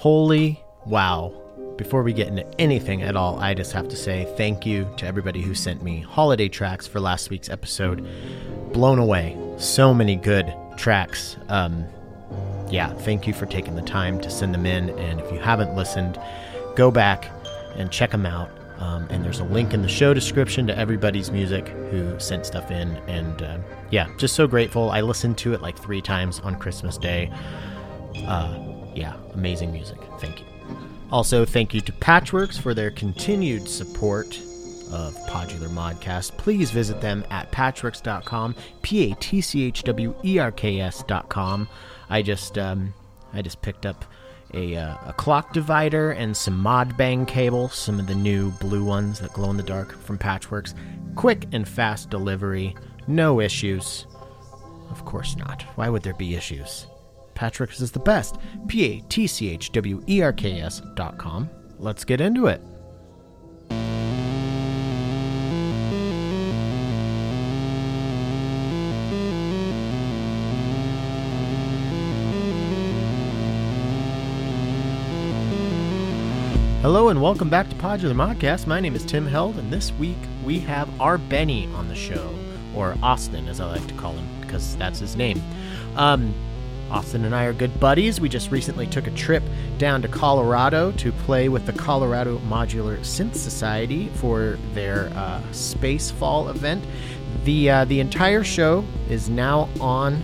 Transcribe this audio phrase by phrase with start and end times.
[0.00, 1.30] Holy wow.
[1.76, 5.06] Before we get into anything at all, I just have to say thank you to
[5.06, 8.08] everybody who sent me holiday tracks for last week's episode.
[8.72, 9.36] Blown away.
[9.58, 11.36] So many good tracks.
[11.50, 11.84] Um,
[12.70, 14.88] yeah, thank you for taking the time to send them in.
[14.98, 16.18] And if you haven't listened,
[16.76, 17.30] go back
[17.76, 18.48] and check them out.
[18.78, 22.70] Um, and there's a link in the show description to everybody's music who sent stuff
[22.70, 22.96] in.
[23.06, 23.58] And uh,
[23.90, 24.92] yeah, just so grateful.
[24.92, 27.30] I listened to it like three times on Christmas Day.
[28.26, 29.98] Uh, yeah, amazing music.
[30.18, 30.46] Thank you.
[31.10, 34.38] Also, thank you to Patchwerks for their continued support
[34.92, 36.36] of Podular Modcast.
[36.36, 41.68] Please visit them at patchwerks.com, P A T C H W E R K S.com.
[42.08, 42.94] I just um,
[43.32, 44.04] I just picked up
[44.54, 49.20] a, uh, a clock divider and some Modbang cable, some of the new blue ones
[49.20, 50.74] that glow in the dark from Patchwerks.
[51.14, 52.74] Quick and fast delivery,
[53.06, 54.06] no issues.
[54.90, 55.62] Of course not.
[55.76, 56.86] Why would there be issues?
[57.40, 58.36] Patchwerks is the best.
[58.68, 61.48] P A T C H W E R K S dot com.
[61.78, 62.60] Let's get into it.
[76.82, 78.66] Hello and welcome back to Podular Modcast.
[78.66, 82.34] My name is Tim Held, and this week we have R Beny on the show,
[82.76, 85.40] or Austin as I like to call him, because that's his name.
[85.96, 86.34] Um,
[86.90, 88.20] Austin and I are good buddies.
[88.20, 89.42] We just recently took a trip
[89.78, 96.10] down to Colorado to play with the Colorado Modular Synth Society for their uh, Space
[96.10, 96.84] Fall event.
[97.44, 100.22] The uh, the entire show is now on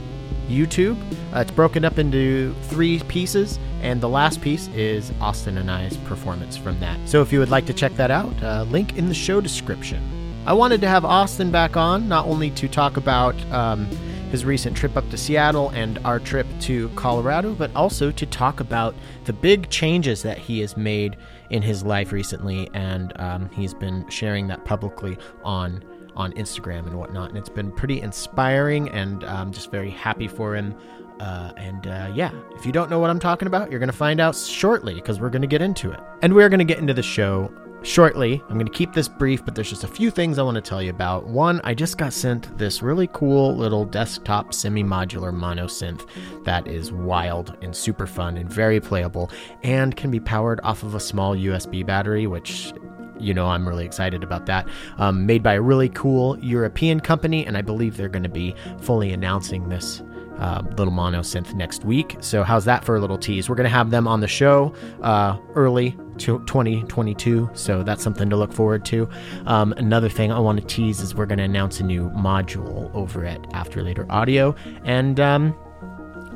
[0.48, 1.00] YouTube.
[1.34, 5.97] Uh, it's broken up into three pieces, and the last piece is Austin and I's
[5.98, 6.98] performance from that.
[7.08, 10.16] So if you would like to check that out, uh, link in the show description.
[10.47, 13.86] I wanted to have Austin back on, not only to talk about um,
[14.30, 18.61] his recent trip up to Seattle and our trip to Colorado, but also to talk
[18.61, 21.17] about the big changes that he has made
[21.50, 25.83] in his life recently, and um, he's been sharing that publicly on
[26.14, 27.29] on Instagram and whatnot.
[27.30, 30.77] And it's been pretty inspiring, and I'm just very happy for him.
[31.18, 33.96] Uh, and uh, yeah, if you don't know what I'm talking about, you're going to
[33.96, 35.98] find out shortly because we're going to get into it.
[36.23, 37.52] And we're going to get into the show
[37.83, 38.42] shortly.
[38.48, 40.61] I'm going to keep this brief, but there's just a few things I want to
[40.61, 41.27] tell you about.
[41.27, 46.07] One, I just got sent this really cool little desktop semi modular mono synth
[46.45, 49.31] that is wild and super fun and very playable
[49.63, 52.73] and can be powered off of a small USB battery, which
[53.19, 54.69] you know, I'm really excited about that.
[54.98, 58.55] Um, made by a really cool European company, and I believe they're going to be
[58.81, 60.03] fully announcing this
[60.39, 62.17] uh, little mono synth next week.
[62.20, 63.48] So, how's that for a little tease?
[63.48, 68.30] We're going to have them on the show uh, early to 2022, so that's something
[68.30, 69.08] to look forward to.
[69.47, 72.95] Um, another thing I want to tease is we're going to announce a new module
[72.95, 74.55] over at After Later Audio,
[74.85, 75.55] and um,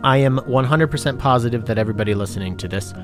[0.03, 2.95] I am 100% positive that everybody listening to this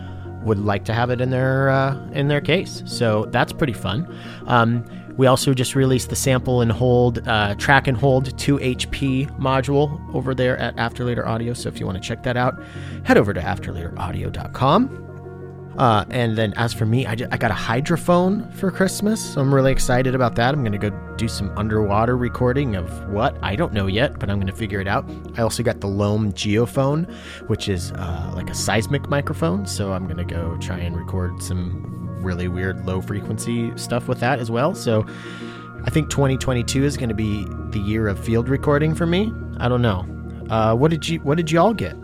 [0.42, 2.82] would like to have it in their uh, in their case.
[2.86, 4.06] So that's pretty fun.
[4.46, 4.84] Um,
[5.16, 10.14] we also just released the sample and hold uh, track and hold 2 HP module
[10.14, 11.54] over there at After Later Audio.
[11.54, 12.62] So if you want to check that out,
[13.04, 15.04] head over to afterlateraudio.com.
[15.78, 19.34] Uh, and then as for me, I, just, I got a hydrophone for Christmas.
[19.34, 20.54] So I'm really excited about that.
[20.54, 23.36] I'm going to go do some underwater recording of what?
[23.42, 25.08] I don't know yet, but I'm going to figure it out.
[25.36, 27.10] I also got the LOM Geophone,
[27.48, 29.66] which is uh, like a seismic microphone.
[29.66, 34.20] So I'm going to go try and record some really weird low frequency stuff with
[34.20, 34.74] that as well.
[34.74, 35.06] So
[35.84, 39.32] I think 2022 is going to be the year of field recording for me.
[39.58, 40.06] I don't know.
[40.50, 41.96] Uh, what did you What did y'all get?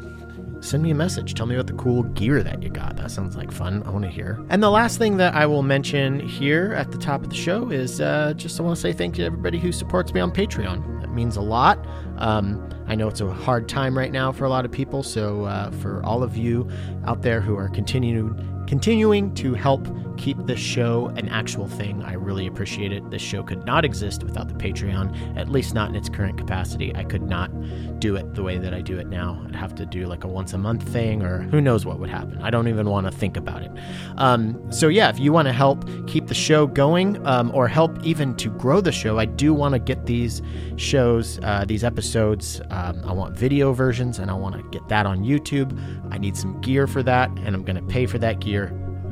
[0.63, 1.35] send me a message.
[1.35, 2.97] Tell me about the cool gear that you got.
[2.97, 3.83] That sounds like fun.
[3.85, 4.41] I want to hear.
[4.49, 7.71] And the last thing that I will mention here at the top of the show
[7.71, 10.31] is uh, just I want to say thank you to everybody who supports me on
[10.31, 11.01] Patreon.
[11.01, 11.85] That means a lot.
[12.19, 15.03] Um, I know it's a hard time right now for a lot of people.
[15.03, 16.71] So uh, for all of you
[17.07, 18.37] out there who are continuing
[18.67, 19.87] continuing to help
[20.17, 22.03] keep this show an actual thing.
[22.05, 23.11] I really appreciate it.
[23.11, 26.95] This show could not exist without the Patreon, at least not in its current capacity.
[26.95, 27.51] I could not
[27.99, 29.43] do it the way that I do it now.
[29.49, 32.11] I'd have to do like a once a month thing, or who knows what would
[32.11, 32.41] happen.
[32.41, 33.73] I don't even want to think about it.
[34.17, 38.01] Um, so, yeah, if you want to help keep the show going um, or help
[38.05, 40.41] even to grow the show, I do want to get these
[40.77, 42.61] shows, uh, these episodes.
[42.71, 45.77] Um, I want video versions and I want to get that on YouTube.
[46.13, 48.62] I need some gear for that, and I'm going to pay for that gear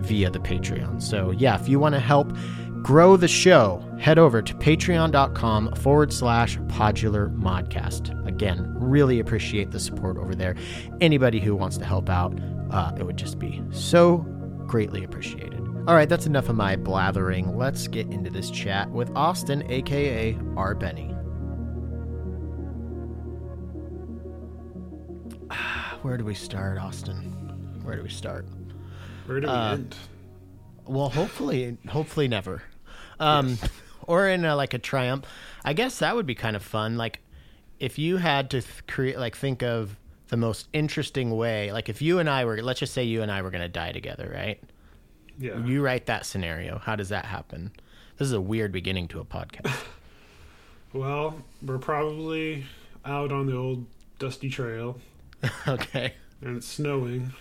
[0.01, 1.03] via the Patreon.
[1.03, 2.33] So, yeah, if you want to help
[2.83, 8.27] grow the show, head over to patreon.com forward slash podular modcast.
[8.27, 10.57] Again, really appreciate the support over there.
[11.01, 12.39] Anybody who wants to help out,
[12.71, 14.19] uh, it would just be so
[14.67, 15.61] greatly appreciated.
[15.87, 17.57] All right, that's enough of my blathering.
[17.57, 20.75] Let's get into this chat with Austin, aka R.
[20.75, 21.17] Beny.
[26.03, 27.81] Where do we start, Austin?
[27.83, 28.47] Where do we start?
[29.31, 29.95] Where do we Uh, end?
[30.87, 32.65] Well, hopefully, hopefully never.
[33.21, 33.59] Um,
[34.09, 35.25] or in a, like a triumph.
[35.65, 36.97] I guess that would be kind of fun.
[36.97, 37.21] Like,
[37.79, 39.97] if you had to th- create, like, think of
[40.29, 41.71] the most interesting way.
[41.71, 43.69] Like, if you and I were, let's just say you and I were going to
[43.69, 44.61] die together, right?
[45.39, 45.65] Yeah.
[45.65, 46.79] You write that scenario.
[46.79, 47.71] How does that happen?
[48.17, 49.73] This is a weird beginning to a podcast.
[50.93, 52.65] Well, we're probably
[53.05, 53.87] out on the old
[54.19, 54.99] dusty trail,
[55.69, 56.15] okay.
[56.41, 57.33] and it's snowing,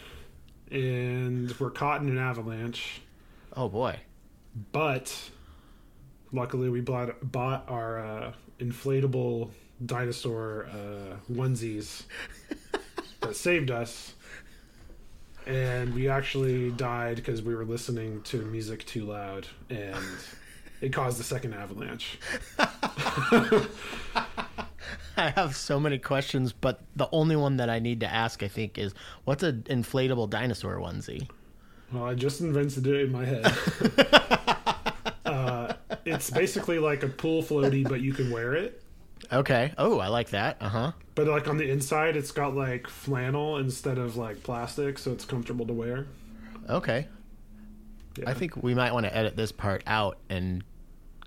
[0.71, 3.01] and we're caught in an avalanche.
[3.55, 3.99] Oh boy.
[4.71, 5.15] But
[6.31, 9.49] luckily, we bought bought our uh, inflatable
[9.85, 12.03] dinosaur uh, onesies
[13.21, 14.13] that saved us.
[15.47, 19.95] And we actually died because we were listening to music too loud, and
[20.81, 22.19] it caused the second avalanche.
[25.19, 28.47] I have so many questions, but the only one that I need to ask, I
[28.47, 28.93] think, is
[29.25, 31.29] what's an inflatable dinosaur onesie?
[31.91, 33.45] Well, I just invented it in my head.
[35.25, 35.73] uh,
[36.05, 38.81] it's basically like a pool floaty, but you can wear it.
[39.31, 39.73] Okay.
[39.77, 40.57] Oh, I like that.
[40.61, 40.91] Uh huh.
[41.15, 45.25] But like on the inside, it's got like flannel instead of like plastic, so it's
[45.25, 46.07] comfortable to wear.
[46.69, 47.07] Okay.
[48.17, 48.29] Yeah.
[48.29, 50.63] I think we might want to edit this part out and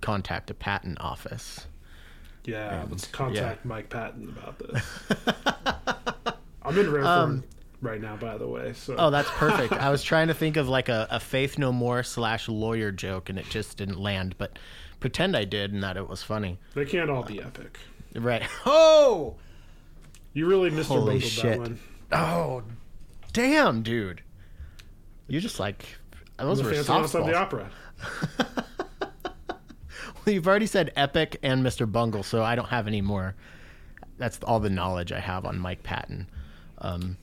[0.00, 1.66] contact a patent office.
[2.44, 4.82] Yeah, And- let's contact Mike Patton about this.
[6.62, 7.44] I'm in rare Um,
[7.80, 8.72] right now, by the way.
[8.72, 9.72] So Oh, that's perfect.
[9.72, 13.28] I was trying to think of like a, a Faith No More slash lawyer joke,
[13.28, 14.36] and it just didn't land.
[14.38, 14.58] But
[15.00, 16.58] pretend I did, and that it was funny.
[16.74, 17.78] they can't all be epic.
[18.14, 18.42] Right.
[18.66, 19.36] Oh.
[20.34, 20.84] You really Mr.
[20.86, 21.42] Holy shit.
[21.42, 21.78] that one.
[22.10, 22.62] Oh.
[23.34, 24.22] Damn, dude.
[25.28, 25.84] You just like
[26.38, 27.34] those The were Menace of the softballs.
[27.34, 27.70] Opera.
[30.24, 31.90] Well, you've already said Epic and Mr.
[31.90, 33.34] Bungle, so I don't have any more.
[34.18, 36.28] That's all the knowledge I have on Mike Patton.
[36.78, 37.16] Um,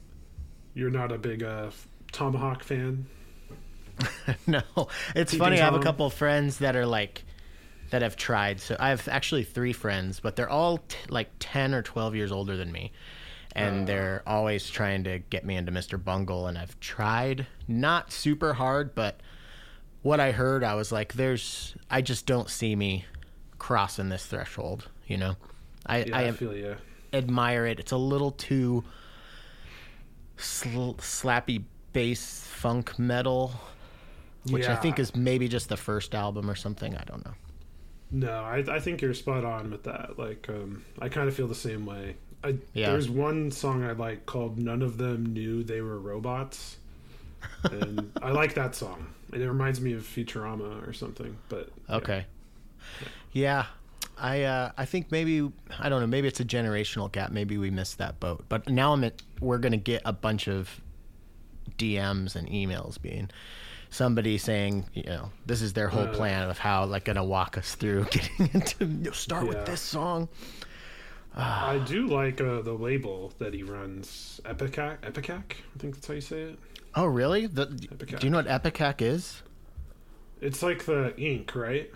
[0.73, 1.69] You're not a big uh,
[2.11, 3.05] Tomahawk fan.
[4.47, 4.61] no,
[5.15, 5.59] it's funny.
[5.59, 7.23] I have a couple of friends that are like
[7.91, 8.59] that have tried.
[8.61, 12.31] So I have actually three friends, but they're all t- like ten or twelve years
[12.31, 12.91] older than me,
[13.53, 13.85] and Uh.
[13.85, 16.01] they're always trying to get me into Mr.
[16.01, 16.47] Bungle.
[16.47, 19.19] And I've tried, not super hard, but
[20.01, 23.05] what I heard, I was like, "There's, I just don't see me
[23.57, 25.35] crossing this threshold." You know,
[25.85, 26.75] I Yeah, I I, feel
[27.13, 27.79] admire it.
[27.79, 28.83] It's a little too
[30.37, 31.63] sl- slappy
[31.93, 33.53] bass funk metal,
[34.49, 36.95] which I think is maybe just the first album or something.
[36.95, 37.33] I don't know.
[38.11, 40.17] No, I, I think you're spot on with that.
[40.17, 42.15] Like, um, I kind of feel the same way.
[42.43, 42.91] I, Yeah.
[42.91, 46.77] There's one song I like called "None of Them Knew They Were Robots,"
[47.63, 49.07] and I like that song.
[49.33, 51.37] It reminds me of Futurama or something.
[51.49, 51.95] But yeah.
[51.95, 52.25] Okay.
[53.31, 53.65] Yeah.
[54.17, 55.49] I uh, I think maybe
[55.79, 58.91] I don't know maybe it's a generational gap maybe we missed that boat but now
[58.93, 60.81] I'm at we're gonna get a bunch of
[61.77, 63.29] DMs and emails being
[63.89, 66.13] somebody saying you know this is their whole Uh.
[66.13, 69.49] plan of how like gonna walk us through getting into you know, start Yeah.
[69.49, 70.27] with this song
[71.35, 74.97] I do like uh, the label that he runs, Epicac.
[75.03, 76.59] Epicac, I think that's how you say it.
[76.95, 77.45] Oh, really?
[77.47, 79.43] The, do you know what Epicac is?
[80.41, 81.91] It's like the ink, right?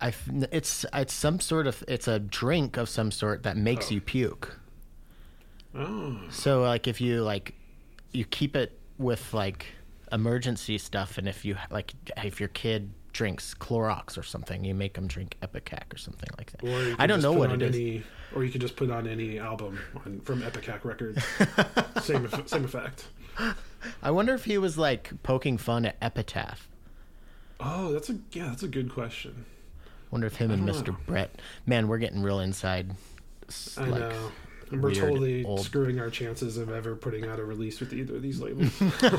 [0.00, 0.14] I
[0.50, 3.94] it's it's some sort of it's a drink of some sort that makes Oh.
[3.94, 4.58] you puke.
[5.74, 7.54] Oh, So like if you like
[8.12, 9.66] you keep it with like
[10.10, 14.94] emergency stuff, and if you like if your kid drinks Clorox or something, you make
[14.94, 16.64] them drink Epicac or something like that.
[16.64, 17.74] or I don't know what it is.
[17.76, 18.02] any,
[18.34, 21.22] Or you could just put on any album on, from Epicac Records.
[22.02, 23.08] same same effect.
[24.02, 26.68] I wonder if he was like poking fun at Epitaph.
[27.58, 29.44] Oh, that's a yeah, that's a good question.
[30.10, 30.88] Wonder if him and Mr.
[30.88, 30.96] know.
[31.06, 31.30] Brett.
[31.66, 32.90] Man, we're getting real inside.
[33.76, 34.32] I like, know.
[34.70, 38.16] And we're totally old- screwing our chances of ever putting out a release with either
[38.16, 38.72] of these labels.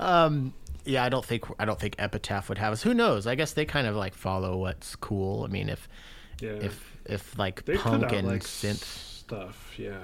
[0.00, 2.82] Um, yeah, I don't think I don't think Epitaph would have us.
[2.82, 3.26] Who knows?
[3.26, 5.44] I guess they kind of like follow what's cool.
[5.44, 5.88] I mean, if
[6.40, 6.50] Yeah.
[6.50, 8.84] if if like they punk and like synth.
[8.84, 9.98] stuff, yeah.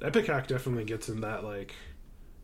[0.00, 1.74] Epicac definitely gets in that like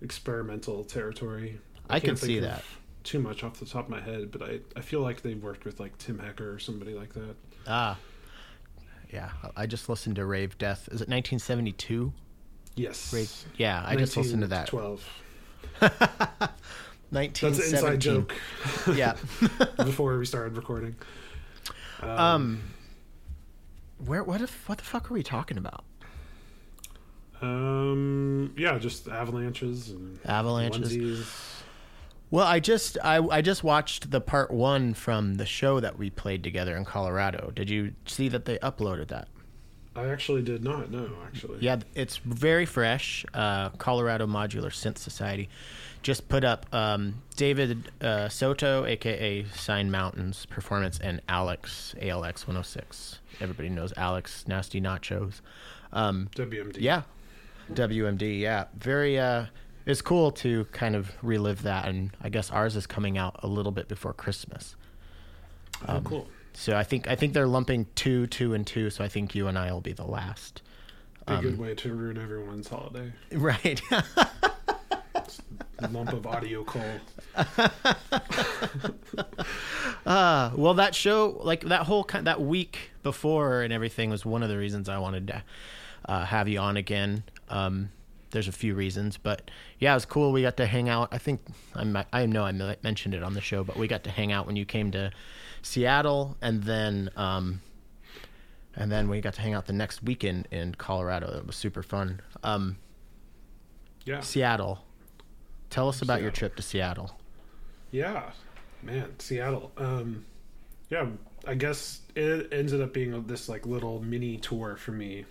[0.01, 1.61] experimental territory.
[1.89, 2.63] I can't can see that.
[3.05, 5.65] Too much off the top of my head, but I, I feel like they've worked
[5.65, 7.35] with like Tim Hecker or somebody like that.
[7.67, 7.99] Ah,
[9.13, 9.31] yeah.
[9.57, 10.83] I just listened to Rave Death.
[10.89, 12.13] Is it 1972?
[12.77, 13.13] Yes.
[13.13, 13.31] Rave.
[13.57, 14.69] Yeah, I just listened to that.
[14.69, 15.05] Twelve.
[15.81, 15.91] 19
[17.11, 18.35] That's an inside joke.
[18.95, 19.17] Yeah.
[19.77, 20.97] before we started recording.
[22.03, 22.63] um.
[24.05, 24.25] Where?
[24.25, 24.41] What?
[24.41, 25.85] If, what the fuck are we talking about?
[27.43, 30.97] Um, yeah, just avalanches and Avalanches.
[30.97, 31.59] onesies.
[32.31, 36.09] Well, I just I I just watched the part one from the show that we
[36.09, 37.53] played together in Colorado.
[37.55, 39.29] Did you see that they uploaded that?
[39.95, 41.11] I actually did not know.
[41.27, 43.27] Actually, Yeah, it's very fresh.
[43.35, 45.51] Uh, Colorado Modular Synth Society
[46.03, 53.19] just put up um, David uh, Soto, aka Sign Mountains Performance, and Alex ALX 106.
[53.41, 55.43] Everybody knows Alex Nasty Nachos.
[55.93, 56.79] Um, WMD.
[56.81, 57.03] yeah,
[57.75, 58.39] WMD.
[58.41, 59.19] Yeah, very.
[59.19, 59.47] Uh,
[59.85, 63.47] it's cool to kind of relive that, and I guess ours is coming out a
[63.49, 64.77] little bit before Christmas.
[65.89, 66.29] Oh, cool.
[66.53, 68.91] So I think I think they're lumping two, two, and two.
[68.91, 70.63] So I think you and I will be the last.
[71.27, 73.13] Be a Um, good way to ruin everyone's holiday.
[73.33, 73.81] Right.
[75.91, 77.01] Lump of audio coal.
[80.05, 84.43] Uh, well, that show, like that whole kind, that week before and everything, was one
[84.43, 85.43] of the reasons I wanted to
[86.07, 87.23] uh, have you on again.
[87.49, 87.91] Um,
[88.31, 90.33] there's a few reasons, but yeah, it was cool.
[90.33, 91.09] We got to hang out.
[91.13, 91.41] I think
[91.75, 94.33] I mi- I know I mentioned it on the show, but we got to hang
[94.33, 95.11] out when you came to
[95.61, 97.61] Seattle, and then um,
[98.75, 101.37] and then we got to hang out the next weekend in Colorado.
[101.37, 102.21] It was super fun.
[102.43, 102.79] Um,
[104.07, 104.21] Yeah.
[104.21, 104.79] Seattle.
[105.69, 107.19] Tell us about your trip to Seattle.
[107.91, 108.31] Yeah,
[108.83, 109.73] man, Seattle.
[109.77, 110.25] Um,
[110.91, 111.07] yeah,
[111.47, 115.25] I guess it ended up being this like little mini tour for me,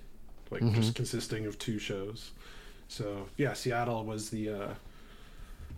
[0.52, 2.32] like just consisting of two shows.
[2.88, 4.74] So yeah, Seattle was the uh,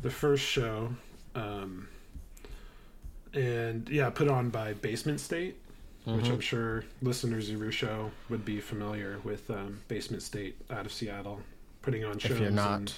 [0.02, 0.90] the first show,
[1.36, 1.88] um,
[3.34, 5.58] and yeah, put on by Basement State,
[6.06, 9.50] which I'm sure listeners of your show would be familiar with.
[9.50, 11.40] Um, Basement State out of Seattle,
[11.82, 12.32] putting on shows.
[12.32, 12.94] If you're not,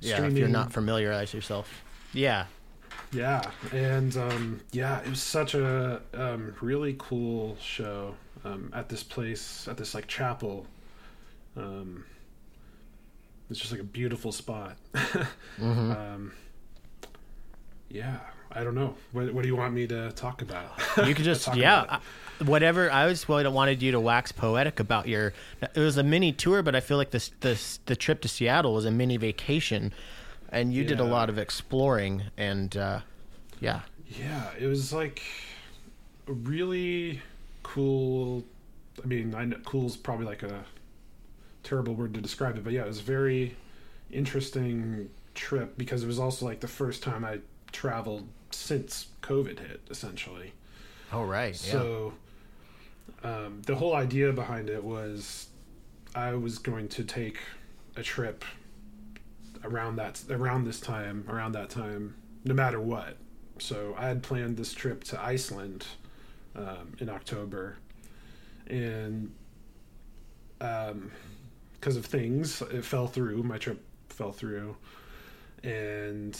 [0.00, 1.82] yeah, if you're not familiarize yourself.
[2.12, 2.46] Yeah,
[3.12, 3.42] Yeah,
[3.72, 8.14] and um, yeah, it was such a um, really cool show
[8.44, 10.66] um, at this place, at this like chapel.
[11.56, 12.04] Um,
[13.50, 14.76] it's just like a beautiful spot.
[15.58, 15.90] Mm-hmm.
[15.92, 16.32] um,
[17.88, 18.18] yeah,
[18.52, 18.94] I don't know.
[19.12, 20.70] What, what do you want me to talk about?
[21.06, 22.90] you could just yeah, I- whatever.
[22.90, 25.32] I was well, I wanted you to wax poetic about your.
[25.62, 28.74] It was a mini tour, but I feel like this this the trip to Seattle
[28.74, 29.94] was a mini vacation,
[30.50, 33.00] and you did a lot of exploring and uh,
[33.60, 33.80] yeah,
[34.20, 35.22] Yeah, it was like
[36.28, 37.22] a really
[37.62, 38.44] cool.
[39.02, 40.64] I mean, I know cool's probably like a
[41.66, 43.56] terrible word to describe it, but yeah, it was a very
[44.10, 47.40] interesting trip because it was also like the first time I
[47.72, 50.52] traveled since COVID hit, essentially.
[51.12, 52.14] oh right, So,
[53.24, 55.48] um, the whole idea behind it was
[56.14, 57.38] I was going to take
[57.96, 58.44] a trip
[59.64, 63.16] around that around this time, around that time, no matter what.
[63.58, 65.86] So I had planned this trip to Iceland
[66.54, 67.78] um, in October,
[68.68, 69.32] and
[71.86, 73.44] because of things, it fell through.
[73.44, 74.74] My trip fell through,
[75.62, 76.36] and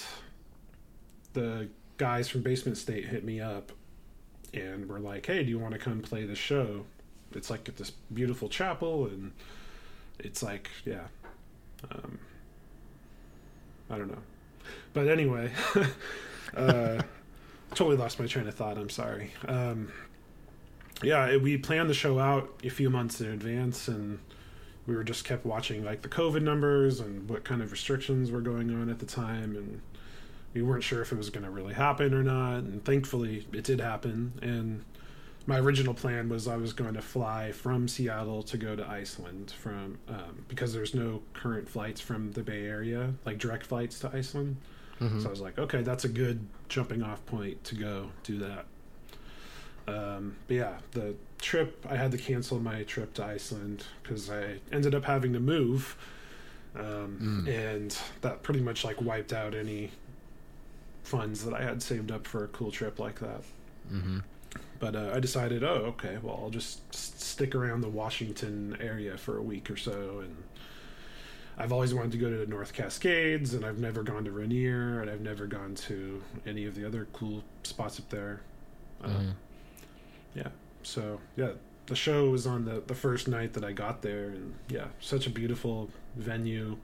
[1.35, 3.71] the guys from Basement State hit me up
[4.53, 6.85] and were like, "Hey, do you want to come play the show?
[7.33, 9.31] It's like at this beautiful chapel, and
[10.19, 11.07] it's like, yeah,
[11.93, 12.19] um,
[13.89, 14.23] I don't know,
[14.95, 15.53] but anyway,
[16.57, 17.01] uh,
[17.71, 18.79] totally lost my train of thought.
[18.79, 19.31] I'm sorry.
[19.47, 19.93] Um,
[21.05, 24.19] yeah, we planned the show out a few months in advance, and
[24.87, 28.41] we were just kept watching like the COVID numbers and what kind of restrictions were
[28.41, 29.81] going on at the time, and
[30.55, 32.59] we weren't sure if it was going to really happen or not.
[32.59, 34.33] And thankfully, it did happen.
[34.41, 34.85] And
[35.47, 39.53] my original plan was I was going to fly from Seattle to go to Iceland
[39.53, 44.11] from um, because there's no current flights from the Bay Area, like direct flights to
[44.13, 44.57] Iceland.
[45.21, 46.41] So I was like, okay, that's a good
[46.71, 48.65] jumping off point to go do that.
[49.89, 54.57] Um, but yeah, the trip I had to cancel my trip to Iceland because I
[54.73, 55.97] ended up having to move,
[56.75, 59.91] um, and that pretty much like wiped out any
[61.05, 63.43] funds that I had saved up for a cool trip like that.
[63.93, 64.19] Mm-hmm.
[64.79, 69.17] But uh, I decided, oh, okay, well, I'll just s- stick around the Washington area
[69.17, 70.21] for a week or so.
[70.23, 70.37] And
[71.57, 75.01] I've always wanted to go to the North Cascades, and I've never gone to Rainier,
[75.01, 78.41] and I've never gone to any of the other cool spots up there.
[79.03, 79.33] Uh, Mhm.
[80.37, 80.49] Yeah.
[80.83, 81.53] So, yeah,
[81.87, 85.27] the show was on the, the first night that I got there, and yeah, such
[85.27, 86.77] a beautiful venue.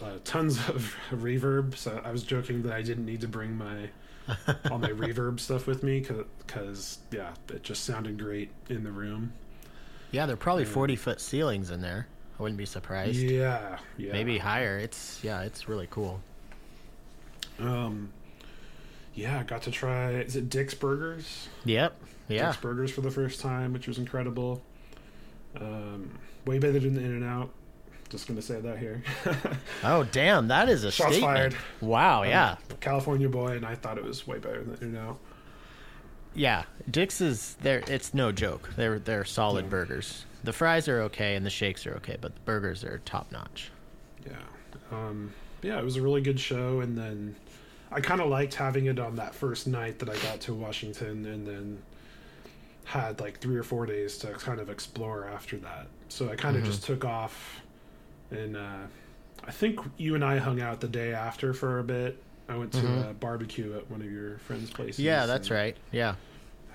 [0.00, 1.76] Uh, tons of reverb.
[1.76, 3.88] So I was joking that I didn't need to bring my
[4.70, 6.00] all my reverb stuff with me
[6.46, 9.32] because yeah, it just sounded great in the room.
[10.12, 10.26] yeah.
[10.26, 12.06] There are probably forty foot ceilings in there.
[12.38, 13.16] I wouldn't be surprised.
[13.16, 14.12] Yeah, yeah.
[14.12, 14.78] Maybe higher.
[14.78, 16.20] It's yeah, it's really cool.
[17.58, 18.10] Um,
[19.14, 20.12] yeah, I got to try.
[20.12, 21.48] Is it Dick's Burgers?
[21.64, 21.96] Yep.
[22.28, 22.54] Yeah.
[22.60, 24.62] Burgers for the first time, which was incredible.
[25.60, 26.10] Um,
[26.46, 27.50] way better than In and Out.
[28.08, 29.02] Just gonna say that here.
[29.82, 31.52] Oh damn, that is a Shots statement.
[31.52, 31.56] fired.
[31.80, 32.22] Wow.
[32.22, 32.56] I'm Yeah.
[32.80, 35.18] California boy, and I thought it was way better than In and Out.
[36.34, 36.64] Yeah.
[36.90, 37.82] Dick's is there.
[37.88, 38.70] It's no joke.
[38.76, 39.70] They're they're solid Yeah.
[39.70, 40.24] burgers.
[40.42, 43.70] the fries are okay and the shakes are okay, but the burgers are top notch.
[44.26, 44.32] Yeah.
[44.92, 47.34] Um, yeah, it was a really good show, and then
[47.90, 51.24] I kind of liked having it on that first night that I got to Washington,
[51.24, 51.82] and then
[52.84, 55.86] had like three or four days to kind of explore after that.
[56.08, 56.66] So I kind of Mhm.
[56.66, 57.60] just took off,
[58.30, 58.86] and uh,
[59.46, 62.22] I think you and I hung out the day after for a bit.
[62.48, 63.10] I went to Mhm.
[63.10, 64.98] a barbecue at one of your friends' places.
[65.00, 65.76] Yeah, that's right.
[65.92, 66.14] Yeah,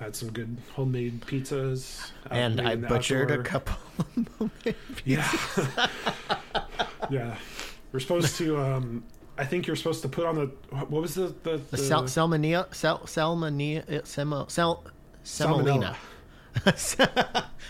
[0.00, 3.76] Had some good homemade pizzas, and I the butchered a couple.
[4.40, 4.50] of
[5.04, 5.30] Yeah.
[7.10, 7.36] yeah.
[7.92, 9.04] We're supposed to um
[9.38, 10.46] I think you're supposed to put on the
[10.86, 14.84] what was the the, The sal- salmonella, sal- salmonella, uh, semo, sal-
[15.22, 15.96] semolina.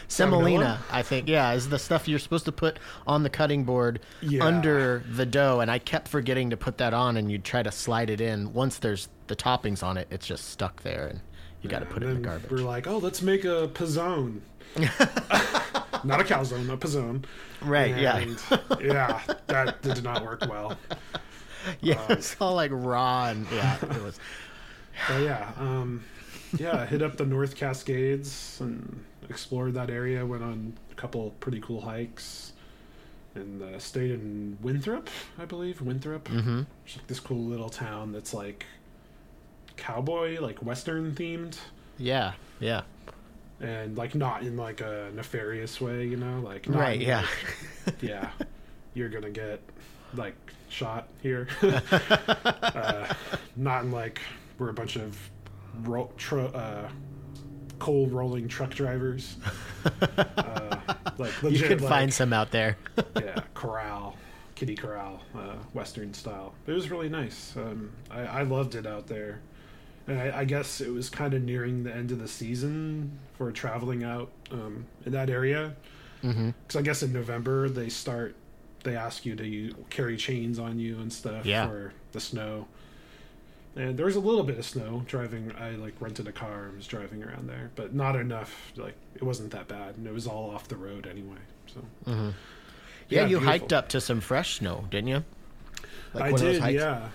[0.08, 4.00] Semolina, I think, yeah, is the stuff you're supposed to put on the cutting board
[4.20, 4.44] Yeah.
[4.44, 7.70] under the dough, and I kept forgetting to put that on, and you try to
[7.70, 8.52] slide it in.
[8.52, 11.20] Once there's the toppings on it, it's just stuck there, and
[11.62, 12.50] you got to put it in the garbage.
[12.50, 14.40] We're like, oh, let's make a pizzone.
[16.04, 17.24] not a calzone, a pizzone.
[17.60, 17.96] Right?
[17.96, 18.42] Yeah, And,
[18.80, 20.76] yeah, that did not work well.
[21.80, 22.00] yeah.
[22.08, 24.18] It's all like raw, and yeah, it was.
[25.08, 26.02] But yeah, um,
[26.56, 30.24] yeah, hit up the North Cascades and explored that area.
[30.24, 32.52] Went on a couple pretty cool hikes,
[33.34, 35.80] and uh, stayed in Winthrop, I believe.
[35.80, 36.62] Winthrop, mm-hmm.
[36.86, 38.66] It's like this cool little town that's like
[39.76, 41.56] cowboy, like western themed,
[41.98, 42.82] Yeah, yeah.
[43.60, 47.26] and like not in like a nefarious way, you know, like not Right, in, yeah.
[47.86, 48.30] like, yeah,
[48.94, 49.60] you're gonna get
[50.14, 50.34] like
[50.68, 53.12] shot here, uh,
[53.56, 54.20] not in like
[54.58, 55.16] we're a bunch of
[55.88, 56.88] ro- tr- uh,
[57.78, 59.36] coal rolling truck drivers,
[60.02, 60.76] uh,
[61.18, 62.76] like you legit, could like, find some out there.
[63.16, 64.16] yeah, corral,
[64.54, 66.52] kitty corral, uh, western style.
[66.66, 67.54] It was really nice.
[67.56, 69.40] Um, I, I loved it out there,
[70.06, 73.50] and I, I guess it was kind of nearing the end of the season for
[73.52, 75.74] traveling out um, in that area.
[76.22, 78.36] Because I guess in November they start,
[78.84, 81.66] they ask you to you, carry chains on you and stuff Yeah.
[81.66, 82.66] for the snow.
[83.76, 85.52] And there was a little bit of snow driving.
[85.58, 88.72] I like rented a car and was driving around there, but not enough.
[88.76, 91.38] Like it wasn't that bad, and it was all off the road anyway.
[91.66, 92.30] So hmm
[93.08, 93.46] Yeah, you beautiful.
[93.48, 95.24] hiked up to some fresh snow, didn't you?
[96.14, 97.08] Like I one of those did, yeah.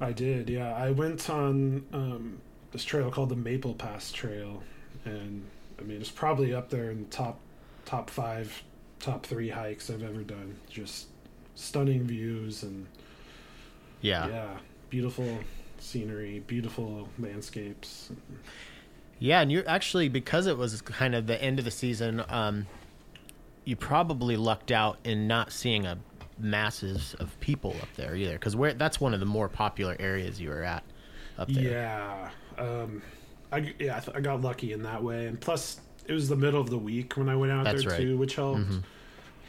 [0.00, 0.74] I did, yeah.
[0.74, 2.40] I went on um,
[2.72, 4.62] this trail called the Maple Pass Trail,
[5.04, 5.44] and
[5.78, 7.38] I mean it's probably up there in the top
[7.84, 8.62] top five,
[9.00, 10.56] top three hikes I've ever done.
[10.70, 11.08] Just
[11.56, 12.86] stunning views and
[14.00, 14.28] Yeah.
[14.28, 14.56] yeah,
[14.88, 15.38] beautiful
[15.84, 18.10] scenery, beautiful landscapes.
[19.18, 22.66] Yeah, and you're actually because it was kind of the end of the season, um,
[23.64, 25.98] you probably lucked out in not seeing a
[26.38, 30.40] masses of people up there either, because where that's one of the more popular areas
[30.40, 30.82] you were at
[31.38, 31.62] up there.
[31.72, 33.02] Yeah, um,
[33.52, 36.36] I yeah I, th- I got lucky in that way, and plus it was the
[36.36, 38.00] middle of the week when I went out That's there right.
[38.00, 38.60] too, which helped.
[38.60, 38.82] Mhm.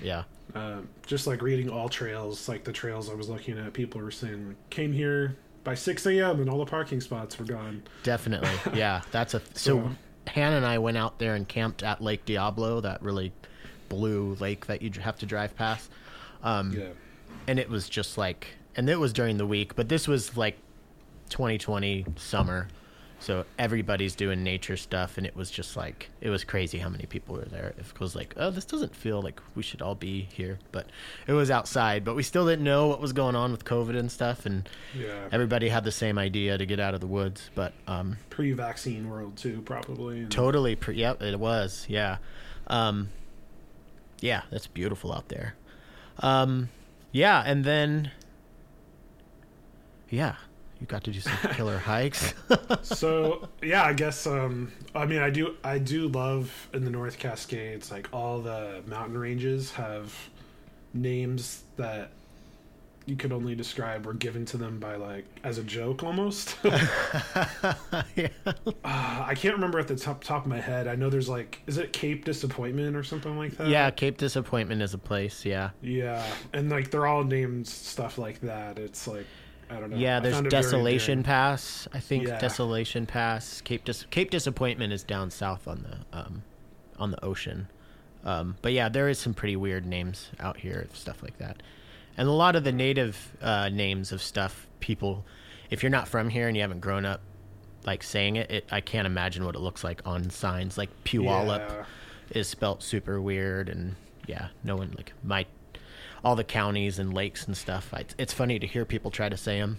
[0.02, 4.00] Yeah, uh, just like reading all trails, like the trails I was looking at, people
[4.00, 6.39] were saying came here by 6 a.m.
[6.39, 7.84] and all the parking spots were gone.
[8.04, 8.49] definitely.
[8.80, 9.80] yeah, that's a so.
[9.82, 9.91] So-
[10.28, 13.32] Hannah and I went out there and camped at Lake Diablo, that really
[13.89, 15.91] blue lake that you have to drive past.
[16.41, 16.88] Um, Yeah,
[17.47, 20.58] and it was just like and it was during the week but this was like
[21.30, 22.67] 2020 summer
[23.26, 27.06] so everybody's doing nature stuff and it was just like it was crazy how many
[27.08, 30.28] people were there it was like oh this doesn't feel like we should all be
[30.32, 30.86] here but
[31.26, 34.12] it was outside but we still didn't know what was going on with covid and
[34.12, 35.28] stuff and yeah.
[35.32, 39.38] everybody had the same idea to get out of the woods but um Pre-vaccine world
[39.38, 40.20] too, probably.
[40.20, 40.76] and- Totally.
[40.76, 41.86] Pre- yep, it was.
[41.88, 42.18] Yeah.
[42.68, 43.10] Um,
[44.20, 45.56] yeah, that's beautiful out there.
[46.20, 46.68] Um,
[47.14, 48.12] yeah, and then,
[50.10, 50.36] yeah,
[50.80, 52.34] you got to do some killer hikes.
[52.82, 54.28] so yeah, I guess.
[54.28, 55.56] Um, I mean, I do.
[55.64, 57.92] I do love in the North Cascades.
[57.92, 60.14] Like all the mountain ranges have
[60.94, 62.12] names that
[63.06, 66.58] you could only describe were given to them by like as a joke almost.
[66.64, 68.30] yeah.
[68.46, 70.88] Uh, I can't remember at the top top of my head.
[70.88, 73.68] I know there's like, is it Cape Disappointment or something like that?
[73.68, 75.46] yeah, Cape Disappointment is a place.
[75.46, 75.70] Yeah.
[75.82, 78.80] yeah, and like they're all named stuff like that.
[78.80, 79.28] It's like
[79.69, 79.97] I don't know.
[79.97, 81.23] Yeah, there's found it very Desolation.
[81.23, 81.88] Pass.
[81.93, 82.39] I think Yeah.
[82.39, 83.62] Desolation Pass.
[83.62, 86.43] Cape Dis- Cape Disappointment is down south on the um,
[86.99, 87.67] on the ocean.
[88.23, 91.62] Um, but yeah, there is some pretty weird names out here, stuff like that,
[92.17, 94.67] and a lot of the native uh, names of stuff.
[94.80, 95.25] People,
[95.69, 97.21] if you're not from here and you haven't grown up
[97.86, 100.78] like saying it, it I can't imagine what it looks like on signs.
[100.78, 101.86] Like Puyallup Yeah.
[102.32, 103.95] is spelt super weird, and
[104.28, 105.45] yeah, no one like my
[106.26, 107.94] all the counties and lakes and stuff.
[107.94, 109.78] I, it's funny to hear people try to say them,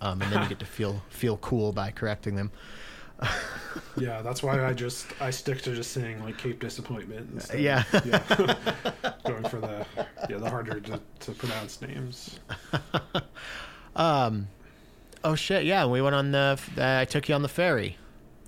[0.00, 2.50] um, and then you get to feel feel cool by correcting them.
[3.96, 7.30] Yeah, that's why I just I stick to just saying like Cape Disappointment.
[7.32, 7.60] instead.
[7.60, 7.82] Yeah.
[8.04, 8.22] yeah.
[9.26, 9.86] Going for the
[10.28, 12.38] yeah the harder to, to pronounce names.
[13.96, 14.48] Um,
[15.22, 16.60] oh shit, yeah, we went on the.
[16.76, 17.96] Uh, I took you on the ferry.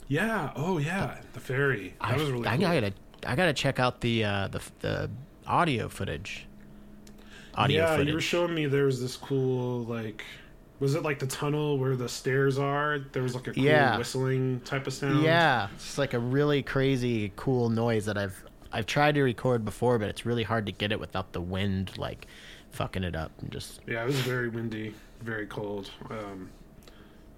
[0.09, 0.53] Yeah.
[0.57, 1.95] Oh yeah, the ferry.
[2.01, 2.47] That I, was really.
[2.47, 2.67] I cool.
[2.67, 2.93] gotta,
[3.27, 5.11] I gotta check out the uh, the the
[5.47, 6.46] audio footage.
[7.57, 8.09] Audio yeah, footage.
[8.09, 10.25] you were showing me there was this cool like.
[10.79, 12.99] Was it like the tunnel where the stairs are?
[13.13, 13.97] There was like a cool Yeah.
[13.97, 15.23] whistling type of sound.
[15.23, 19.99] Yeah, it's like a really crazy, cool noise that I've I've tried to record before,
[19.99, 22.27] but it's really hard to get it without the wind like
[22.73, 23.81] fucking it up and just.
[23.87, 24.93] Yeah, it was very windy,
[25.23, 25.91] very cold.
[26.11, 26.51] Um,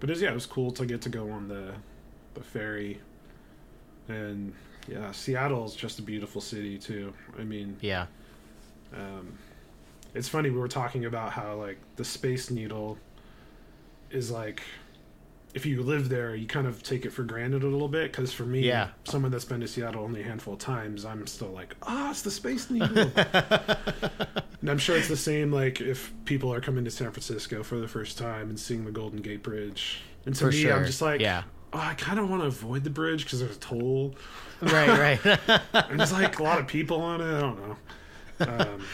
[0.00, 1.74] but it was, yeah, it was cool to get to go on the
[2.34, 3.00] the ferry.
[4.08, 4.52] And
[4.88, 7.12] yeah, Seattle's just a beautiful city too.
[7.38, 8.06] I mean, Yeah,
[8.96, 9.38] um,
[10.18, 12.98] it's funny we were talking about how like the Space Needle
[14.10, 14.62] is like
[15.54, 18.12] if you live there, you kind of take it for granted a little bit.
[18.12, 18.88] Because for me, Yeah.
[19.04, 22.20] someone that's been to Seattle only a handful of times, I'm still like, ah, it's
[22.20, 23.10] the Space Needle.
[24.60, 25.50] and I'm sure it's the same.
[25.52, 28.90] Like if people are coming to San Francisco for the first time and seeing the
[28.92, 30.74] Golden Gate Bridge, and to For me, sure.
[30.74, 31.44] I'm just like, Yeah.
[31.72, 34.14] oh, I kind of want to avoid the bridge because there's a toll.
[34.60, 35.60] right, right.
[35.72, 37.34] And there's like a lot of people on it.
[37.34, 37.76] I don't know.
[38.40, 38.84] Um,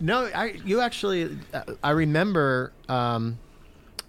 [0.00, 3.38] No, I you actually uh, I remember um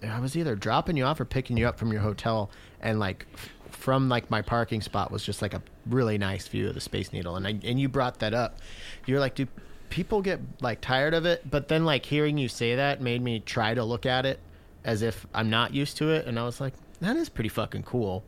[0.01, 2.49] I was either dropping you off or picking you up from your hotel
[2.81, 3.27] and like
[3.71, 7.13] from like my parking spot was just like a really nice view of the Space
[7.13, 8.57] Needle and I and you brought that up.
[9.05, 9.47] You're like, do
[9.89, 11.49] people get like tired of it?
[11.49, 14.39] But then like hearing you say that made me try to look at it
[14.83, 17.83] as if I'm not used to it and I was like, that is pretty fucking
[17.83, 18.23] cool.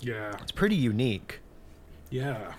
[0.00, 0.32] yeah.
[0.42, 1.40] It's pretty unique.
[2.10, 2.52] Yeah.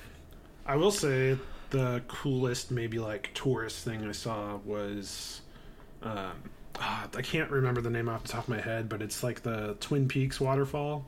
[0.65, 1.37] I will say
[1.69, 5.41] the coolest, maybe like tourist thing I saw was.
[6.03, 6.33] Um,
[6.79, 9.41] ah, I can't remember the name off the top of my head, but it's like
[9.41, 11.05] the Twin Peaks waterfall,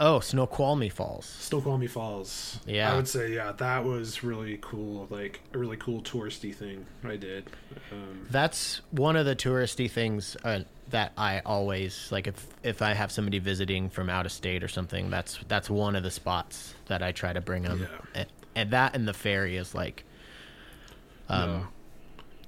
[0.00, 1.26] Oh, Snoqualmie Falls.
[1.26, 2.58] Snoqualmie Falls.
[2.66, 2.92] Yeah.
[2.92, 5.06] I would say, yeah, that was really cool.
[5.10, 7.48] Like a really cool touristy thing I did.
[7.90, 12.26] Um, That's one of the touristy things uh, that I always like.
[12.26, 15.94] If if I have somebody visiting from out of state or something, that's that's one
[15.94, 17.86] of the spots that I try to bring them.
[18.14, 18.24] Yeah.
[18.54, 20.04] And, that and the ferry is like,
[21.28, 21.62] um, Yeah.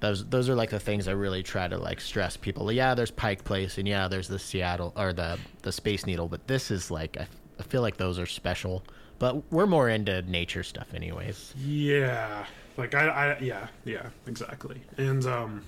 [0.01, 2.71] those those are like the things I really try to like stress people.
[2.71, 6.45] Yeah, there's Pike Place, and yeah, there's the Seattle or the the Space Needle, but
[6.47, 7.27] this is like I,
[7.59, 8.83] I feel like those are special.
[9.17, 11.53] But we're more into nature stuff, anyways.
[11.57, 14.81] Yeah, like I, I, yeah, yeah, exactly.
[14.97, 15.63] And um,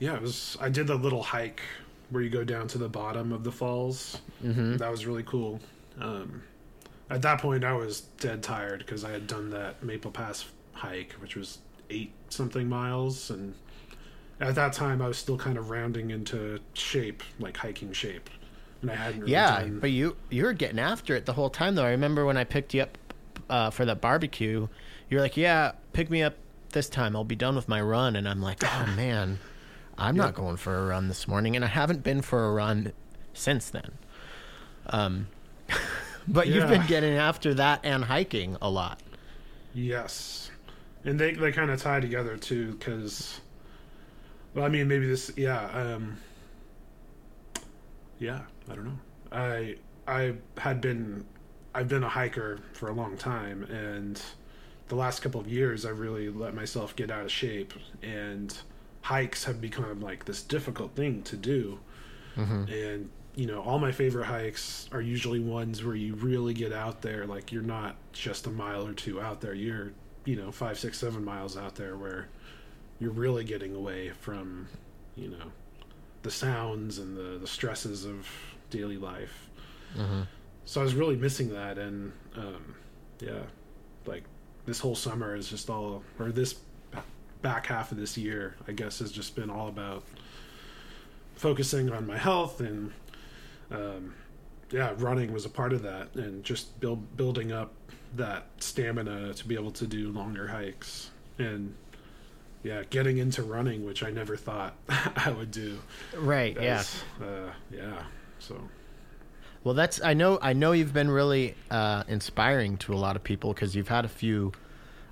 [0.00, 0.56] yeah, it was.
[0.60, 1.60] I did the little hike
[2.10, 4.20] where you go down to the bottom of the falls.
[4.44, 4.78] Mm-hmm.
[4.78, 5.60] That was really cool.
[6.00, 6.42] Um,
[7.10, 11.12] at that point, I was dead tired because I had done that Maple Pass hike,
[11.20, 11.58] which was
[11.90, 13.54] eight something miles, and
[14.40, 18.30] at that time, I was still kind of rounding into shape, like hiking shape,
[18.80, 19.20] and I hadn't.
[19.20, 21.84] Really Yeah, done- but you you were getting after it the whole time though.
[21.84, 22.96] I remember when I picked you up
[23.50, 24.68] uh, for the barbecue,
[25.08, 26.36] you're like, "Yeah, pick me up
[26.72, 27.16] this time.
[27.16, 29.40] I'll be done with my run." And I'm like, "Oh man,
[29.98, 32.92] I'm not going for a run this morning, and I haven't been for a run
[33.34, 33.92] since then."
[34.86, 35.26] Um,
[36.32, 39.00] but you've been getting after that and hiking a lot.
[39.74, 40.50] Yes,
[41.04, 43.40] and they they kind of tie together too, because,
[44.54, 46.18] well, I mean, maybe this, yeah, um,
[48.18, 48.40] yeah,
[48.70, 48.98] I don't know.
[49.30, 49.76] I
[50.08, 51.24] I had been,
[51.74, 54.20] I've been a hiker for a long time, and
[54.88, 58.56] the last couple of years, I really let myself get out of shape, and
[59.02, 61.78] hikes have become like this difficult thing to do,
[62.36, 67.00] and you know all my favorite hikes are usually ones where you really get out
[67.02, 69.54] there like you're not just a mile or two out there.
[69.54, 69.92] You're
[70.24, 72.28] you know five six seven miles out there where
[72.98, 74.68] you're really getting away from
[75.16, 75.52] you know
[76.22, 78.26] the sounds and the, the stresses of
[78.68, 79.48] daily life.
[80.66, 82.74] So i was really missing that and um,
[83.20, 83.42] yeah
[84.06, 84.22] like
[84.66, 86.56] this whole summer is just all or this
[87.42, 90.04] back half of this year i guess has just been all about
[91.34, 92.92] focusing on my health and
[93.70, 94.14] um,
[94.70, 97.72] yeah, running was a part of that, and just build building up
[98.16, 101.74] that stamina to be able to do longer hikes, and
[102.62, 105.78] yeah, getting into running, which I never thought I would do.
[106.14, 106.56] Right.
[106.60, 106.82] Yeah.
[107.20, 108.02] Uh, yeah.
[108.38, 108.60] So
[109.64, 113.24] Well, that's I know I know you've been really uh, inspiring to a lot of
[113.24, 114.52] people because you've had a few.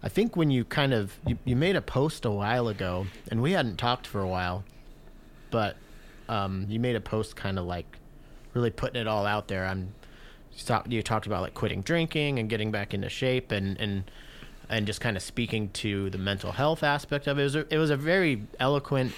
[0.03, 3.43] I think when you kind of you, you made a post a while ago, and
[3.43, 4.65] we hadn't talked for a while,
[5.51, 5.77] but
[6.29, 7.98] um, you made a post kind of like
[8.59, 9.65] really putting it all out there.
[9.65, 9.95] I'm
[10.53, 14.11] you talked you talked about like quitting drinking and getting back into shape and and
[14.69, 17.43] and just kind of speaking to the mental health aspect of it.
[17.43, 19.13] It was a, it was a very eloquent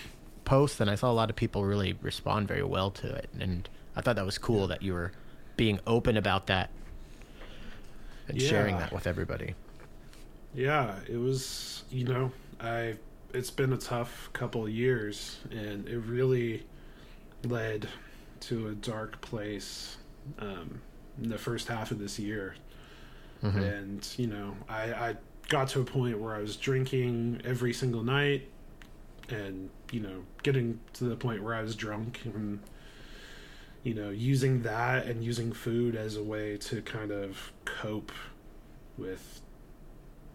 [0.44, 3.30] post, and I saw a lot of people really respond very well to it.
[3.40, 5.12] And I thought that was cool that you were
[5.56, 6.70] being open about that
[8.28, 9.54] and sharing that with everybody.
[10.54, 12.94] Yeah, it was, you know, I
[13.32, 16.64] it's been a tough couple of years and it really
[17.44, 17.88] led
[18.40, 19.96] to a dark place
[20.38, 20.80] um
[21.22, 22.54] in the first half of this year.
[23.42, 23.78] Mhm.
[23.78, 25.16] And, you know, I I
[25.48, 28.48] got to a point where I was drinking every single night
[29.28, 32.60] and, you know, getting to the point where I was drunk and
[33.82, 38.12] you know, using that and using food as a way to kind of cope
[38.98, 39.40] with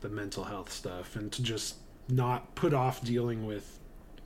[0.01, 1.75] the mental health stuff and to just
[2.09, 3.79] not put off dealing with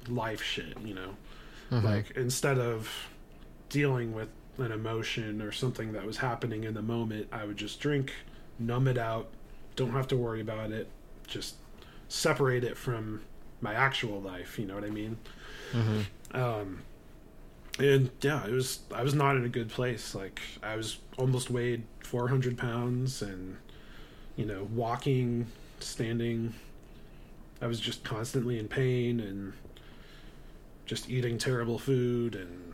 [0.07, 1.15] life shit, you know.
[1.69, 1.83] Mhm.
[1.83, 3.08] Like instead of
[3.69, 7.79] dealing with an emotion or something that was happening in the moment, I would just
[7.79, 8.11] drink,
[8.57, 9.29] numb it out,
[9.75, 10.89] don't have to worry about it,
[11.27, 11.55] just
[12.09, 13.21] separate it from
[13.61, 15.17] my actual life, you know what I mean?
[15.73, 16.05] Mhm.
[16.33, 16.81] Um
[17.77, 20.13] and yeah, it was I was not in a good place.
[20.13, 23.57] Like I was almost weighed 400 pounds and
[24.35, 25.47] you know, walking,
[25.79, 26.53] standing,
[27.61, 29.53] I was just constantly in pain and
[30.85, 32.68] just eating terrible food and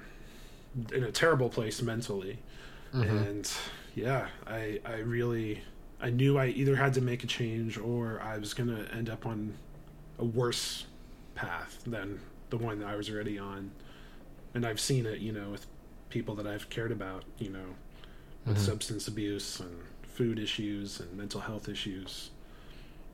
[0.94, 2.40] in a terrible place mentally.
[2.94, 3.28] Mhm.
[3.28, 3.52] And
[3.96, 5.62] yeah, I I really
[6.02, 9.10] I knew I either had to make a change or I was going to end
[9.10, 9.54] up on
[10.20, 10.86] a worse
[11.36, 13.72] path than the one that I was already on.
[14.54, 15.66] And I've seen it, you know, with
[16.10, 17.76] people that I've cared about, you know,
[18.46, 18.62] with Mhm.
[18.62, 22.30] substance abuse and food issues and mental health issues.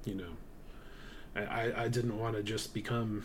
[0.06, 0.34] You know,
[1.36, 3.24] I, I, didn't want to just become,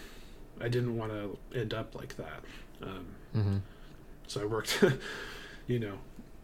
[0.61, 2.43] I didn't want to end up like that.
[2.83, 3.61] Um, Mhm.
[4.27, 4.83] So I worked,
[5.67, 5.99] you know,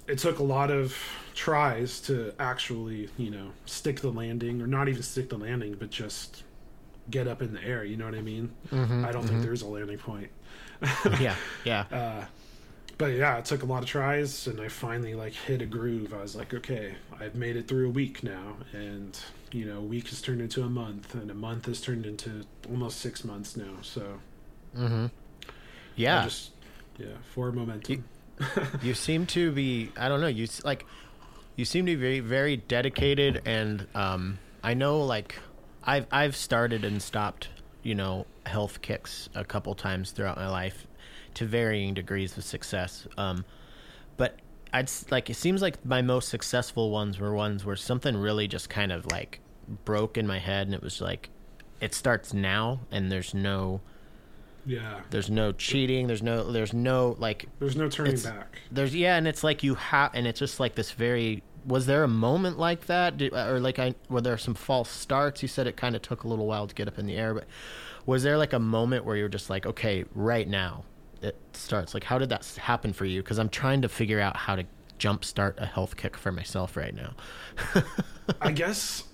[0.06, 0.96] it took a lot of
[1.34, 5.90] tries to actually, you know, stick the landing or not even stick the landing, but
[5.90, 6.42] just
[7.10, 7.84] get up in the air.
[7.84, 8.52] You know what I mean?
[8.70, 9.02] Mhm.
[9.02, 9.28] I don't Mhm.
[9.28, 10.30] think there's a landing point.
[11.18, 11.86] yeah, yeah.
[11.92, 12.24] Uh,
[12.98, 16.14] but yeah, it took a lot of tries, and I finally like hit a groove.
[16.14, 19.18] I was like, okay, I've made it through a week now, and
[19.52, 22.44] you know, a week has turned into a month, and a month has turned into
[22.68, 23.78] almost six months now.
[23.82, 24.20] So
[24.74, 25.10] Mhm.
[26.08, 26.18] I Yeah.
[26.18, 26.51] just
[26.98, 28.04] yeah, forward momentum.
[28.82, 30.86] you seem to be i don't know you like
[31.56, 35.36] you seem to be very very dedicated and um i know like
[35.84, 37.48] i've i've started and stopped
[37.82, 40.86] you know health kicks a couple times throughout my life
[41.34, 43.44] to varying degrees of success um
[44.16, 44.38] but
[44.72, 48.68] i'd like it seems like my most successful ones were ones where something really just
[48.68, 49.40] kind of like
[49.84, 51.28] broke in my head and it was like
[51.80, 53.80] it starts now and there's no
[54.64, 58.58] yeah, there's no cheating there's no there's no like there's no turning back.
[58.70, 61.42] there's yeah, and it's like you have, and it's just like this very.
[61.64, 65.42] Was there a moment like that, Did, or like I were there some false starts?
[65.42, 67.34] You said it kind of took a little while to get up in the air,
[67.34, 67.46] but
[68.04, 70.84] was there like a moment where you were just like, okay, right now
[71.20, 71.94] it starts?
[71.94, 73.22] Like, how did that happen for you?
[73.22, 74.64] Because I'm trying to figure out how to
[74.98, 77.14] jumpstart a health kick for myself right now.
[78.40, 79.04] I guess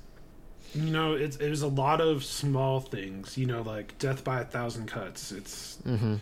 [0.75, 3.37] you know it's it was a lot of small things.
[3.39, 5.33] You know, like death by a thousand cuts.
[5.33, 6.17] It's mm-hmm.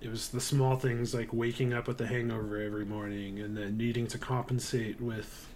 [0.00, 3.76] it was the small things like waking up with a hangover every morning and then
[3.76, 5.48] needing to compensate with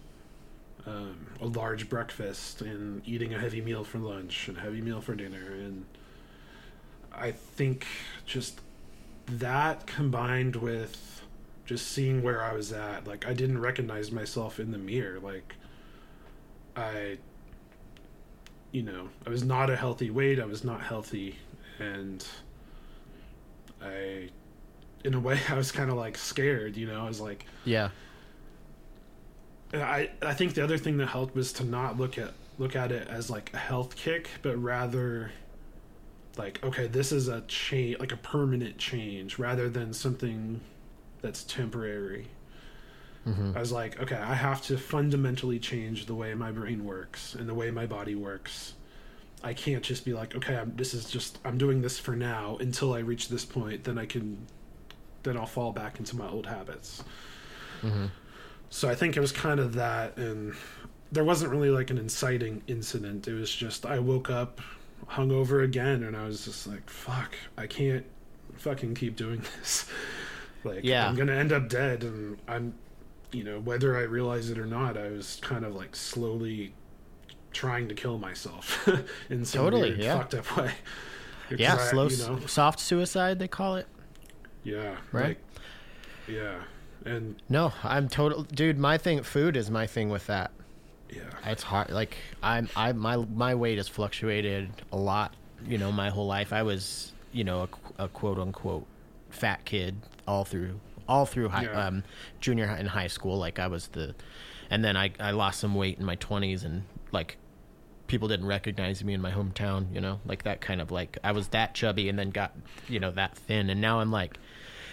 [0.85, 4.99] um, a large breakfast and eating a heavy meal for lunch and a heavy meal
[4.99, 5.85] for dinner and
[7.13, 7.87] i think
[8.25, 8.59] just
[9.27, 11.23] that combined with
[11.65, 15.55] just seeing where i was at like i didn't recognize myself in the mirror like
[16.75, 17.17] i
[18.73, 21.37] you know i was not a healthy weight i was not healthy
[21.79, 22.25] and
[23.83, 24.29] I,
[25.03, 26.77] in a way, I was kind of like scared.
[26.77, 27.89] You know, I was like, Yeah.
[29.73, 32.91] I I think the other thing that helped was to not look at look at
[32.91, 35.31] it as like a health kick, but rather
[36.37, 40.61] like okay, this is a change, like a permanent change, rather than something
[41.23, 42.27] that's temporary.
[43.27, 43.55] Mm-hmm.
[43.55, 47.47] I was like, okay, I have to fundamentally change the way my brain works and
[47.47, 48.73] the way my body works.
[49.43, 52.57] I can't just be like, okay, I'm, this is just I'm doing this for now
[52.59, 53.83] until I reach this point.
[53.83, 54.45] Then I can,
[55.23, 57.03] then I'll fall back into my old habits.
[57.81, 58.05] Mm-hmm.
[58.69, 60.55] So I think it was kind of that, and
[61.11, 63.27] there wasn't really like an inciting incident.
[63.27, 64.61] It was just I woke up
[65.11, 68.05] hungover again, and I was just like, fuck, I can't
[68.55, 69.87] fucking keep doing this.
[70.63, 71.07] like, Yeah.
[71.07, 72.73] I'm gonna end up dead, and I'm,
[73.33, 76.73] you know, whether I realize it or not, I was kind of like slowly
[77.51, 78.87] trying to kill myself
[79.29, 80.17] in some Totally, weird, yeah.
[80.17, 80.71] fucked up way.
[81.55, 83.85] Yeah, I- slow, you know, soft suicide they call it.
[84.63, 85.37] yeah, Right?
[85.37, 85.41] like,
[86.27, 86.55] yeah,
[87.05, 88.79] and No, I'm total dude.
[88.79, 90.51] My thing, food is my thing with that.
[91.11, 91.91] yeah, It's hard.
[91.91, 95.35] Like I'm, I my my weight has fluctuated a lot.
[95.67, 96.53] You know, my whole life.
[96.53, 97.67] I was, you know,
[97.99, 98.87] a, a quote unquote
[99.29, 99.95] fat kid
[100.27, 101.87] all through all through high, Yeah.
[101.87, 102.03] um,
[102.39, 103.37] junior high and high school.
[103.37, 104.15] Like I was the,
[104.69, 107.37] and then I I lost some weight in my twenties and like
[108.07, 109.93] people didn't recognize me in my hometown.
[109.93, 112.53] You know, like that kind of like I was that chubby and then got
[112.87, 114.37] you know that thin, and now I'm like.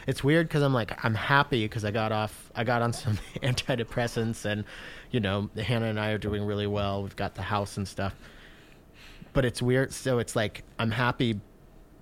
[0.07, 3.19] It's weird because I'm like I'm happy because I got off I got on some
[3.43, 4.65] antidepressants and
[5.11, 7.03] you know Hannah and I are doing really well.
[7.03, 8.15] We've got the house and stuff
[9.35, 9.93] but it's weird.
[9.93, 11.39] So it's like I'm happy,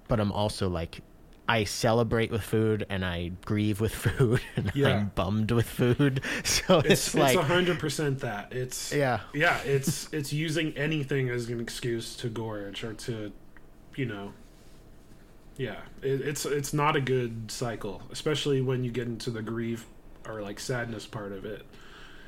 [0.07, 1.01] but I'm also like
[1.49, 4.89] I celebrate with food and I grieve with food and Yeah.
[4.89, 6.21] I'm bummed with food.
[6.45, 9.21] So it's, It's like hundred percent that it's Yeah.
[9.35, 13.33] yeah it's it's using anything as an excuse to gorge or to
[13.97, 14.33] you know
[15.57, 19.87] yeah it, it's it's not a good cycle especially when you get into the grief
[20.29, 21.65] or like sadness part of it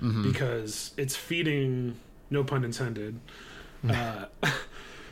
[0.01, 0.33] Mm-hmm.
[0.33, 1.95] because it's feeding
[2.31, 3.21] no pun intended
[3.91, 4.25] uh,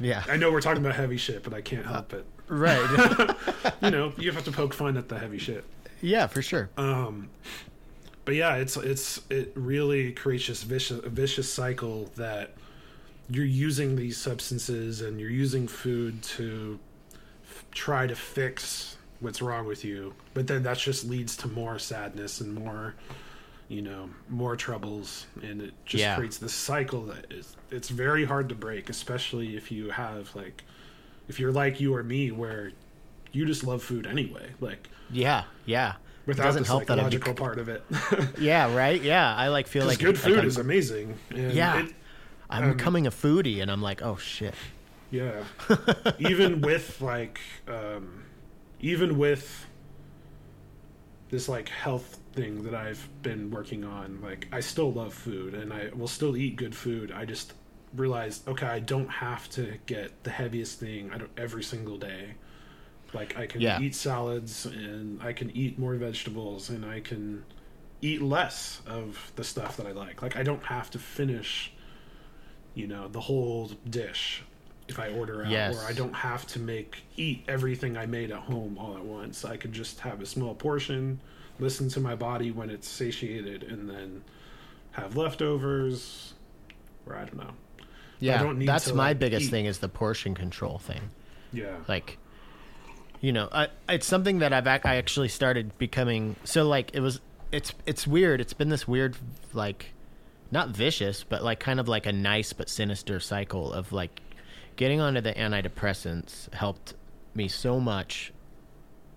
[0.01, 3.35] yeah, I know we're talking about heavy shit but I can't help it right.
[3.83, 5.65] you know you have to poke fun at the heavy shit
[6.01, 6.71] yeah, for sure.
[6.77, 7.29] um,
[8.25, 12.53] but yeah, it's it's it really creates this vicious vicious cycle that
[13.31, 16.79] you're using these substances and you're using food to
[17.45, 21.79] f- try to fix what's wrong with you, but then that just leads to more
[21.79, 22.95] sadness and more
[23.67, 26.15] you know more troubles and it just Yeah.
[26.17, 30.63] creates this cycle that is it's very hard to break especially if you have like
[31.29, 32.73] if you're like you or me where
[33.33, 35.95] you just love food anyway like Yeah, yeah.
[36.27, 37.85] without doesn't the help that I'm psychological part of it.
[38.41, 39.01] Yeah, right.
[39.01, 41.19] Yeah, I like feel like good like food I'm, is amazing.
[41.35, 41.85] Yeah.
[41.85, 41.95] it-
[42.51, 44.55] I'm um, becoming a foodie, and I'm like, oh shit.
[45.11, 45.45] yeah.
[46.19, 48.25] even with like, um,
[48.81, 49.67] even with
[51.29, 55.73] this like health thing that I've been working on, like I still love food and
[55.75, 57.13] I will still eat good food.
[57.13, 57.53] I just
[57.95, 62.35] realized, okay, I don't have to get the heaviest thing I don't, every single day.
[63.15, 63.81] Like I can Yeah.
[63.81, 67.45] eat salads and I can eat more vegetables and I can
[68.03, 70.21] eat less of the stuff that I like.
[70.23, 71.73] Like I don't have to finish,
[72.75, 74.43] you know, the whole dish
[74.89, 75.77] if I order out, Yes.
[75.77, 79.45] or I don't have to make eat everything I made at home all at once.
[79.45, 81.21] I could just have a small portion,
[81.59, 84.23] listen to my body when it's satiated, and then
[84.93, 86.35] have leftovers.
[87.07, 87.51] Or I don't know.
[88.21, 89.51] Yeah, don't need that's to, my like, biggest eat.
[89.51, 91.11] thing is the portion control thing.
[91.53, 91.77] Yeah.
[91.89, 92.19] like
[93.21, 97.01] you know I, it's something that i've ac- i actually started becoming so like it
[97.01, 99.17] was it's it's weird it's been this weird
[99.55, 99.93] like
[100.51, 104.21] not vicious but like kind of like a nice but sinister cycle of like
[104.77, 106.93] getting onto the antidepressants helped
[107.35, 108.31] me so much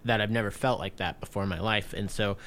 [0.06, 2.38] that i've never felt like that before in my life and so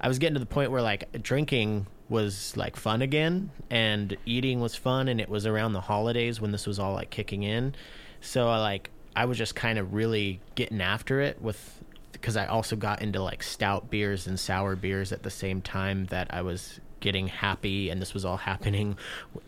[0.00, 4.60] i was getting to the point where like drinking was like fun again and eating
[4.60, 7.74] was fun and it was around the holidays when this was all like kicking in
[8.20, 12.46] so I like I was just kind of really getting after it with because I
[12.46, 16.42] also got into like stout beers and sour beers at the same time that I
[16.42, 18.96] was getting happy and this was all happening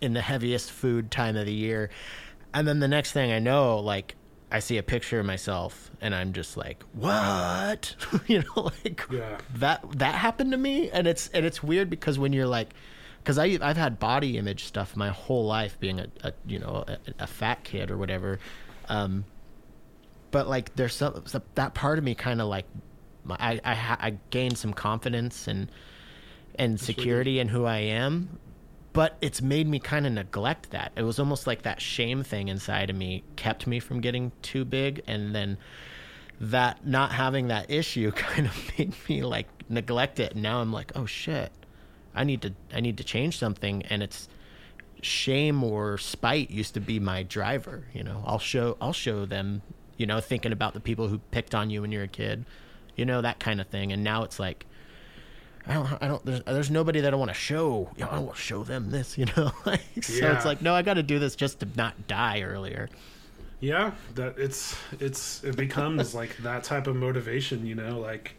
[0.00, 1.90] in the heaviest food time of the year.
[2.52, 4.16] And then the next thing I know like
[4.54, 7.96] I see a picture of myself and I'm just like, "What?"
[8.28, 9.38] you know like Yeah.
[9.56, 12.72] that that happened to me and it's and it's weird because when you're like
[13.18, 16.84] because I I've had body image stuff my whole life being a, a you know
[16.86, 18.38] a, a fat kid or whatever,
[18.88, 19.24] um,
[20.30, 22.66] but like there's some, some that part of me kind of like
[23.30, 25.68] I I, ha- I gained some confidence and
[26.56, 28.38] and security in who I am,
[28.94, 30.92] but it's made me kind of neglect that.
[30.96, 34.64] It was almost like that shame thing inside of me kept me from getting too
[34.64, 35.58] big, and then
[36.40, 40.32] that not having that issue kind of made me like neglect it.
[40.32, 41.52] And now I'm like, oh shit,
[42.14, 44.28] I need to I need to change something, and it's
[45.02, 47.88] shame or spite used to be my driver.
[47.92, 49.60] You know, I'll show I'll show them.
[49.96, 52.44] You know, thinking about the people who picked on you when you're a kid,
[52.96, 53.92] you know that kind of thing.
[53.92, 54.66] And now it's like,
[55.66, 56.24] I don't, I don't.
[56.24, 57.90] There's, there's nobody that I want to show.
[57.96, 59.16] You know, I don't want to show them this.
[59.24, 60.36] You know, like, so Yeah.
[60.36, 62.88] it's like, no, I got to do this just to not die earlier.
[63.60, 68.34] Yeah, that it's it's it becomes like that type of motivation, you know, like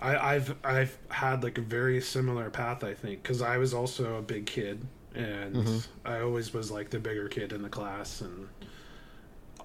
[0.00, 4.16] I, I've I've had like a very similar path, I think, because I was also
[4.16, 5.78] a big kid, and mm-hmm.
[6.04, 8.48] I always was like the bigger kid in the class, and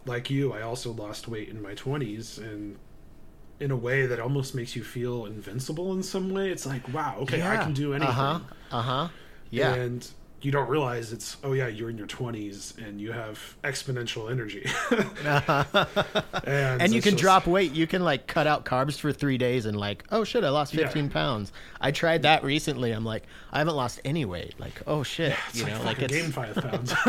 [0.05, 2.77] like you, I also lost weight in my twenties, and
[3.59, 6.49] in a way that almost makes you feel invincible in some way.
[6.49, 8.09] It's like, wow, okay, I can do anything.
[8.09, 8.39] Uh huh.
[8.71, 9.07] Uh huh.
[9.49, 9.73] Yeah.
[9.73, 10.07] And
[10.39, 14.63] you don't realize it's oh yeah you're in your 20s and you have exponential energy
[16.45, 17.71] and, and you can just- drop weight.
[17.71, 20.75] You can like cut out carbs for three days and like, oh shit, I lost
[20.75, 20.85] Yeah.
[20.85, 21.51] 15 pounds.
[21.81, 22.91] I tried that recently.
[22.91, 24.53] I'm like, I haven't lost any weight.
[24.59, 26.93] Like, oh shit, it's you like, know, like it's gained five pounds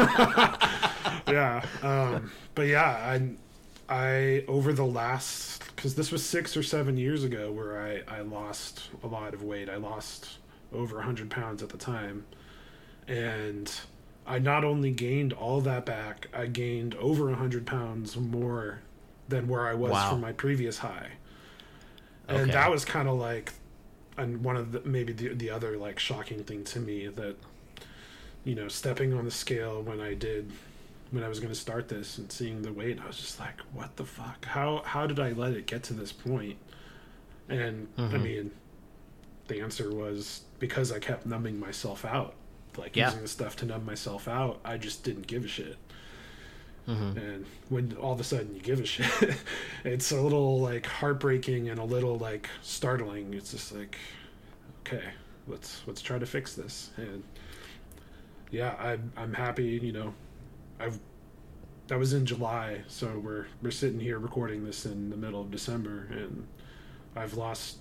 [1.29, 2.83] yeah um, but yeah
[3.13, 3.21] I
[3.89, 8.21] I over the last because this was six or seven years ago where I I
[8.21, 9.71] lost a lot of weight.
[9.71, 10.39] I lost
[10.73, 12.27] over hundred pounds at the time,
[13.07, 13.73] and
[14.27, 18.81] I not only gained all that back, I gained over hundred pounds more
[19.29, 20.11] than where I was Wow.
[20.11, 21.13] from my previous high,
[22.29, 22.53] and Okay.
[22.53, 23.55] that was kind of like,
[24.19, 27.37] and one of the maybe the the other like shocking thing to me that,
[28.45, 30.51] you know, stepping on the scale when I did
[31.11, 33.61] when I was going to start this and seeing the weight, I was just like,
[33.73, 34.45] "What the fuck?
[34.45, 36.59] How how did I let it get to this point?"
[37.49, 38.23] And I Mhm.
[38.23, 38.51] mean,
[39.47, 42.35] the answer was because I kept numbing myself out,
[42.77, 43.07] like Yeah.
[43.07, 44.61] using the stuff to numb myself out.
[44.65, 45.77] I just didn't give a shit.
[46.87, 47.17] Mhm.
[47.17, 49.37] And when all of a sudden you give a shit,
[49.85, 53.33] it's a little like heartbreaking and a little like startling.
[53.35, 53.97] It's just like,
[54.81, 55.05] okay,
[55.47, 56.91] let's let's try to fix this.
[56.99, 57.25] And
[58.51, 59.65] yeah, I'm I'm happy.
[59.83, 60.15] You know,
[60.81, 60.99] I've
[61.89, 65.51] that was in July, so we're we're sitting here recording this in the middle of
[65.51, 66.47] December, and
[67.17, 67.79] I've lost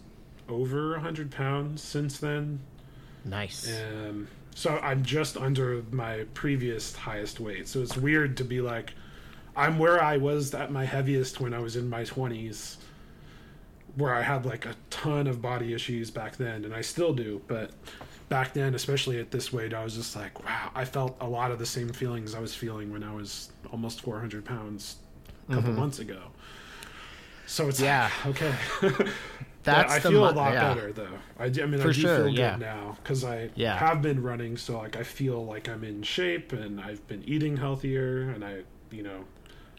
[0.50, 2.62] over a hundred pounds since then.
[3.26, 3.70] Nice.
[3.70, 7.68] Um, so I'm just under my previous highest weight.
[7.68, 8.94] So it's weird to be like,
[9.56, 12.78] I'm where I was at my heaviest when I was in my 20s,
[13.96, 17.42] where I had like a ton of body issues back then, and I still do.
[17.48, 17.72] But
[18.30, 21.52] back then, especially at this weight, I was just like, wow, I felt a lot
[21.52, 24.98] of the same feelings I was feeling when I was almost 400 pounds
[25.50, 25.80] a couple mm-hmm.
[25.80, 26.20] months ago.
[27.46, 28.10] So it's Yeah.
[28.26, 28.56] like, okay.
[29.64, 30.74] That's I feel mo- a lot yeah.
[30.74, 31.18] better though.
[31.38, 32.56] I, I mean, For I do sure, feel good yeah.
[32.56, 33.78] now because I Yeah.
[33.78, 37.58] have been running, so like I feel like I'm in shape and I've been eating
[37.58, 38.62] healthier, and I,
[38.92, 39.26] you know,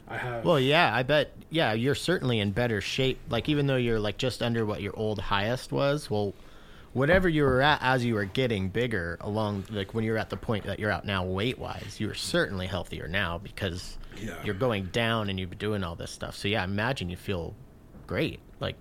[0.07, 0.44] I have.
[0.44, 1.32] Well, yeah, I bet.
[1.51, 3.18] Yeah, you're certainly in better shape.
[3.30, 6.34] Like, even though you're like just under what your old highest was, well,
[6.99, 10.36] whatever you were at as you were getting bigger, along like when you're at the
[10.36, 14.34] point that you're at now, weight wise, you're certainly healthier now because Yeah.
[14.44, 16.36] you're going down and you've been doing all this stuff.
[16.36, 17.55] So yeah, I imagine you feel
[18.07, 18.40] great.
[18.61, 18.76] Like,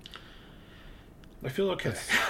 [1.45, 1.93] I feel okay.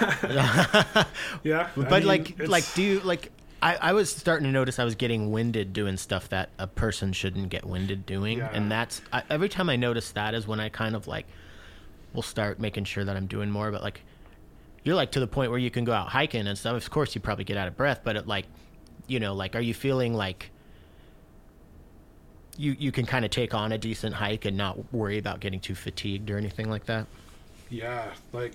[1.42, 3.32] yeah, I but mean, like, it's- like, do you like?
[3.60, 7.12] I, I was starting to notice I was getting winded doing stuff that a person
[7.12, 8.50] shouldn't get winded doing, Yeah.
[8.52, 11.26] and that's I, every time I notice that is when I kind of like
[12.12, 13.72] will start making sure that I'm doing more.
[13.72, 14.02] But like,
[14.84, 16.76] you're like to the point where you can go out hiking and stuff.
[16.76, 18.46] Of course, you probably get out of breath, but it, like,
[19.06, 20.50] you know, like, are you feeling like
[22.56, 25.60] you you can kind of take on a decent hike and not worry about getting
[25.60, 27.06] too fatigued or anything like that?
[27.70, 28.52] Yeah, like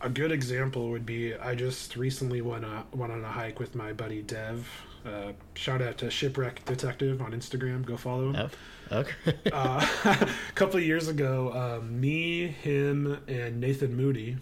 [0.00, 3.74] a good example would be I just recently went a, went on a hike with
[3.74, 4.68] my buddy Dev.
[5.04, 7.84] Uh, shout out to Shipwreck Detective on Instagram.
[7.84, 8.50] Go follow him.
[8.90, 9.34] Oh, okay.
[9.52, 14.38] uh, a couple of years ago, um, me, him, and Nathan Moody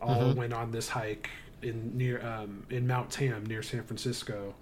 [0.00, 1.30] all went on this hike
[1.62, 4.54] in near um, in Mount Tam near San Francisco.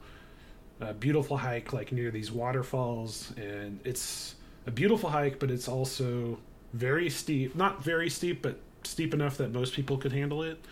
[0.81, 4.37] A beautiful hike, like near these waterfalls, and it's
[4.67, 6.39] a beautiful hike, but it's also
[6.73, 7.57] very steep.
[7.57, 10.65] Not very steep, but steep enough that most people could handle it.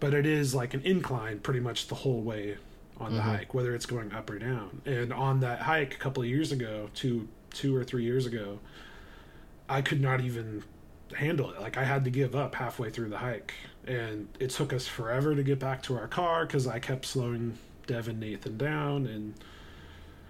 [0.00, 2.58] But it is like an incline pretty much the whole way
[2.98, 4.82] on the hike, whether it's going up or down.
[4.84, 8.58] And on that hike a couple of years ago, two two or three years ago,
[9.68, 10.62] I could not even
[11.12, 11.60] handle it.
[11.60, 13.54] Like I had to give up halfway through the hike,
[13.86, 17.58] and it took us forever to get back to our car because I kept slowing
[17.86, 19.34] Dev and Nathan down, and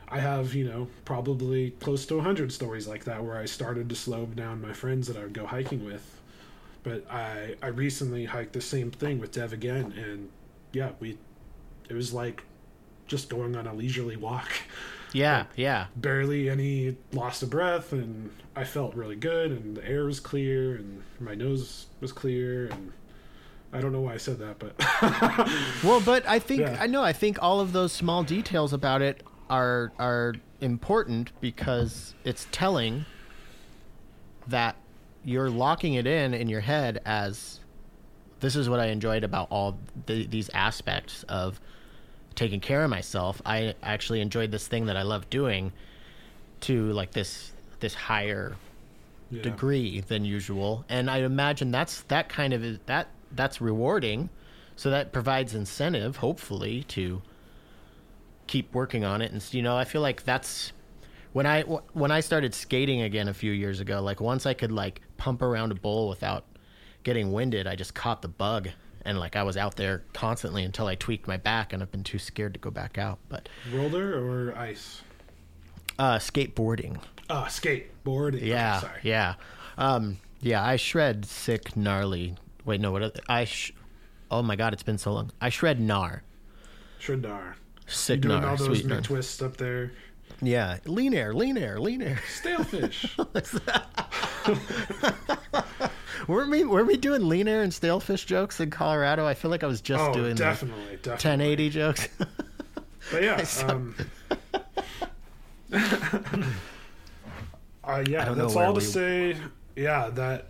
[0.09, 3.95] I have you know probably close to hundred stories like that where I started to
[3.95, 6.21] slow down my friends that I would go hiking with.
[6.83, 10.29] But I I recently hiked the same thing with Dev again, and
[10.73, 11.19] yeah, we
[11.89, 12.43] it was like
[13.07, 14.51] just going on a leisurely walk.
[15.15, 15.87] yeah, yeah.
[15.97, 20.75] barely any loss of breath and i felt really good and the air was clear
[20.77, 22.93] and my nose was clear and
[23.73, 24.75] i don't know why i said that but
[25.85, 26.77] Well, but I think Yeah.
[26.81, 27.03] I know.
[27.03, 33.05] I think all of those small details about it are are important because it's telling
[34.47, 34.77] that
[35.25, 37.61] you're locking it in in your head as
[38.41, 41.61] this is what I enjoyed about all the, these aspects of
[42.35, 43.41] taking care of myself.
[43.45, 45.73] I actually enjoyed this thing that I love doing
[46.61, 48.57] to like this this higher
[49.31, 49.43] yeah.
[49.43, 54.31] degree than usual and i imagine that's that kind of that that's rewarding
[54.77, 57.21] so that provides incentive hopefully to
[58.47, 60.73] keep working on it and you know i feel like that's
[61.33, 64.73] when i when i started skating again a few years ago like once i could
[64.73, 66.45] like pump around a bowl without
[67.03, 68.69] getting winded i just caught the bug
[69.05, 72.05] and like i was out there constantly until i tweaked my back and i've been
[72.05, 75.03] too scared to go back out but roller or ice
[75.99, 76.99] uh skateboarding
[77.31, 79.35] oh skateboarding Yeah, sorry yeah,
[79.79, 80.63] um, yeah.
[80.65, 82.35] I shred sick, gnarly.
[82.65, 82.93] Wait, no.
[82.93, 83.19] What?
[83.29, 83.45] I.
[83.45, 83.73] Sh-
[84.31, 85.31] oh my god, it's been so long.
[85.41, 86.21] I shred gnar.
[87.01, 87.55] Shredar.
[87.87, 88.49] Sick doing gnar.
[88.51, 89.03] all those Sweet gnar.
[89.03, 89.93] twists up there
[90.43, 92.21] Yeah, lean air, lean air, lean air.
[92.29, 93.17] Stale fish.
[96.29, 99.27] Were we were we doing lean air and stalefish jokes in Colorado?
[99.27, 101.67] I feel like I was just oh, doing definitely, definitely.
[101.67, 102.09] 1080 jokes.
[103.11, 103.95] But yeah, um,
[107.85, 109.37] uh, yeah, that's all to say.
[109.77, 110.47] Yeah, that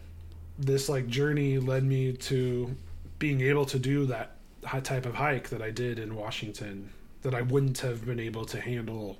[0.59, 2.75] this like journey led me to
[3.19, 4.37] being able to do that
[4.83, 6.91] type of hike that I did in Washington
[7.23, 9.19] that I wouldn't have been able to handle,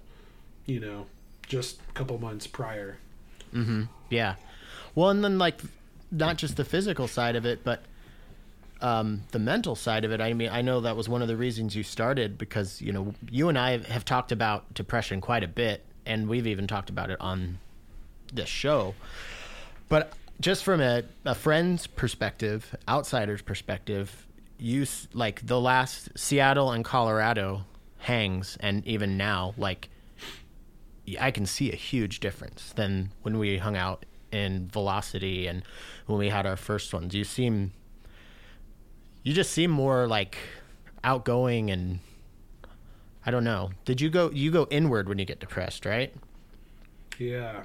[0.67, 1.07] you know,
[1.47, 2.99] just a couple months prior.
[4.11, 4.35] yeah.
[4.95, 5.61] Well, and then like
[6.11, 7.83] not just the physical side of it, but
[8.81, 10.21] um, the mental side of it.
[10.21, 13.15] I mean, I know that was one of the reasons you started because you know
[13.31, 17.11] you and I have talked about depression quite a bit, and we've even talked about
[17.11, 17.59] it on
[18.33, 18.95] this show.
[19.89, 24.27] But just from a, a friend's perspective, outsider's perspective,
[24.59, 27.65] you like the last Seattle and Colorado
[27.99, 29.89] hangs, and even now, like
[31.21, 35.63] I can see a huge difference than when we hung out in Velocity and
[36.07, 37.15] when we had our first ones.
[37.15, 37.73] You seem,
[39.23, 40.37] you just seem more like
[41.03, 42.01] outgoing and
[43.27, 43.71] I don't know.
[43.85, 44.31] Did you go?
[44.31, 46.13] You go inward when you get depressed, right?
[47.19, 47.63] Yeah,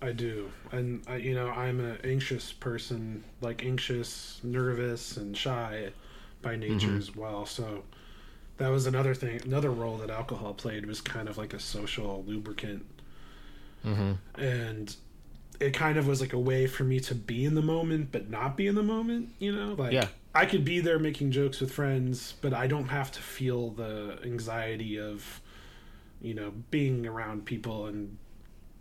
[0.00, 5.90] I do, and I, you know, I'm an anxious person, like anxious, nervous, and shy
[6.40, 6.98] by nature mm-hmm.
[6.98, 7.44] as well.
[7.44, 7.82] So
[8.58, 12.24] that was another thing, another role that alcohol played was kind of like a social
[12.26, 12.86] lubricant,
[13.84, 14.12] mm-hmm.
[14.40, 14.96] and
[15.60, 18.28] it kind of was like a way for me to be in the moment but
[18.30, 19.30] not be in the moment.
[19.38, 20.08] You know, like Yeah.
[20.34, 24.18] I could be there making jokes with friends, but I don't have to feel the
[24.22, 25.40] anxiety of
[26.20, 28.16] you know being around people and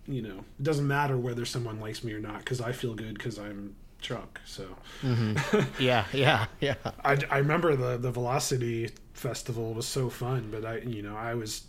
[0.07, 3.15] you know it doesn't matter whether someone likes me or not because i feel good
[3.15, 4.67] because i'm drunk so
[5.01, 5.59] mm-hmm.
[5.83, 6.75] Yeah, yeah, yeah.
[7.03, 11.33] I, I remember the the velocity festival was so fun but i you know i
[11.33, 11.63] was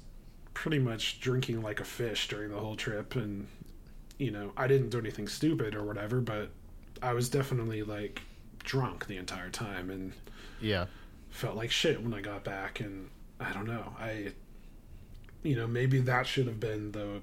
[0.55, 3.49] pretty much drinking like a fish during the whole trip and
[4.19, 6.51] you know i didn't do anything stupid or whatever but
[7.03, 8.23] i was definitely like
[8.65, 10.13] drunk the entire time and
[10.61, 10.87] Yeah.
[11.31, 13.93] felt like shit when I got back, and I don't know.
[14.01, 14.33] I,
[15.45, 17.21] you know, maybe that should have been the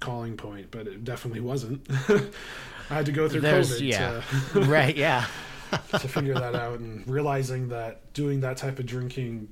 [0.00, 1.86] calling point, but it definitely wasn't.
[2.88, 4.22] I had to go through There's COVID yeah.
[4.70, 5.26] right, yeah.
[5.90, 9.48] to, to figure that out, and realizing that doing that type of drinking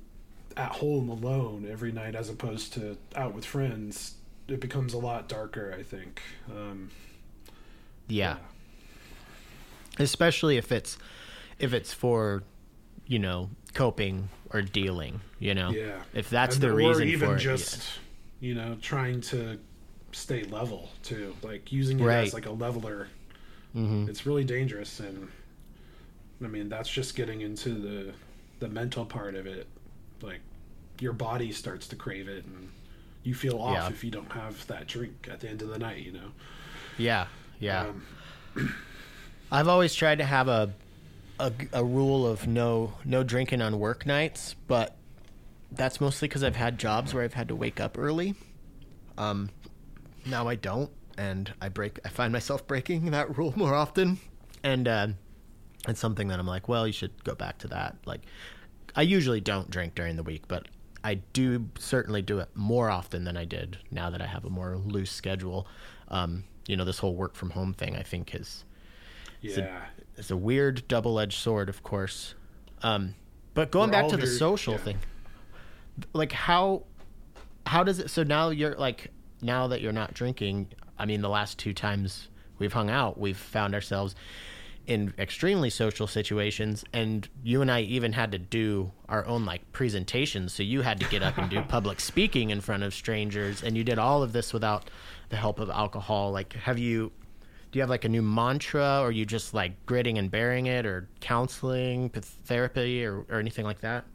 [0.57, 4.15] at home alone every night, as opposed to out with friends,
[4.47, 5.75] it becomes a lot darker.
[5.77, 6.21] I think.
[6.49, 6.89] Um,
[8.07, 8.37] Yeah.
[9.97, 10.97] Especially if it's
[11.57, 12.43] if it's for,
[13.07, 15.69] you know, coping or dealing, you know.
[15.71, 16.01] Yeah.
[16.13, 17.27] If that's And- the reason even for it.
[17.29, 17.87] Or even just
[18.41, 19.57] you know trying to
[20.11, 22.27] stay level too like using it Right.
[22.27, 23.07] as like a leveler
[23.75, 24.07] Mhm.
[24.09, 25.29] it's really dangerous and
[26.43, 28.13] i mean that's just getting into the
[28.59, 29.67] the mental part of it
[30.21, 30.41] like
[30.99, 32.69] your body starts to crave it and
[33.25, 33.89] you feel off Yeah.
[33.89, 36.31] if you don't have that drink at the end of the night you know
[36.97, 37.27] Yeah.
[37.59, 37.87] Yeah.
[37.87, 38.05] um,
[39.51, 40.73] I've always tried to have a,
[41.39, 44.95] a a rule of no no drinking on work nights, but
[45.71, 48.35] that's mostly because I've had jobs where I've had to wake up early.
[49.17, 49.49] Um,
[50.25, 51.99] now I don't, and I break.
[52.05, 54.17] I find myself breaking that rule more often,
[54.63, 55.07] and uh,
[55.87, 57.97] it's something that I'm like, well, you should go back to that.
[58.05, 58.21] Like,
[58.95, 60.67] I usually don't drink during the week, but
[61.05, 64.49] I do certainly do it more often than I did now that I have a
[64.49, 65.67] more loose schedule.
[66.07, 68.65] Um, you know, this whole work from home thing, I think, is
[69.41, 69.81] yeah
[70.17, 72.33] it's a weird double-edged sword, of course.
[72.81, 73.13] Um,
[73.53, 74.79] but going We're back to the social yeah.
[74.79, 74.99] thing,
[76.13, 76.83] like how
[77.67, 78.09] how does it?
[78.09, 79.11] So now you're like
[79.43, 80.69] now that you're not drinking.
[80.97, 84.15] I mean, the last two times we've hung out, we've found ourselves
[84.87, 89.71] in extremely social situations, and you and I even had to do our own like
[89.71, 90.53] presentations.
[90.53, 93.77] So you had to get up and do public speaking in front of strangers, and
[93.77, 94.89] you did all of this without
[95.29, 96.31] the help of alcohol.
[96.31, 97.11] Like, have you?
[97.71, 100.85] do you have like a new mantra or you just like gritting and bearing it
[100.85, 102.09] or counseling
[102.45, 104.05] therapy or, or anything like that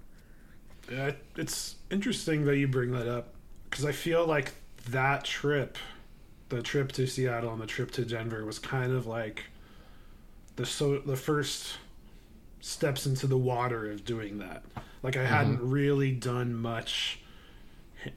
[0.90, 3.34] Yeah, it's interesting that you bring that up
[3.68, 4.52] because I feel like
[4.90, 5.78] that trip,
[6.48, 9.44] the trip to Seattle and the trip to Denver, was kind of like
[10.60, 11.78] the so the first
[12.60, 14.62] steps into the water of doing that.
[15.02, 17.18] Like I hadn't really done much.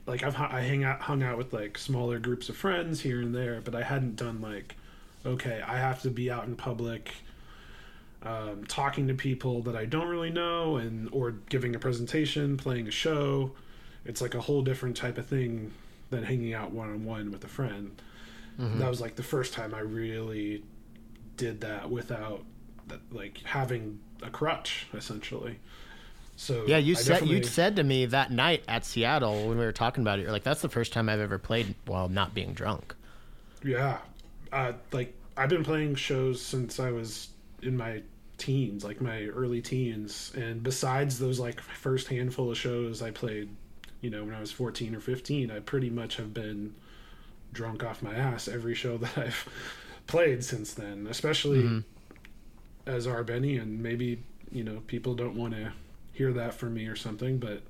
[0.06, 3.34] Like I've I hang out hung out with like smaller groups of friends here and
[3.34, 4.76] there, but I hadn't done like,
[5.24, 7.12] okay, I have to be out in public
[8.22, 12.88] um, talking to people that I don't really know, and or giving a presentation, playing
[12.88, 13.52] a show.
[14.04, 15.72] It's like a whole different type of thing
[16.10, 18.00] than hanging out one on one with a friend.
[18.78, 20.62] That was like the first time I really
[21.36, 22.44] did that without
[23.10, 25.58] like having a crutch, essentially.
[26.36, 29.56] So Yeah, you I said definitely- you said to me that night at Seattle when
[29.58, 30.22] we were talking about it.
[30.22, 32.94] You're like, "That's the first time I've ever played while not being drunk."
[33.62, 33.98] Yeah,
[34.52, 37.28] uh, like I've been playing shows since I was
[37.62, 38.02] in my
[38.36, 43.48] teens, like my early teens, and besides those like first handful of shows I played,
[44.00, 46.74] you know, when I was fourteen or fifteen, I pretty much have been
[47.52, 49.48] drunk off my ass every show that I've
[50.06, 51.06] played since then.
[51.08, 51.62] Especially
[52.86, 55.72] as R Beny, and maybe you know people don't want to
[56.12, 57.62] hear that from me or something, but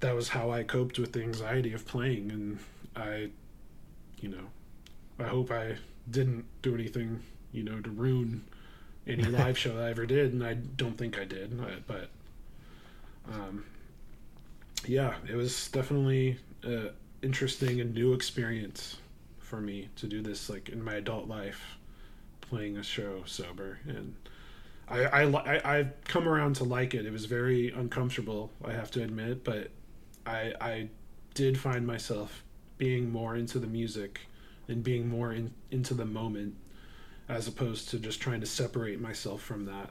[0.00, 2.58] that was how I coped with the anxiety of playing, and
[2.96, 3.28] I,
[4.20, 4.46] you know,
[5.18, 5.76] I hope I
[6.10, 7.20] didn't do anything,
[7.52, 8.44] you know, to ruin
[9.06, 12.08] any live show I ever did, and I don't think I did, but- but,
[13.32, 13.64] um,
[14.86, 16.90] yeah, it was definitely a
[17.22, 18.96] interesting and new experience
[19.46, 21.78] for me to do this, like in my adult life,
[22.40, 24.14] playing a show sober, and
[24.88, 27.06] I, I, I I've come around to like it.
[27.06, 29.70] It was very uncomfortable, I have to admit, but
[30.26, 30.88] I I
[31.34, 32.42] did find myself
[32.78, 34.20] being more into the music
[34.68, 36.56] and being more in, into the moment
[37.28, 39.90] as opposed to just trying to separate myself from that.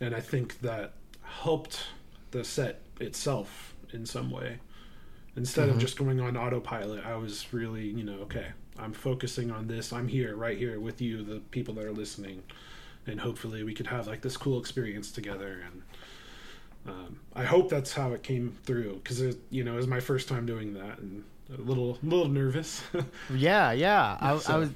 [0.00, 1.86] And I think that helped
[2.30, 4.58] the set itself in some way.
[5.36, 8.46] Instead of just going on autopilot, I was really, you know, okay,
[8.78, 9.92] I'm focusing on this.
[9.92, 12.42] I'm here, right here with you, the people that are listening.
[13.06, 15.64] And hopefully we could have like this cool experience together.
[15.66, 15.82] And
[16.86, 20.00] um, I hope that's how it came through because it, you know, it was my
[20.00, 22.82] first time doing that and a little, little nervous.
[23.34, 24.16] Yeah, yeah.
[24.20, 24.70] I, I was.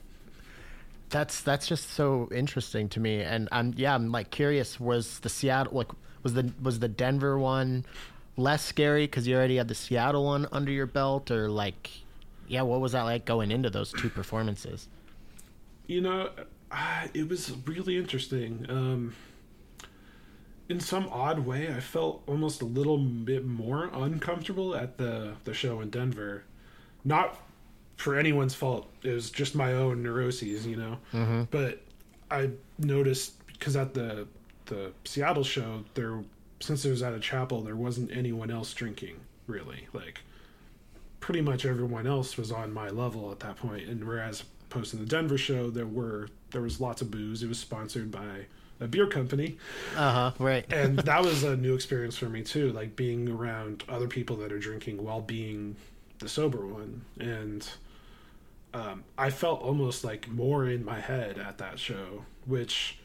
[1.10, 4.78] That's that's just so interesting to me, and I'm yeah, I'm like curious.
[4.78, 5.88] Was the Seattle like
[6.22, 7.86] was the was the Denver one
[8.38, 11.90] less scary because you already had the Seattle one under your belt, or like,
[12.46, 14.88] yeah, what was that like going into those two performances?
[15.86, 16.28] you know,
[17.14, 18.66] it was really interesting.
[18.68, 19.14] Um,
[20.68, 25.54] in some odd way, I felt almost a little bit more uncomfortable at the the
[25.54, 26.44] show in Denver.
[27.04, 27.40] Not
[27.96, 28.90] for anyone's fault.
[29.02, 30.98] It was just my own neuroses, you know.
[31.50, 31.82] But
[32.30, 34.26] I noticed because at the
[34.66, 36.22] the Seattle show, there
[36.60, 39.88] since it was at a chapel, there wasn't anyone else drinking really.
[39.92, 40.20] Like
[41.20, 44.96] pretty much everyone else was on my level at that point, and whereas opposed to
[44.96, 47.42] the Denver show, there were there was lots of booze.
[47.42, 48.46] It was sponsored by
[48.80, 49.58] a beer company,
[49.96, 50.32] Uh huh.
[50.38, 50.64] Right.
[50.72, 54.52] and that was a new experience for me too like being around other people that
[54.52, 55.74] are drinking while being
[56.20, 57.68] the sober one and
[58.74, 62.98] um, i felt almost like more in my head at that show which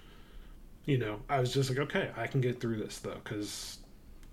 [0.85, 3.77] you know i was just like okay i can get through this though because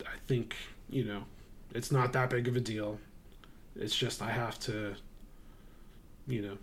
[0.04, 0.54] i think
[0.88, 1.22] you know
[1.74, 2.98] it's not that big of a deal
[3.76, 4.94] it's just i have to
[6.26, 6.56] you know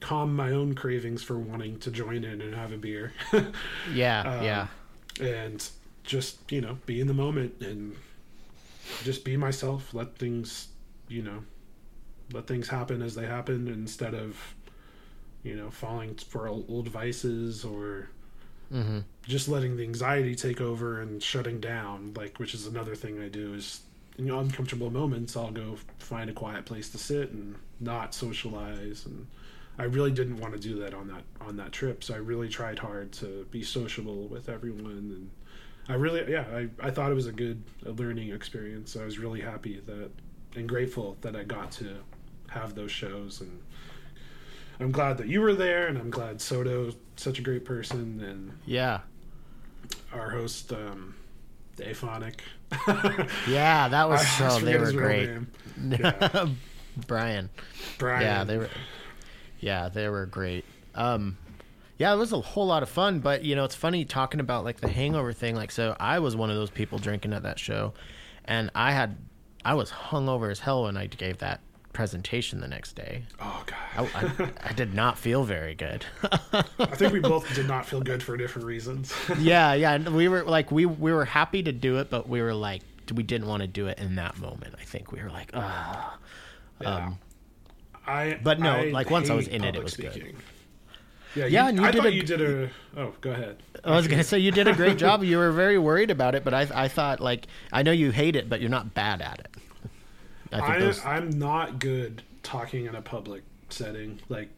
[0.00, 3.12] calm my own cravings for wanting to join in and have a beer
[3.92, 4.20] Yeah.
[4.20, 4.66] Um, yeah.
[5.20, 5.68] and
[6.04, 7.94] just you know be in the moment and
[9.02, 10.68] just be myself let things
[11.08, 11.42] you know
[12.32, 14.54] let things happen as they happen instead of
[15.42, 18.08] you know falling for old vices or
[18.72, 18.98] Mm-hmm.
[19.22, 23.28] just letting the anxiety take over and shutting down like which is another thing i
[23.28, 23.80] do is
[24.18, 29.26] in uncomfortable moments i'll go find a quiet place to sit and not socialize and
[29.78, 32.48] i really didn't want to do that on that on that trip so i really
[32.48, 35.30] tried hard to be sociable with everyone and
[35.88, 39.40] i really yeah i, I thought it was a good learning experience i was really
[39.40, 40.10] happy that
[40.56, 41.96] and grateful that i got to
[42.48, 43.60] have those shows and
[44.80, 48.52] i'm glad that you were there and i'm glad Soto, such a great person and
[48.66, 49.00] Yeah.
[50.12, 51.14] our host um
[51.80, 52.42] Aphonic.
[53.48, 53.86] Yeah.
[53.88, 54.58] That was I so.
[54.58, 55.30] They were great.
[55.80, 56.48] Yeah.
[57.06, 57.50] Brian.
[57.98, 58.22] Brian.
[58.22, 58.68] Yeah, they were.
[59.60, 60.64] Yeah, they were great.
[60.96, 61.38] Um,
[61.98, 63.20] yeah, it was a whole lot of fun.
[63.20, 65.54] But you know, it's funny talking about like the hangover thing.
[65.54, 67.94] Like, so I was one of those people drinking at that show,
[68.44, 69.16] and I had,
[69.64, 71.60] I was hungover as hell when I gave that
[71.98, 73.24] presentation the next day.
[73.40, 74.08] Oh god.
[74.14, 76.06] I, I, I did not feel very good.
[76.22, 76.62] I
[76.94, 79.12] think we both did not feel good for different reasons.
[79.40, 80.08] yeah, yeah.
[80.08, 82.82] We were like, we we were happy to do it, but we were like,
[83.12, 84.76] we didn't want to do it in that moment.
[84.80, 86.16] I think we were like, ah.
[86.80, 87.14] yeah.
[88.06, 90.12] I but no, I like, once I was in it, it was good.
[90.12, 90.36] speaking.
[91.34, 92.70] Yeah, Yeah, you, and you I did thought a you did a.
[92.96, 93.56] Oh, go ahead.
[93.82, 95.24] I was gonna say you did a great job.
[95.24, 98.36] You were very worried about it, but I I thought like I know you hate
[98.36, 99.48] it, but you're not bad at it.
[100.52, 104.20] I those, I'm not good talking in a public setting.
[104.28, 104.48] Like,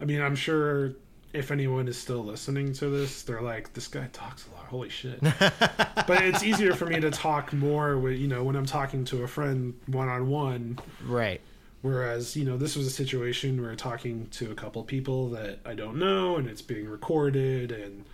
[0.00, 0.92] I mean, I'm sure
[1.32, 4.66] if anyone is still listening to this, they're like, "This guy talks a lot.
[4.66, 8.66] Holy shit!" but it's easier for me to talk more with you know when I'm
[8.66, 10.78] talking to a friend one on one.
[11.04, 11.40] right.
[11.80, 15.74] Whereas you know this was a situation where talking to a couple people that I
[15.74, 18.04] don't know and it's being recorded and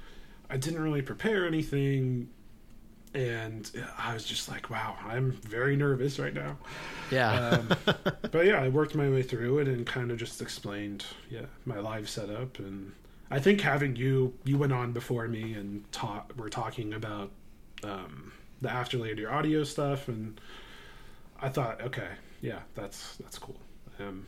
[0.48, 2.30] I didn't really prepare anything.
[3.14, 6.58] And I was just like, wow, I'm very nervous right now.
[7.10, 7.32] Yeah.
[7.32, 7.68] Um,
[8.30, 11.78] but yeah, I worked my way through it and kind of just explained, yeah, my
[11.78, 12.58] live setup.
[12.58, 12.92] And
[13.30, 17.30] I think having you, you went on before me and taught, we're talking about
[17.84, 20.40] um, the afterlay of your audio stuff, and
[21.40, 22.08] I thought, okay,
[22.40, 23.58] yeah, that's that's cool.
[24.00, 24.26] Um,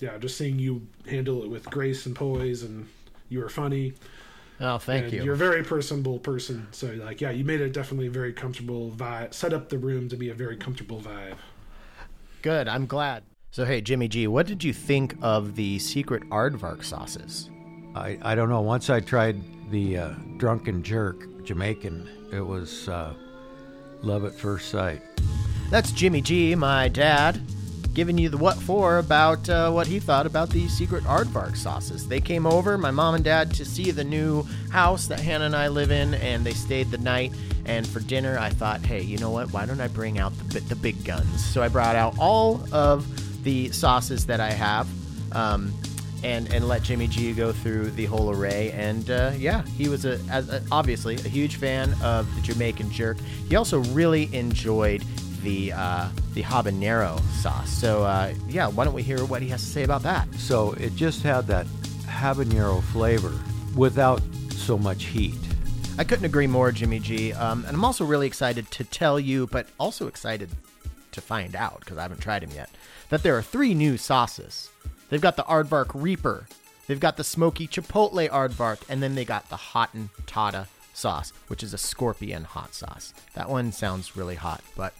[0.00, 2.88] yeah, just seeing you handle it with grace and poise, and
[3.28, 3.94] you were funny.
[4.60, 5.24] Oh, thank and you.
[5.24, 8.90] You're a very personable person, so like, yeah, you made it definitely a very comfortable
[8.90, 9.32] vibe.
[9.32, 11.36] Set up the room to be a very comfortable vibe.
[12.42, 12.68] Good.
[12.68, 13.22] I'm glad.
[13.50, 17.50] So, hey, Jimmy G, what did you think of the secret aardvark sauces?
[17.94, 18.60] I, I don't know.
[18.60, 19.40] Once I tried
[19.70, 23.12] the uh, drunken jerk Jamaican, it was uh,
[24.02, 25.02] love at first sight.
[25.70, 27.40] That's Jimmy G, my dad,
[27.94, 32.06] giving you the what for about uh, what he thought about the secret aardvark sauces.
[32.06, 35.56] They came over, my mom and dad, to see the new house that Hannah and
[35.56, 37.32] I live in, and they stayed the night.
[37.64, 39.52] And for dinner, I thought, hey, you know what?
[39.52, 41.44] Why don't I bring out the, the big guns?
[41.44, 44.88] So I brought out all of the sauces that I have.
[45.32, 45.72] Um,
[46.22, 48.72] and, and let Jimmy G go through the whole array.
[48.72, 53.18] And uh, yeah, he was a, a, obviously a huge fan of the Jamaican jerk.
[53.48, 55.02] He also really enjoyed
[55.42, 57.70] the uh, the habanero sauce.
[57.70, 60.32] So uh, yeah, why don't we hear what he has to say about that?
[60.34, 61.66] So it just had that
[62.06, 63.32] habanero flavor
[63.76, 64.20] without
[64.50, 65.34] so much heat.
[65.98, 67.32] I couldn't agree more, Jimmy G.
[67.32, 70.50] Um, and I'm also really excited to tell you, but also excited
[71.12, 72.70] to find out because I haven't tried them yet,
[73.08, 74.70] that there are three new sauces.
[75.08, 76.46] They've got the Aardvark Reaper,
[76.86, 81.74] they've got the Smoky Chipotle Aardvark, and then they got the Hottentotta sauce, which is
[81.74, 83.12] a scorpion hot sauce.
[83.34, 84.94] That one sounds really hot, but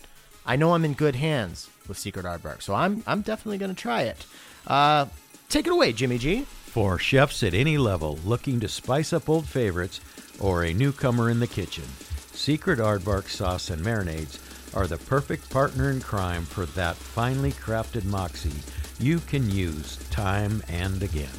[0.46, 3.80] I know I'm in good hands with Secret Aardvark, so I'm I'm definitely going to
[3.80, 4.24] try it.
[4.66, 5.06] Uh,
[5.48, 6.42] take it away, Jimmy G.
[6.42, 10.00] For chefs at any level looking to spice up old favorites
[10.38, 11.84] or a newcomer in the kitchen,
[12.32, 14.38] Secret Aardvark sauce and marinades
[14.74, 18.62] are the perfect partner in crime for that finely crafted moxie
[19.00, 21.30] you can use time and again.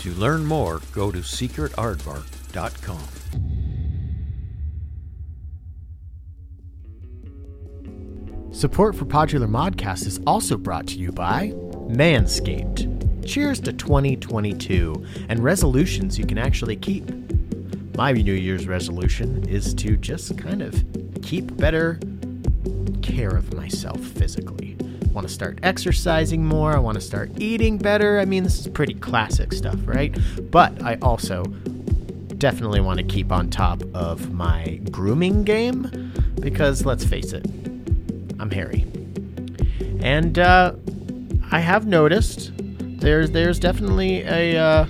[0.00, 3.61] To learn more, go to secretaardvark.com.
[8.52, 11.52] Support for Popular Modcast is also brought to you by
[11.88, 13.26] Manscaped.
[13.26, 17.10] Cheers to 2022 and resolutions you can actually keep.
[17.96, 20.84] My New Year's resolution is to just kind of
[21.22, 21.98] keep better
[23.00, 24.76] care of myself physically.
[24.82, 26.76] I want to start exercising more.
[26.76, 28.20] I want to start eating better.
[28.20, 30.14] I mean, this is pretty classic stuff, right?
[30.50, 31.44] But I also
[32.36, 37.46] definitely want to keep on top of my grooming game because let's face it,
[38.42, 38.84] I'm hairy.
[40.00, 40.74] And uh,
[41.52, 44.86] I have noticed there's there's definitely a uh,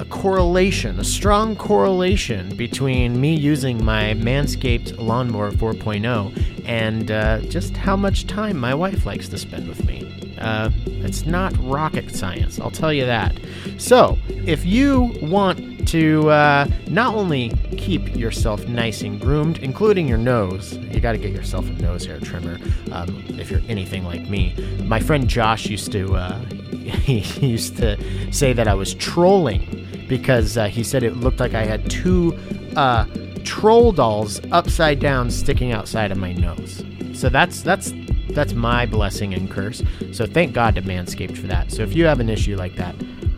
[0.00, 7.76] a correlation, a strong correlation between me using my Manscaped Lawnmower 4.0 and uh, just
[7.76, 10.23] how much time my wife likes to spend with me.
[10.38, 13.38] Uh, it's not rocket science, I'll tell you that.
[13.78, 20.18] So, if you want to uh, not only keep yourself nice and groomed, including your
[20.18, 22.58] nose, you got to get yourself a nose hair trimmer.
[22.92, 24.54] Um, if you're anything like me,
[24.84, 26.38] my friend Josh used to uh,
[27.04, 27.98] he used to
[28.32, 32.38] say that I was trolling because uh, he said it looked like I had two
[32.76, 33.06] uh,
[33.44, 36.84] troll dolls upside down sticking outside of my nose.
[37.14, 37.92] So that's that's
[38.30, 39.82] that's my blessing and curse.
[40.12, 41.70] So thank God to Manscaped for that.
[41.70, 42.94] So if you have an issue like that,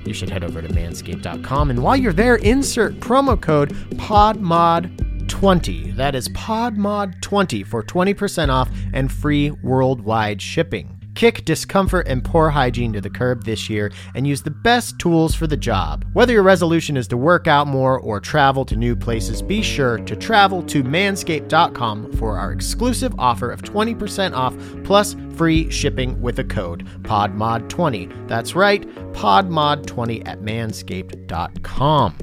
[0.06, 1.70] you should head over to manscaped.com.
[1.70, 5.96] And while you're there, insert promo code PODMOD20.
[5.96, 10.95] That is PODMOD20 for 20% off and free worldwide shipping.
[11.16, 15.34] Kick discomfort and poor hygiene to the curb this year and use the best tools
[15.34, 16.04] for the job.
[16.12, 19.96] Whether your resolution is to work out more or travel to new places, be sure
[19.96, 24.54] to travel to manscaped.com for our exclusive offer of 20% off
[24.84, 28.28] plus free shipping with a code PODMOD20.
[28.28, 32.16] That's right, PODMOD20 at manscaped.com.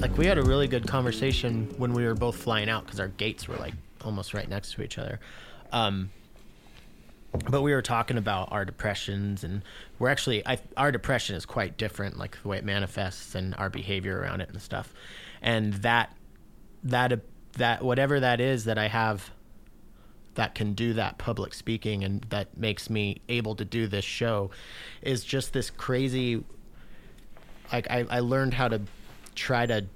[0.00, 3.08] Like we had a really good conversation when we were both flying out because our
[3.08, 3.74] gates were like
[4.04, 5.20] almost right next to each other.
[5.72, 6.10] Um,
[7.50, 9.62] but we were talking about our depressions, and
[9.98, 13.68] we're actually I, our depression is quite different, like the way it manifests and our
[13.68, 14.94] behavior around it and stuff.
[15.42, 16.14] And that
[16.84, 17.20] that
[17.54, 19.30] that whatever that is that I have
[20.34, 24.50] that can do that public speaking and that makes me able to do this show
[25.02, 26.44] is just this crazy
[27.72, 28.80] like I, I learned how to
[29.34, 29.86] try to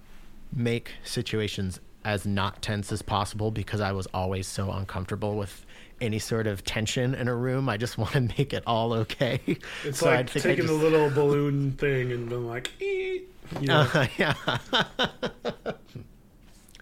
[0.52, 5.64] make situations as not tense as possible because I was always so uncomfortable with
[6.00, 7.68] any sort of tension in a room.
[7.68, 9.40] I just want to make it all okay.
[9.84, 13.26] It's So like taking just- a little balloon thing and being like, you
[13.60, 14.34] know, Uh, yeah.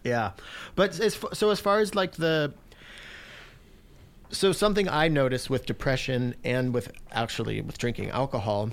[0.05, 0.33] yeah.
[0.75, 2.53] But as so as far as like the
[4.31, 8.71] so something I noticed with depression and with actually with drinking alcohol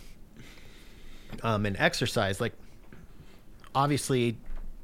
[1.43, 2.53] um and exercise like
[3.75, 4.37] obviously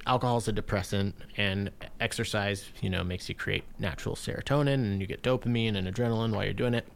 [0.05, 5.07] alcohol is a depressant and exercise, you know, makes you create natural serotonin and you
[5.07, 6.87] get dopamine and adrenaline while you're doing it.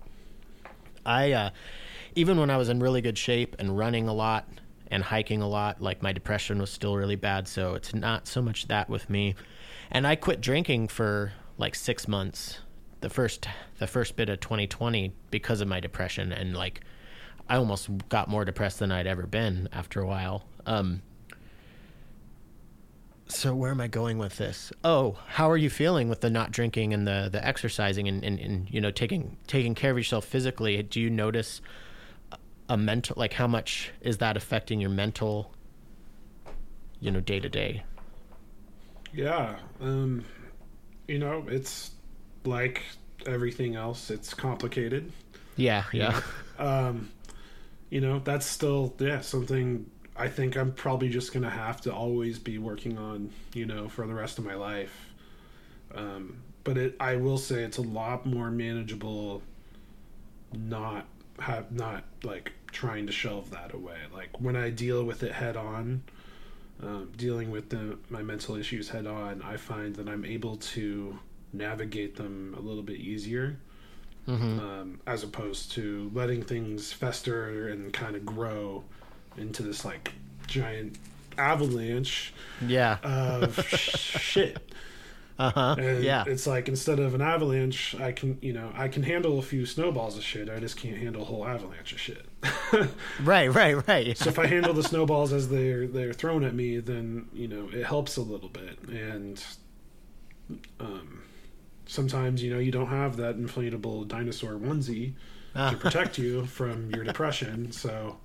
[1.06, 1.50] I uh,
[2.16, 4.48] even when I was in really good shape and running a lot
[4.90, 7.48] and hiking a lot, like my depression was still really bad.
[7.48, 9.36] So it's not so much that with me.
[9.92, 12.60] And I quit drinking for like six months,
[13.02, 13.48] the first
[13.80, 16.82] the first bit of 2020 because of my depression, and like
[17.48, 20.44] I almost got more depressed than I'd ever been after a while.
[20.66, 21.02] Um,
[23.28, 24.72] so where am I going with this?
[24.84, 28.40] Oh, how are you feeling with the not drinking and the the exercising and, and,
[28.40, 30.82] and you know taking taking care of yourself physically?
[30.84, 31.62] Do you notice
[32.32, 32.38] a-
[32.70, 35.52] a mental like how much is that affecting your mental
[37.00, 37.84] you know day to day?
[39.14, 39.58] yeah.
[39.82, 40.26] Um,
[41.08, 41.92] you know, it's
[42.46, 42.84] like
[43.26, 44.10] everything else.
[44.12, 45.12] It's complicated.
[45.56, 46.22] Yeah, yeah.
[46.60, 47.10] Um,
[47.90, 52.40] you know, that's still yeah something I think I'm probably just gonna have to always
[52.40, 53.32] be working on.
[53.54, 55.14] You know, for the rest of my life.
[55.94, 59.42] Um, but it, I will say, it's a lot more manageable.
[60.54, 61.06] Not
[61.40, 63.98] have not like trying to shelve that away.
[64.14, 66.04] Like when I deal with it head on,
[66.82, 71.18] um, dealing with the, my mental issues head on, I find that I'm able to
[71.54, 73.58] navigate them a little bit easier
[74.26, 78.84] hmm um, as opposed to letting things fester and kind of grow
[79.38, 80.12] into this like
[80.48, 80.98] giant
[81.38, 82.34] avalanche
[82.66, 82.98] Yeah.
[83.04, 84.58] of sh- shit.
[85.40, 85.76] Uh huh.
[85.78, 86.24] And Yeah.
[86.26, 89.66] it's like instead of an avalanche, I can you know I can handle a few
[89.68, 90.50] snowballs of shit.
[90.50, 92.26] I just can't handle a whole avalanche of shit.
[93.24, 93.48] Right.
[93.54, 93.88] Right.
[93.88, 94.18] Right.
[94.18, 97.70] so if I handle the snowballs as they're they're thrown at me, then you know
[97.72, 98.80] it helps a little bit.
[98.90, 99.44] And
[100.80, 101.24] um,
[101.86, 105.14] sometimes you know you don't have that inflatable dinosaur onesie
[105.56, 107.72] to protect you from your depression.
[107.72, 108.18] So,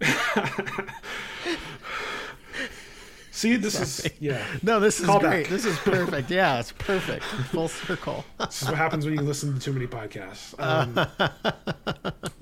[3.30, 4.44] see, this is yeah.
[4.62, 5.42] no, this is Call great.
[5.44, 5.50] back.
[5.50, 6.30] This is perfect.
[6.30, 7.24] Yeah, it's perfect.
[7.24, 8.24] Full circle.
[8.38, 10.54] This is what happens when you listen to too many podcasts.
[10.60, 10.94] Um,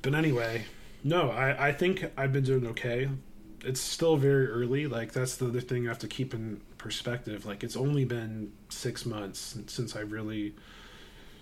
[0.03, 0.65] but anyway,
[1.05, 3.09] no, I, I think I've been doing okay.
[3.65, 4.87] It's still very early.
[4.87, 7.45] Like that's the other thing I have to keep in perspective.
[7.47, 10.55] Like it's only been six months since I really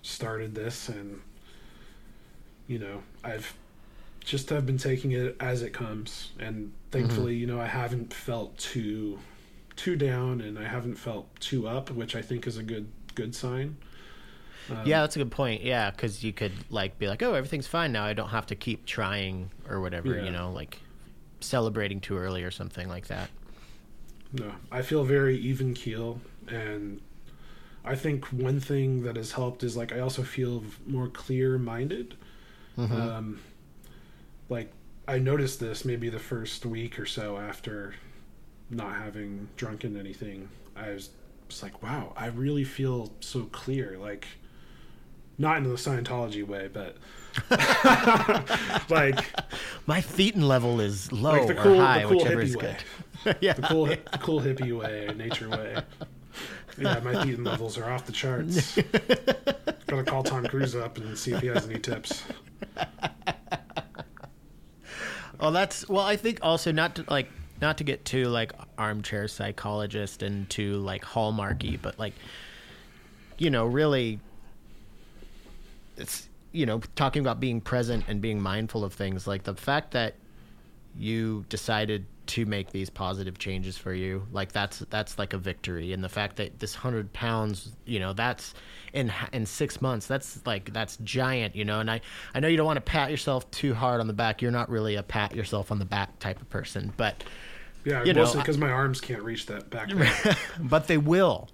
[0.02, 1.20] started this, and
[2.66, 3.54] you know I've
[4.26, 8.58] just have been taking it as it comes, and thankfully, you know I haven't felt
[8.58, 9.18] too
[9.76, 13.34] too down, and I haven't felt too up, which I think is a good good
[13.34, 13.76] sign.
[14.68, 15.62] Um, Yeah, that's a good point.
[15.62, 18.04] Yeah, because you could like be like, oh, everything's fine now.
[18.04, 20.16] I don't have to keep trying or whatever.
[20.16, 20.24] Yeah.
[20.24, 20.80] You know, like
[21.40, 23.30] celebrating too early or something like that.
[24.32, 27.00] No, I feel very even keel, and
[27.84, 32.16] I think one thing that has helped is like I also feel more clear minded.
[32.76, 33.40] Um,
[34.49, 34.70] like
[35.09, 37.94] I noticed this maybe the first week or so after
[38.70, 40.49] not having drunken anything.
[40.74, 41.11] I was
[41.49, 43.97] just like, wow, I really feel so clear.
[43.99, 44.26] Like,
[45.38, 46.97] not in the Scientology way, but
[48.90, 49.24] like
[49.86, 52.76] My thetan level is low like the or high, the cool whichever is way.
[53.24, 53.36] good.
[53.40, 55.76] yeah, the cool, the cool hippie way, nature way.
[56.78, 58.76] Yeah, my thetan levels are off the charts.
[59.86, 62.24] Gotta call Tom Cruise up and see if he has any tips.
[65.41, 66.05] Well, that's well.
[66.05, 67.28] I think also not to like
[67.61, 72.14] not to get too like armchair psychologist and too like hallmarky, but like
[73.39, 74.20] you know, really,
[75.97, 79.26] it's you know talking about being present and being mindful of things.
[79.26, 80.14] Like the fact that
[80.99, 85.92] you decided to make these positive changes for you like that's that's like a victory
[85.92, 88.54] and the fact that this 100 pounds you know that's
[88.92, 92.00] in in 6 months that's like that's giant you know and i
[92.34, 94.68] i know you don't want to pat yourself too hard on the back you're not
[94.68, 97.24] really a pat yourself on the back type of person but
[97.84, 99.90] Yeah, You mostly because my arms can't reach that back.
[100.60, 101.48] but they will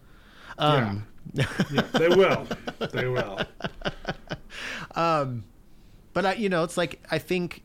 [0.59, 1.47] um yeah,
[1.93, 2.47] they will.
[2.93, 3.41] They will.
[4.95, 5.45] Um
[6.13, 7.63] but I, you know, it's like I think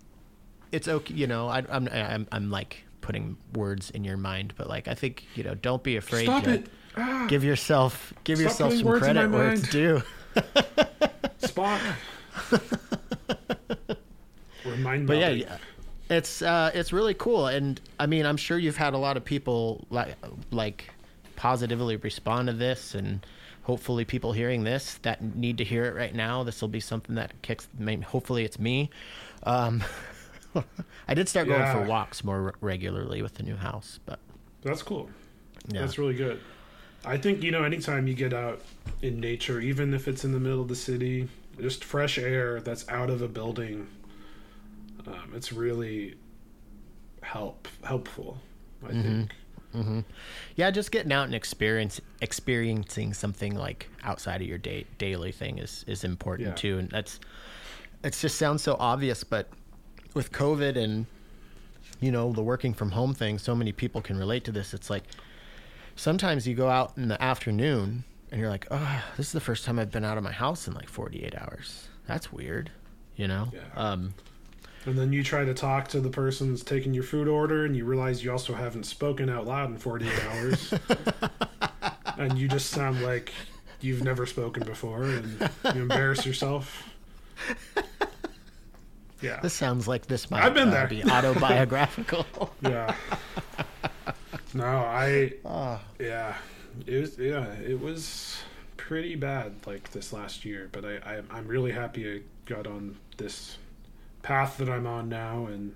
[0.72, 1.14] it's okay.
[1.14, 4.94] You know, I, I'm, I'm, I'm like putting words in your mind, but like I
[4.94, 6.68] think you know, don't be afraid Stop to it.
[6.98, 9.72] Ah, give yourself give Stop yourself some credit where it's mind.
[9.72, 10.04] due.
[11.42, 11.80] Spock.
[14.66, 15.58] or mind But yeah,
[16.10, 19.24] it's uh, it's really cool, and I mean, I'm sure you've had a lot of
[19.24, 20.16] people like
[20.52, 20.90] like
[21.38, 23.26] positively respond to this and
[23.64, 27.14] hopefully people hearing this that need to hear it right now this will be something
[27.16, 28.90] that kicks maybe, hopefully it's me
[29.44, 29.84] um,
[31.08, 34.20] i did start going for walks more regularly with the new house but
[34.64, 35.10] That's cool.
[35.70, 36.40] yeah That's really good.
[37.06, 38.60] I think you know anytime you get out
[39.02, 41.30] in nature, even if it's in the middle of the city,
[41.62, 43.88] just fresh air that's out of a building,
[45.06, 46.16] um, it's really
[47.22, 48.38] help helpful.
[48.86, 49.32] I think.
[50.56, 55.60] yeah just getting out and experience experiencing something like outside of your day, daily thing
[55.60, 56.56] is is important Yeah.
[56.56, 57.20] too and that's
[58.04, 59.50] it just sounds so obvious but
[60.18, 61.06] with covid and
[62.02, 64.90] you know the working from home thing so many people can relate to this it's
[64.90, 65.04] like
[65.96, 69.64] sometimes you go out in the afternoon and you're like oh this is the first
[69.64, 72.70] time i've been out of my house in like 48 hours that's weird
[73.16, 73.60] you know Yeah.
[73.76, 74.14] um
[74.86, 77.76] And then you try to talk to the person that's taking your food order, and
[77.76, 80.74] you realize you also haven't spoken out loud in 48 hours.
[82.18, 83.34] and you just sound like
[83.82, 86.88] you've never spoken before, and you embarrass yourself.
[89.22, 89.40] Yeah.
[89.42, 90.88] this sounds like this might I've been uh, there.
[90.88, 92.26] be autobiographical
[92.62, 92.94] Yeah.
[94.54, 95.34] No, I.
[95.46, 95.82] Ah.
[96.00, 96.36] Yeah.
[96.86, 97.18] It was.
[97.18, 98.38] Yeah, it was
[98.78, 102.98] pretty bad like this last year, but I, I I'm really happy I got on
[103.18, 103.58] this
[104.22, 105.74] path that I'm on now, and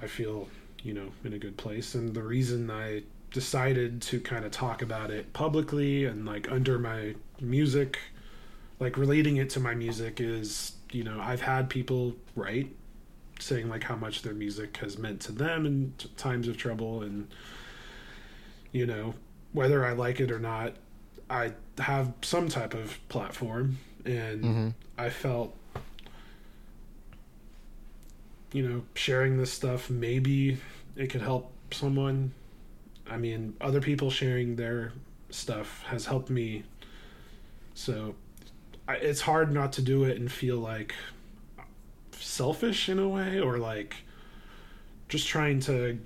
[0.00, 0.48] I feel
[0.82, 1.94] you know in a good place.
[1.94, 6.78] And the reason I decided to kind of talk about it publicly and like under
[6.78, 7.98] my music,
[8.80, 12.74] like relating it to my music is you know I've had people write
[13.38, 17.02] saying like how much their music has meant to them in t- times of trouble
[17.02, 17.28] and
[18.72, 19.12] you know
[19.52, 20.72] whether i like it or not
[21.28, 23.76] i have some type of platform
[24.06, 24.74] and Mhm.
[24.96, 25.54] i felt
[28.52, 30.56] you know sharing this stuff maybe
[30.96, 32.32] it could help someone
[33.10, 34.92] i mean other people sharing their
[35.30, 36.62] stuff has helped me
[37.74, 38.14] so
[38.88, 40.94] it's hard not to do it and feel like
[42.12, 43.96] selfish in a way or like
[45.08, 45.98] just trying to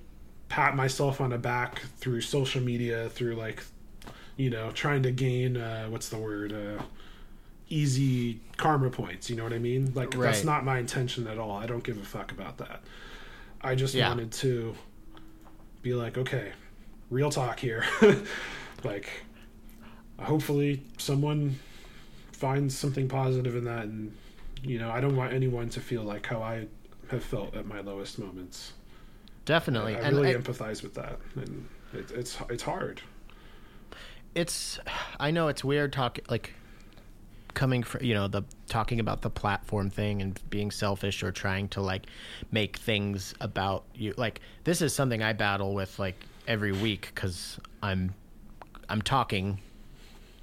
[0.49, 3.63] pat myself on the back through social media through like
[4.37, 6.83] you know trying to gain uh what's the word uh
[7.69, 9.93] easy karma points you know what i mean?
[9.95, 11.53] Like that's not my intention at all.
[11.53, 12.83] I don't give a fuck about that.
[13.61, 14.09] I just Yeah.
[14.09, 14.75] wanted to
[15.83, 16.53] be like okay
[17.11, 17.85] real talk here.
[18.83, 19.11] Like
[20.19, 21.59] hopefully someone
[22.41, 24.17] finds something positive in that and
[24.63, 26.67] you know i don't want anyone to feel like how i
[27.11, 28.73] have felt at my lowest moments.
[29.45, 29.97] Definitely.
[29.97, 33.01] I and really I- empathize with that, and it, it's it's hard.
[34.35, 34.79] it's
[35.19, 36.55] i know it's weird talking like
[37.53, 41.67] coming from you know the talking about the platform thing and being selfish or trying
[41.69, 42.07] to like
[42.53, 44.15] make things about you.
[44.17, 46.15] Like this is something i battle with like
[46.47, 48.15] every week because i'm
[48.89, 49.59] i'm talking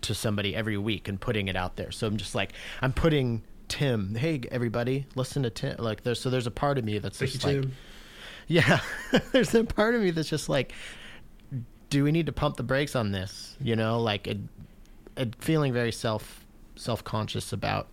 [0.07, 3.43] to somebody every week and putting it out there so i'm just like i'm putting
[3.67, 7.19] tim hey everybody listen to tim like there's so there's a part of me that's
[7.19, 7.71] Thank just like Tim.
[8.47, 8.79] yeah,
[9.31, 10.71] there's a part of me that's just like,
[11.89, 13.55] do we need to pump the brakes on this?
[13.61, 14.37] You know, like it,
[15.15, 16.45] it feeling very self
[16.75, 17.87] self conscious about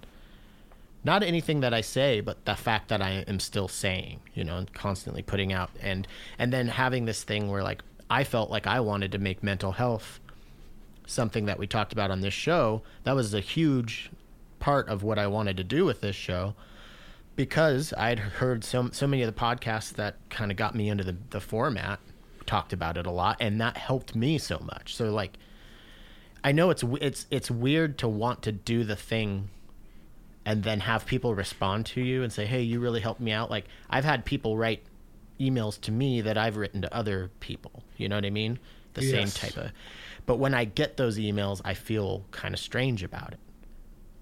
[1.03, 4.57] not anything that I say, but the fact that I am still saying, you know,
[4.57, 6.07] and constantly putting out and
[6.39, 9.73] and then having this thing where like I felt like I wanted to make mental
[9.73, 10.21] health
[11.07, 12.83] something that we talked about on this show.
[13.05, 14.11] That was a huge
[14.59, 16.55] part of what I wanted to do with this show
[17.37, 21.05] because I'd heard so so many of the podcasts that kind of got me into
[21.05, 22.01] the the format
[22.47, 24.95] talked about it a lot, and that helped me so much.
[24.95, 25.39] So like,
[26.43, 29.49] I know it's it's it's weird to want to do the thing,
[30.45, 33.51] and then have people respond to you and say, "Hey, you really helped me out."
[33.51, 34.85] Like I've had people write
[35.41, 37.83] emails to me that I've written to other people.
[37.97, 38.59] You know what I mean?
[38.95, 39.73] The same type of.
[40.27, 43.41] But when I get those emails, I feel kind of strange about it.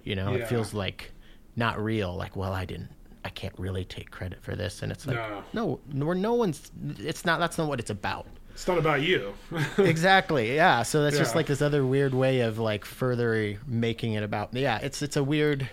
[0.04, 1.12] You know, it feels like
[1.54, 2.14] not real.
[2.16, 2.88] Like, well, I didn't.
[3.24, 5.44] I can't really take credit for this, and it's like, No.
[5.52, 6.72] no, no, no one's.
[6.98, 7.38] It's not.
[7.38, 8.26] That's not what it's about.
[8.50, 9.32] It's not about you.
[9.78, 10.54] exactly.
[10.56, 10.82] Yeah.
[10.82, 14.52] So that's just like this other weird way of like further making it about.
[14.54, 14.78] Yeah.
[14.82, 15.70] It's it's a weird.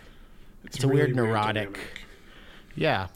[0.66, 1.80] It's a weird neurotic- dynamic.
[2.76, 3.08] Yeah.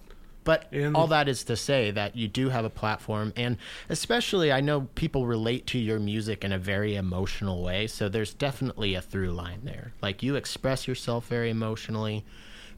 [0.44, 3.58] But And- all that is to say that you do have a platform, and
[3.90, 7.88] especially I know people relate to your music in a very emotional way.
[7.88, 9.94] So there's definitely a through line there.
[10.02, 12.26] Like you express yourself very emotionally,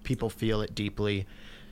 [0.04, 1.26] people feel it deeply.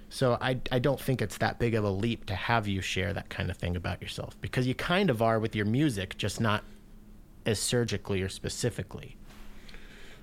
[0.09, 3.13] So I, I don't think it's that big of a leap to have you share
[3.13, 6.39] that kind of thing about yourself because you kind of are with your music, just
[6.39, 6.63] not
[7.45, 9.17] as surgically or specifically.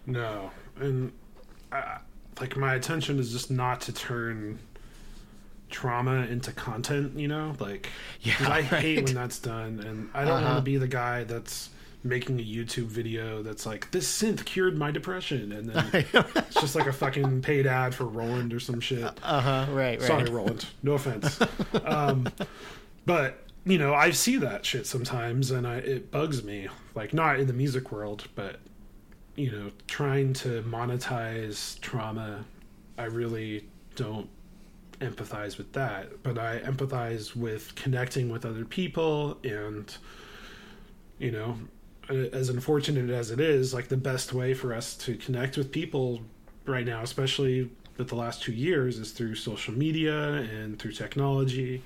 [0.07, 1.13] No, and
[1.73, 1.99] I,
[2.41, 4.59] like my attention is just not to turn
[5.71, 7.19] trauma into content.
[7.19, 7.89] You know, Like,
[8.23, 10.57] Yeah, I hate when that's done, and I don't want Uh-huh.
[10.57, 11.71] to be the guy that's
[12.03, 16.75] making a YouTube video that's like this synth cured my depression, and then it's just
[16.75, 19.05] like a fucking paid ad for Roland or some shit.
[19.23, 19.67] Uh huh.
[19.71, 19.99] Right.
[19.99, 20.03] Right.
[20.03, 20.67] Sorry, Roland.
[20.83, 21.39] No offense.
[21.85, 22.27] um,
[23.07, 26.69] but you know, I see that shit sometimes, and I, it bugs me.
[26.95, 28.57] Like not in the music world, but
[29.37, 32.45] you know, trying to monetize trauma,
[32.99, 34.29] I really don't
[35.01, 36.23] empathize with that.
[36.23, 39.95] But I empathize with connecting with other people, and
[41.19, 41.59] you know,
[42.09, 46.21] as unfortunate as it is, like the best way for us to connect with people
[46.67, 51.83] right now, especially with the last two years, is through social media and through technology.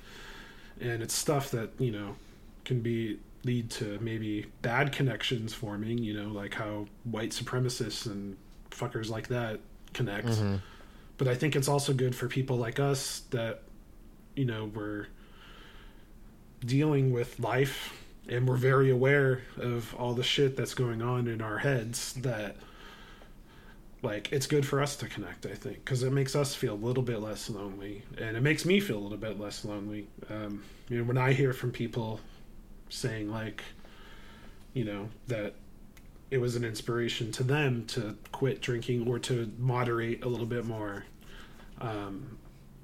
[0.79, 2.15] And it's stuff that, you know,
[2.63, 8.35] can be lead to maybe bad connections forming, you know, like how white supremacists and
[8.71, 9.59] fuckers like that
[9.93, 10.27] connect.
[10.27, 10.55] Mm-hmm.
[11.17, 13.61] But I think it's also good for people like us that,
[14.35, 15.07] you know, we're
[16.65, 17.93] dealing with life
[18.27, 22.55] and we're very aware of all the shit that's going on in our heads that
[24.01, 26.75] like it's good for us to connect i think because it makes us feel a
[26.75, 30.07] little bit less lonely and it makes me feel a little bit less lonely.
[30.29, 32.19] Um, you know when i hear from people
[32.89, 33.63] saying like
[34.73, 35.53] you know that
[36.31, 40.65] it was an inspiration to them to quit drinking or to moderate a little bit
[40.65, 41.05] more
[41.81, 42.37] um,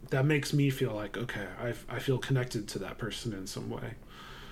[0.09, 3.69] that makes me feel like okay I, I feel connected to that person in some
[3.69, 3.95] way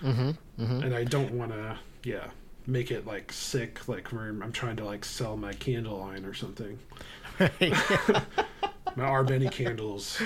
[0.03, 0.29] Mm-hmm.
[0.63, 0.83] Mm-hmm.
[0.83, 2.27] and I don't want to, yeah,
[2.65, 6.79] make it like sick, like I'm trying to like sell my candle line or something.
[7.39, 7.47] my
[8.97, 10.21] R Beny candles.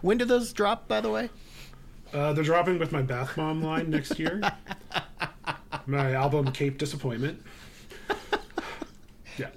[0.00, 1.30] When do those drop, by the way?
[2.12, 4.40] Uh, they're dropping with my bath bomb line next year.
[5.86, 7.42] my album Cape Disappointment.
[9.38, 9.48] Yeah.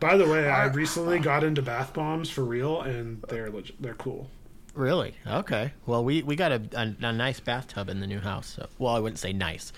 [0.00, 3.94] By the way, I recently got into bath bombs for real, and they're legit, they're
[3.94, 4.28] cool.
[4.74, 5.14] Really?
[5.26, 5.72] Okay.
[5.86, 8.46] Well, we, we got a, a, a nice bathtub in the new house.
[8.56, 9.72] So, well, I wouldn't say nice.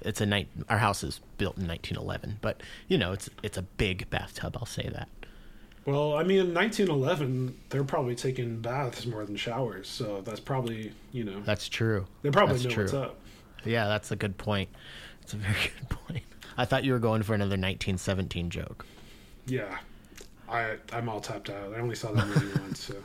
[0.00, 0.48] It's a night.
[0.68, 4.56] Our house is built in 1911, but you know, it's it's a big bathtub.
[4.56, 5.08] I'll say that.
[5.86, 11.24] Well, I mean, 1911, they're probably taking baths more than showers, so that's probably you
[11.24, 12.06] know That's true.
[12.22, 12.84] they probably That's know true.
[12.84, 13.16] what's up.
[13.64, 14.68] Yeah, that's a good point.
[15.22, 16.22] It's a very good point.
[16.58, 18.84] I thought you were going for another 1917 joke.
[19.46, 19.78] Yeah,
[20.48, 21.72] I I'm all tapped out.
[21.72, 22.80] I only saw that movie once.
[22.80, 22.96] So.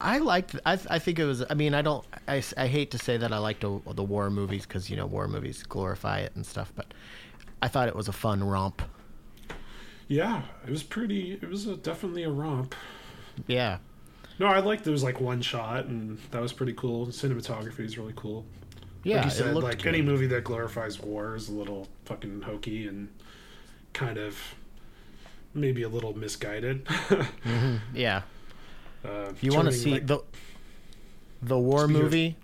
[0.00, 0.54] I liked.
[0.64, 1.42] I, I think it was.
[1.50, 2.04] I mean, I don't.
[2.28, 5.06] I, I hate to say that I liked the, the war movies because you know
[5.06, 6.92] war movies glorify it and stuff, but
[7.62, 8.82] I thought it was a fun romp.
[10.08, 11.38] Yeah, it was pretty.
[11.40, 12.74] It was a, definitely a romp.
[13.46, 13.78] Yeah,
[14.38, 17.06] No, I liked there was like one shot, and that was pretty cool.
[17.06, 18.44] Cinematography is really cool.
[19.04, 19.16] Yeah.
[19.16, 19.94] like you said, like good.
[19.94, 23.08] any movie that glorifies war is a little fucking hokey and
[23.92, 24.36] kind of
[25.54, 26.86] maybe a little misguided.
[27.94, 28.22] Yeah,
[29.04, 30.20] uh, you want to see like- the
[31.42, 32.36] the war Speaking of- movie?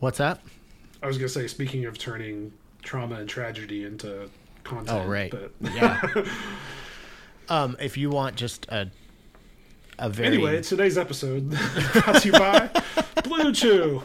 [0.00, 0.40] What's that?
[1.02, 2.52] I was gonna say, speaking of turning
[2.82, 4.28] trauma and tragedy into
[4.64, 4.90] content.
[5.04, 5.30] Oh, right.
[5.30, 6.00] But Yeah.
[7.48, 8.90] um, if you want just a
[9.98, 11.50] a very anyway, today's episode
[11.92, 12.70] brought to you by
[13.24, 14.02] Blue Chew.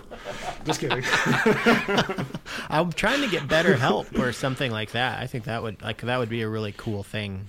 [0.66, 1.04] Just kidding.
[2.70, 5.20] I'm trying to get better help or something like that.
[5.22, 7.48] I think that would like that would be a really cool thing.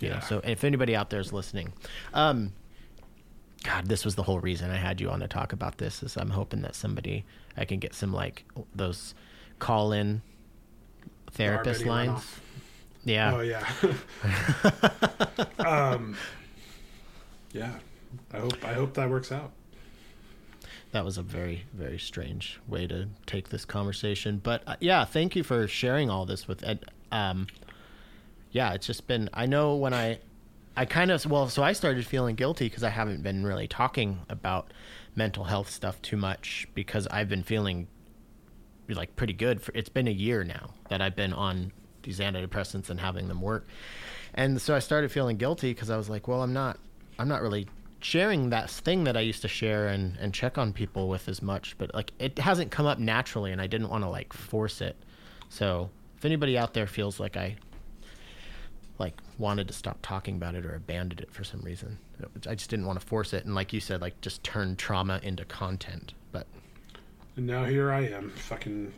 [0.00, 0.20] You know, Yeah.
[0.20, 1.72] so if anybody out there is listening,
[2.14, 2.52] um,
[3.64, 6.02] God, this was the whole reason I had you on to talk about this.
[6.02, 7.24] Is I'm hoping that somebody
[7.56, 8.44] I can get some like
[8.74, 9.14] those
[9.58, 10.22] call in
[11.32, 12.24] therapist lines.
[13.04, 13.66] Yeah, Oh yeah.
[15.58, 16.16] um,
[17.52, 17.74] yeah.
[18.32, 19.52] I hope I hope that works out.
[20.92, 25.36] that was a very very strange way to take this conversation but uh, yeah thank
[25.36, 27.46] you for sharing all this with ed um
[28.50, 30.18] yeah it's just been i know when i
[30.76, 34.18] i kind of well so i started feeling guilty because i haven't been really talking
[34.28, 34.72] about
[35.14, 37.86] mental health stuff too much because i've been feeling
[38.88, 41.70] like pretty good for it's been a year now that i've been on
[42.02, 43.64] these antidepressants and having them work
[44.34, 46.76] and so i started feeling guilty because i was like well i'm not
[47.20, 47.66] i'm not really
[48.00, 51.42] sharing that thing that i used to share and and check on people with as
[51.42, 54.80] much but like it hasn't come up naturally and i didn't want to like force
[54.80, 54.96] it
[55.48, 57.54] so if anybody out there feels like i
[58.98, 61.98] like wanted to stop talking about it or abandoned it for some reason
[62.48, 65.20] i just didn't want to force it and like you said like just turn trauma
[65.22, 66.46] into content but
[67.36, 68.92] And now here I am, fucking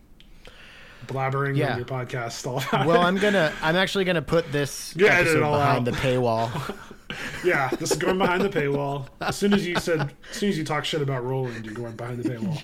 [1.07, 1.73] blabbering Yeah.
[1.73, 5.79] on your podcast all well i'm gonna i'm actually gonna put this Yeah, episode behind
[5.79, 5.85] out.
[5.85, 6.77] the paywall
[7.45, 9.09] Yeah, this is going behind the paywall.
[9.21, 11.97] As soon as you said, as soon as you talk shit about Roland, you're going
[11.97, 12.63] behind the paywall.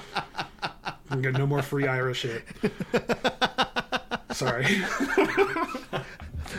[1.14, 2.42] You get no more free Irish shit.
[4.32, 4.66] Sorry.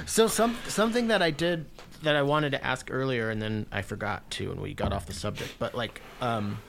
[0.05, 1.65] So some something that I did
[2.03, 5.05] that I wanted to ask earlier and then I forgot to and we got off
[5.05, 5.55] the subject.
[5.59, 6.59] But like um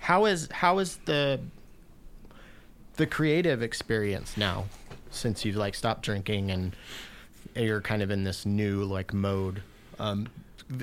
[0.00, 1.40] How is how is the
[2.96, 4.66] the creative experience now
[5.10, 6.74] since you've like stopped drinking and
[7.54, 9.62] you're kind of in this new like mode
[9.98, 10.28] um,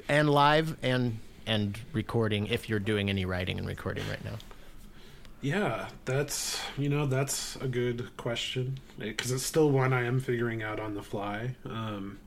[0.10, 4.34] and live and and recording if you're doing any writing and recording right now
[5.42, 10.64] Yeah, that's you know that's a good question because it's still one I am figuring
[10.64, 11.56] out on the fly.
[11.66, 12.18] Um,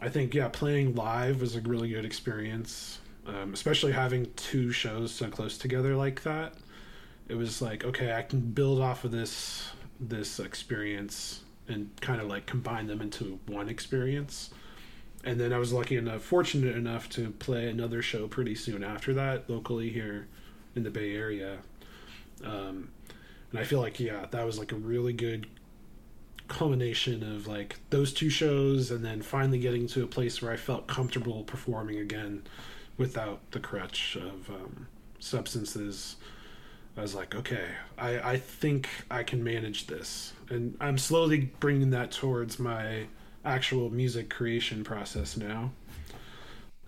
[0.00, 5.12] I think yeah, playing live was a really good experience, um, especially having two shows
[5.12, 6.54] so close together like that.
[7.26, 9.68] It was like okay, I can build off of this
[9.98, 14.50] this experience and kind of like combine them into one experience.
[15.24, 19.12] And then I was lucky enough, fortunate enough to play another show pretty soon after
[19.14, 20.26] that locally here
[20.74, 21.58] in the Bay Area.
[22.44, 22.90] Um,
[23.50, 25.46] and I feel like yeah, that was like a really good
[26.46, 30.56] culmination of like those two shows, and then finally getting to a place where I
[30.56, 32.42] felt comfortable performing again
[32.96, 34.86] without the crutch of um,
[35.18, 36.16] substances.
[36.98, 37.64] I was like, okay,
[37.96, 43.06] I, I think I can manage this, and I'm slowly bringing that towards my
[43.44, 45.70] actual music creation process now.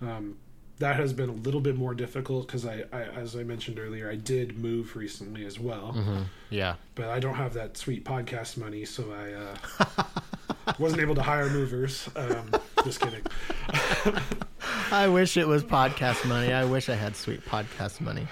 [0.01, 0.37] Um,
[0.79, 4.09] that has been a little bit more difficult because I, I, as I mentioned earlier,
[4.09, 6.23] I did move recently as well, mm-hmm.
[6.49, 10.03] yeah but I don't have that sweet podcast money, so I uh,
[10.79, 12.09] wasn't able to hire movers.
[12.15, 12.51] Um,
[12.83, 13.21] just kidding.
[14.91, 18.27] i wish it was podcast money i wish i had sweet podcast money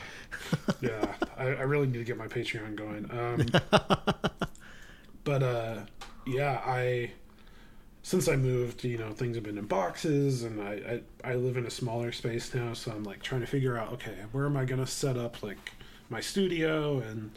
[0.81, 3.09] yeah, I, I really need to get my Patreon going.
[3.11, 3.45] Um,
[5.23, 5.77] but uh,
[6.25, 7.11] yeah, I
[8.01, 11.57] since I moved, you know, things have been in boxes, and I, I I live
[11.57, 14.57] in a smaller space now, so I'm like trying to figure out, okay, where am
[14.57, 15.73] I gonna set up like
[16.09, 17.31] my studio and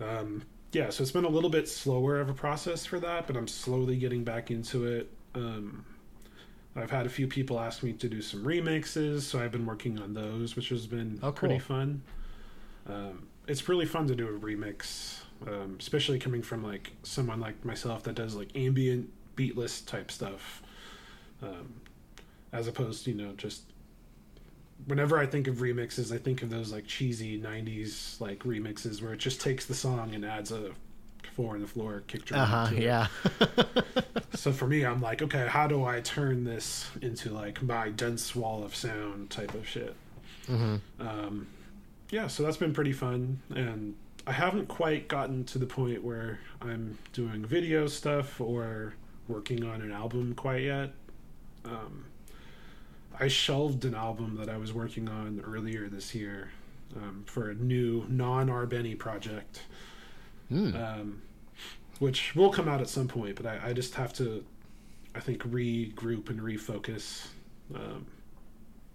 [0.00, 3.36] um, yeah, so it's been a little bit slower of a process for that, but
[3.36, 5.10] I'm slowly getting back into it.
[5.34, 5.84] Um,
[6.76, 9.98] I've had a few people ask me to do some remixes, so I've been working
[10.00, 12.02] on those, which has been Oh, pretty fun.
[12.86, 17.64] Um, it's really fun to do a remix, um, especially coming from like someone like
[17.64, 20.62] myself that does like ambient beatless type stuff,
[21.42, 21.74] um,
[22.52, 23.62] as opposed to you know just.
[24.86, 29.12] Whenever I think of remixes, I think of those like cheesy '90s like remixes where
[29.12, 30.72] it just takes the song and adds a
[31.34, 32.40] four on the floor kick drum.
[32.40, 33.06] uh-huh yeah
[34.34, 38.34] So for me, I'm like, okay, how do I turn this into like my dense
[38.34, 39.94] wall of sound type of shit?
[40.46, 40.76] mm-hmm.
[41.00, 41.46] Um,
[42.10, 43.94] yeah, so that's been pretty fun, and
[44.26, 48.94] I haven't quite gotten to the point where I'm doing video stuff or
[49.28, 50.92] working on an album quite yet.
[51.64, 52.04] Um,
[53.18, 56.50] I shelved an album that I was working on earlier this year
[56.96, 59.60] um, for a new non-R Beny project
[60.50, 60.74] mm.
[60.74, 61.22] um,
[61.98, 63.36] which will come out at some point.
[63.36, 64.44] But I, I just have to,
[65.14, 67.26] I think, regroup and refocus
[67.74, 68.06] um,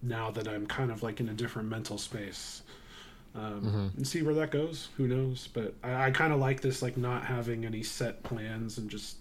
[0.01, 2.63] now that I'm kind of like in a different mental space.
[3.35, 3.97] Um, Mhm.
[3.97, 4.89] And see where that goes.
[4.97, 5.49] Who knows?
[5.53, 9.17] But I, I kind of like this, like not having any set plans and just,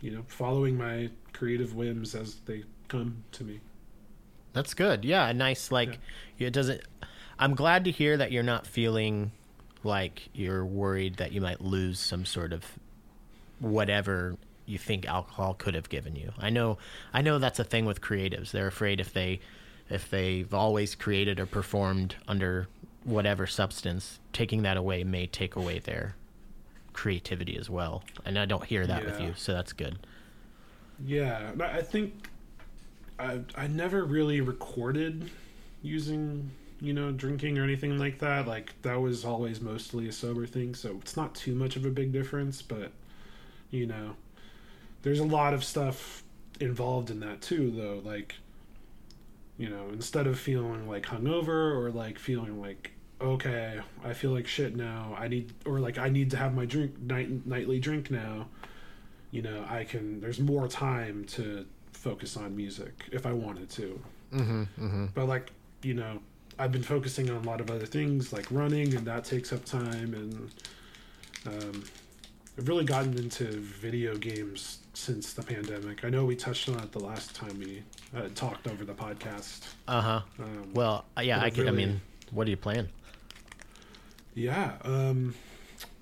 [0.00, 3.60] you know, following my creative whims as they come to me.
[4.52, 5.04] That's good.
[5.04, 5.98] Yeah, a nice like
[6.38, 6.82] it doesn't
[7.38, 9.32] I'm glad to hear that you're not feeling
[9.84, 12.64] like you're worried that you might lose some sort of
[13.58, 14.36] whatever
[14.66, 16.32] you think alcohol could have given you.
[16.38, 16.78] I know
[17.12, 18.50] I know that's a thing with creatives.
[18.50, 19.40] They're afraid if they
[19.90, 22.68] if they've always created or performed under
[23.04, 26.14] whatever substance, taking that away may take away their
[26.92, 28.04] creativity as well.
[28.24, 29.98] And I don't hear that with you, so that's good.
[31.04, 32.28] Yeah, I think
[33.18, 35.30] I I never really recorded
[35.82, 36.50] using
[36.82, 38.46] you know drinking or anything like that.
[38.46, 41.90] Like that was always mostly a sober thing, so it's not too much of a
[41.90, 42.60] big difference.
[42.60, 42.92] But
[43.70, 44.16] you know,
[45.02, 46.22] there's a lot of stuff
[46.60, 48.02] involved in that too, though.
[48.04, 48.34] Like
[49.58, 52.90] you know, instead of feeling like hungover or like feeling like
[53.20, 55.14] okay, I feel like shit now.
[55.16, 58.48] I need or like I need to have my drink night nightly drink now
[59.30, 61.64] you know i can there's more time to
[61.94, 63.98] focus on music if i wanted to
[64.30, 64.68] Mhm.
[64.78, 65.08] Mhm.
[65.14, 65.50] but like
[65.82, 66.20] you know
[66.58, 69.64] i've been focusing on a lot of other things like running and that takes up
[69.64, 70.50] time and
[71.46, 71.84] um,
[72.58, 76.92] i've really gotten into video games since the pandemic i know we touched on it
[76.92, 77.82] the last time we
[78.16, 80.20] uh, talked over the podcast Uh-huh.
[80.38, 82.00] um, Well, uh, yeah, I could I mean,
[82.30, 82.88] what are you playing?
[84.34, 85.34] yeah um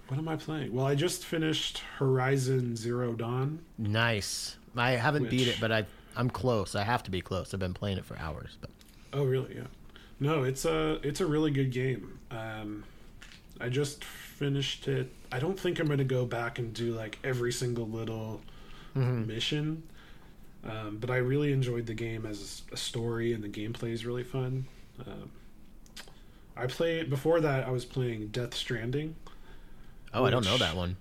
[0.09, 4.56] what am i playing well i just finished horizon zero dawn Nice.
[4.77, 5.85] I haven't beat it, but I
[6.16, 6.77] I'm close.
[6.77, 7.52] I have to be close.
[7.52, 8.70] I've been playing it for hours, but
[9.12, 9.56] Oh, really?
[9.56, 9.62] Yeah.
[10.20, 12.18] No, it's a it's a really good game.
[12.30, 12.84] Um,
[13.59, 15.10] I just finished it.
[15.32, 18.42] I don't think I'm going to go back and do like every single little
[18.94, 19.82] mission,
[20.64, 24.24] um, but I really enjoyed the game as a story, and the gameplay is really
[24.24, 24.66] fun.
[25.06, 25.30] Um,
[26.56, 27.66] I played before that.
[27.66, 29.16] I was playing Death Stranding.
[30.12, 30.97] Oh, I don't know that one.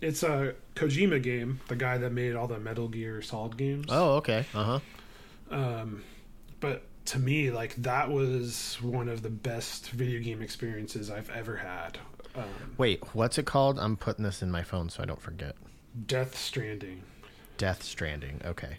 [0.00, 3.86] It's a Kojima game, the guy that made all the Metal Gear Solid games.
[3.88, 4.44] Oh, okay.
[4.54, 4.80] Uh huh.
[5.50, 6.04] Um,
[6.60, 11.56] but to me, like that was one of the best video game experiences I've ever
[11.56, 11.96] had.
[12.36, 12.44] Um,
[12.76, 13.78] Wait, what's it called?
[13.78, 15.56] I'm putting this in my phone so I don't forget.
[16.06, 17.02] Death Stranding.
[17.56, 18.42] Death Stranding.
[18.44, 18.76] Okay.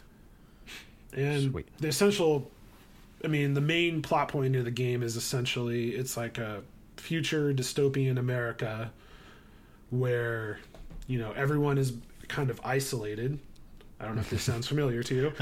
[1.13, 1.67] And Sweet.
[1.79, 2.51] the essential,
[3.23, 6.61] I mean, the main plot point of the game is essentially it's like a
[6.97, 8.91] future dystopian America
[9.89, 10.59] where,
[11.07, 11.93] you know, everyone is
[12.27, 13.39] kind of isolated.
[13.99, 15.33] I don't know if this sounds familiar to you.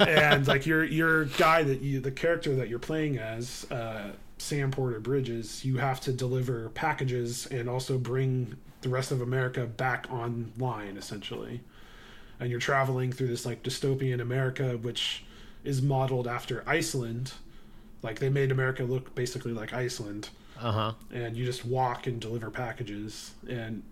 [0.00, 4.70] And like your your guy that you the character that you're playing as, uh, Sam
[4.70, 10.06] Porter Bridges, you have to deliver packages and also bring the rest of America back
[10.12, 11.60] online essentially
[12.40, 15.24] and you're traveling through this like dystopian America, which
[15.64, 17.32] is modeled after Iceland.
[18.00, 20.28] Like they made America look basically like Iceland,
[20.60, 20.92] Uh huh.
[21.12, 23.82] and you just walk and deliver packages, and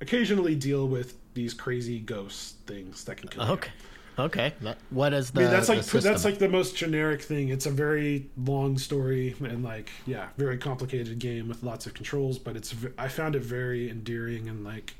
[0.00, 3.52] occasionally deal with these crazy ghost things that can kill you.
[3.52, 3.70] Okay.
[4.18, 4.54] Okay.
[4.90, 5.40] What is the?
[5.40, 7.50] I mean, that's the like that's like the most generic thing.
[7.50, 12.38] It's a very long story and like yeah, very complicated game with lots of controls.
[12.38, 14.94] But it's I found it very endearing and like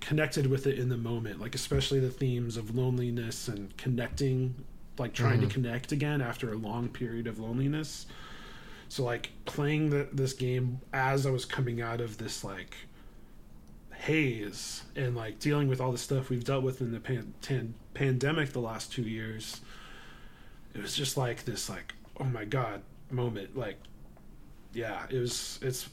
[0.00, 1.38] connected with it in the moment.
[1.38, 4.54] Like especially the themes of loneliness and connecting,
[4.96, 5.62] like trying to mm-hmm.
[5.62, 8.06] connect again after a long period of loneliness.
[8.88, 12.74] So like playing the, this game as I was coming out of this like
[14.00, 17.74] haze and like dealing with all the stuff we've dealt with in the pan- tan-
[17.92, 19.60] pandemic the last two years
[20.74, 23.76] it was just like this like oh my god moment like
[24.72, 25.88] yeah it was it's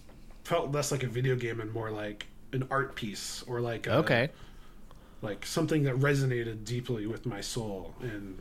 [0.45, 3.95] felt less like a video game and more like an art piece or like a,
[3.97, 4.29] Okay.
[5.21, 8.39] like something that resonated deeply with my soul and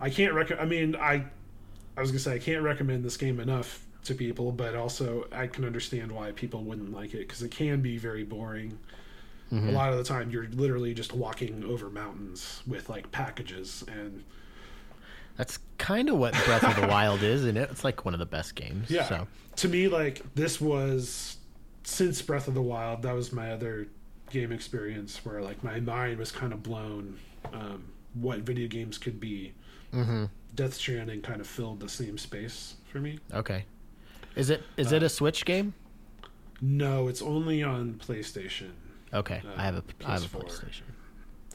[0.00, 1.22] i can't rec i mean i
[1.98, 5.46] i was gonna say i can't recommend this game enough to people but also i
[5.46, 8.78] can understand why people wouldn't like it because it can be very boring
[9.52, 14.22] a lot of the time you're literally just walking over mountains with like packages and
[15.36, 17.68] That's kind of what Breath of the Wild is, isn't it?
[17.70, 18.88] It's like one of the best games.
[18.88, 19.26] yeah So.
[19.56, 21.36] to me like this was
[21.82, 23.88] since breath of the wild that was my other
[24.30, 27.18] game experience where like my mind was kind of blown
[27.52, 27.82] um,
[28.14, 29.52] what video games could be
[29.92, 30.26] Mm-hmm.
[30.54, 33.64] death stranding kind of filled the same space for me Okay.
[34.36, 35.74] Is it is it a Switch game?
[36.62, 38.70] no it's only on playstation
[39.14, 40.44] Okay, uh, I have a I have a PS4.
[40.44, 40.82] PlayStation.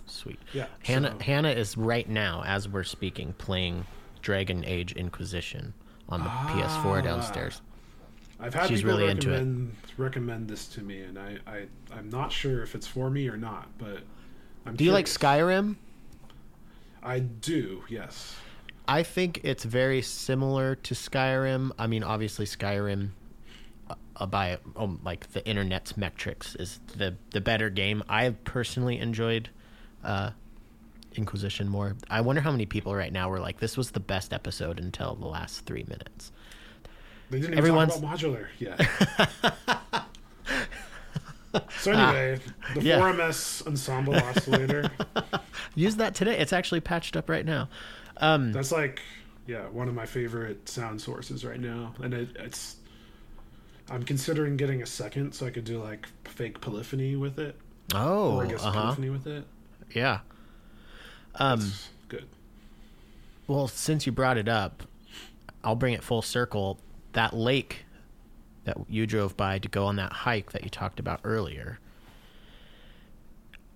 [0.07, 0.39] Sweet.
[0.51, 3.85] yeah Hannah so- Hannah is right now as we're speaking playing
[4.21, 5.73] Dragon Age Inquisition
[6.09, 7.01] on the PS4 Ah.
[7.01, 7.61] downstairs.
[8.39, 9.33] I've had She's people really into it.
[9.33, 11.65] recommend recommend this to me, and I, I
[11.95, 13.69] I'm not sure if it's for me or not.
[13.77, 13.99] But
[14.65, 15.05] I'm Do you like.
[15.05, 15.75] Skyrim?
[17.01, 17.83] I do.
[17.87, 18.35] Yes.
[18.87, 21.71] I think it's very similar to Skyrim.
[21.79, 23.09] I mean, obviously Skyrim
[23.89, 28.03] uh, uh, by um, like the internet's metrics is the the better game.
[28.09, 29.49] I personally enjoyed
[30.03, 30.31] uh,
[31.15, 31.95] Inquisition more.
[32.09, 35.15] I wonder how many people right now were like, "This was the best episode until
[35.15, 36.31] the last three minutes."
[37.29, 38.81] They didn't even Everyone's- talk about modular yet.
[41.79, 42.39] so anyway,
[42.75, 42.99] the Ah, yeah.
[42.99, 44.91] 4MS ensemble oscillator.
[45.75, 46.37] Use that today.
[46.37, 47.69] It's actually patched up right now.
[48.17, 49.01] Um, That's like,
[49.47, 52.77] yeah, one of my favorite sound sources right now, and it, it's.
[53.89, 57.55] I'm considering getting a second so I could do like fake polyphony with it,
[57.93, 59.45] oh, or I guess uh huh, polyphony with it.
[59.93, 60.19] yeah.
[61.35, 62.25] Um, It's good.
[63.47, 64.83] Well, since you brought it up,
[65.63, 66.79] I'll bring it full circle.
[67.13, 67.85] That lake
[68.63, 71.79] that you drove by to go on that hike that you talked about earlier.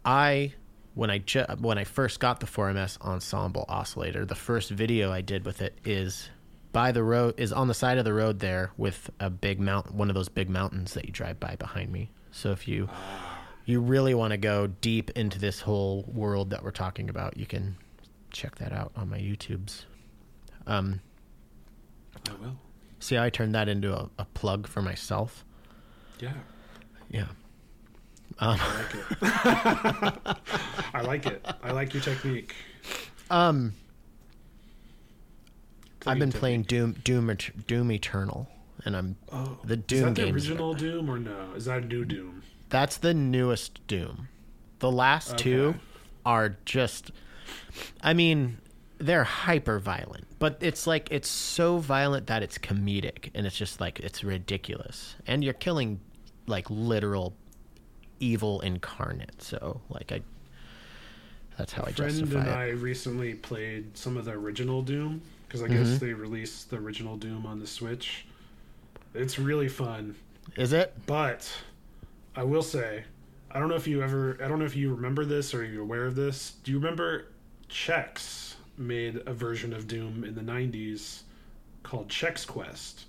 [0.04, 0.54] I
[0.94, 5.22] when I ju- when I first got the 4MS ensemble oscillator, the first video I
[5.22, 6.30] did with it is
[6.72, 9.92] by the road is on the side of the road there with a big mount
[9.94, 12.12] one of those big mountains that you drive by behind me.
[12.32, 12.90] So if you
[13.66, 17.46] you really want to go deep into this whole world that we're talking about, you
[17.46, 17.78] can
[18.32, 19.86] check that out on my YouTubes.
[20.68, 21.02] Um,
[22.28, 22.58] I will.
[23.00, 25.44] see how I turned that into a, a plug for myself?
[26.20, 26.34] Yeah.
[27.10, 27.28] Yeah.
[28.38, 30.38] Um, I like it.
[30.94, 31.46] I like it.
[31.64, 32.56] I like your technique.
[33.30, 33.74] um,
[36.06, 36.40] I've been technique.
[36.40, 37.36] playing Doom, Doom,
[37.68, 38.48] Doom Eternal,
[38.86, 41.52] and I'm Oh, the is that the original Doom or no?
[41.56, 42.44] Is that a new Doom?
[42.70, 44.30] That's the newest Doom.
[44.80, 45.76] The last two
[46.26, 47.12] are just,
[48.02, 48.60] I mean,
[48.98, 53.82] they're hyper violent, but it's like it's so violent that it's comedic, and it's just
[53.82, 56.00] like it's ridiculous, and you're killing
[56.48, 57.36] like literal
[58.20, 59.42] evil incarnate.
[59.42, 60.22] So like I,
[61.58, 62.50] that's how I friend and.
[62.50, 66.06] I recently played some of the original Doom, because I guess mm-hmm.
[66.06, 68.26] they released the original Doom on the Switch.
[69.16, 70.16] It's really fun,
[70.56, 70.94] Is it?
[71.08, 71.52] but
[72.36, 73.04] I will say,
[73.50, 75.82] I don't know if you ever, I don't know if you remember this or you're
[75.82, 76.54] aware of this.
[76.64, 77.26] Do you remember
[77.68, 81.24] Chex made a version of Doom in the '90s
[81.82, 83.06] called Chex Quest?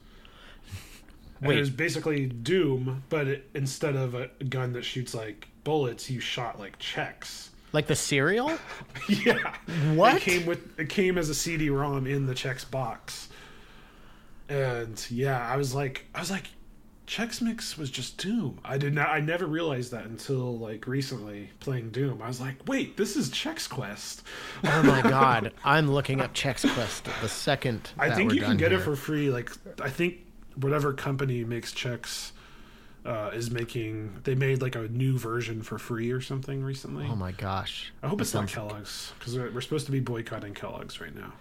[1.43, 1.57] Wait.
[1.57, 6.21] it was basically Doom, but it, instead of a gun that shoots like bullets, you
[6.21, 7.49] shot like Chex.
[7.73, 8.59] Like the cereal?
[9.09, 9.55] Yeah.
[9.95, 10.17] What?
[10.17, 13.29] It came with it came as a CD-ROM in the Chex box.
[14.49, 16.47] And yeah, I was like I was like
[17.07, 18.61] Chex Mix was just Doom.
[18.65, 22.23] I did not I never realized that until like recently playing Doom.
[22.23, 24.23] I was like, "Wait, this is Chex Quest."
[24.65, 25.53] Oh my god.
[25.65, 27.91] I'm looking up Chex Quest the second.
[27.99, 29.51] I think you can get it for free like
[29.81, 30.19] I think
[30.57, 32.33] whatever company makes Chex
[33.05, 37.07] uh, is making they made like a new version for free or something recently.
[37.11, 37.93] Oh my gosh.
[38.03, 41.15] I hope That it's not Kellogg's because we're, we're supposed to be boycotting Kellogg's right
[41.15, 41.33] now.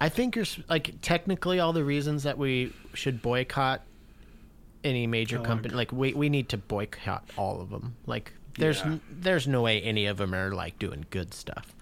[0.00, 3.82] I think you're like technically all the reasons that we should boycott
[4.84, 5.46] any major Kellogg.
[5.48, 7.96] company like we we need to boycott all of them.
[8.06, 8.86] Like there's Yeah.
[8.86, 11.72] n- there's no way any of them are like doing good stuff.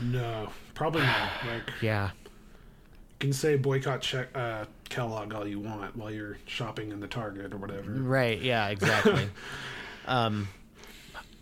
[0.00, 1.30] No, probably not.
[1.46, 2.10] Like Yeah.
[2.12, 7.06] you can say boycott check uh, Kellogg all you want while you're shopping in the
[7.06, 7.90] Target or whatever.
[7.92, 8.40] Right.
[8.40, 8.68] Yeah.
[8.68, 9.28] Exactly.
[10.06, 10.48] um.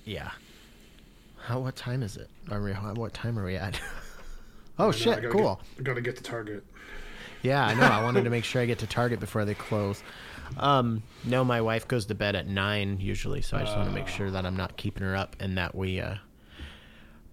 [0.05, 0.31] Yeah.
[1.41, 1.61] How?
[1.61, 2.31] What time is it?
[2.51, 2.73] Are we?
[2.73, 3.81] What time are we at?
[4.79, 5.31] oh I know, I shit!
[5.31, 5.61] Cool.
[5.77, 6.65] Get, I gotta get to Target.
[7.43, 7.87] Yeah, I know.
[7.87, 10.03] I wanted to make sure I get to Target before they close.
[10.57, 13.95] Um, no, my wife goes to bed at nine usually, so I just want to
[13.95, 16.01] make sure that I'm not keeping her up and that we.
[16.01, 16.17] Uh,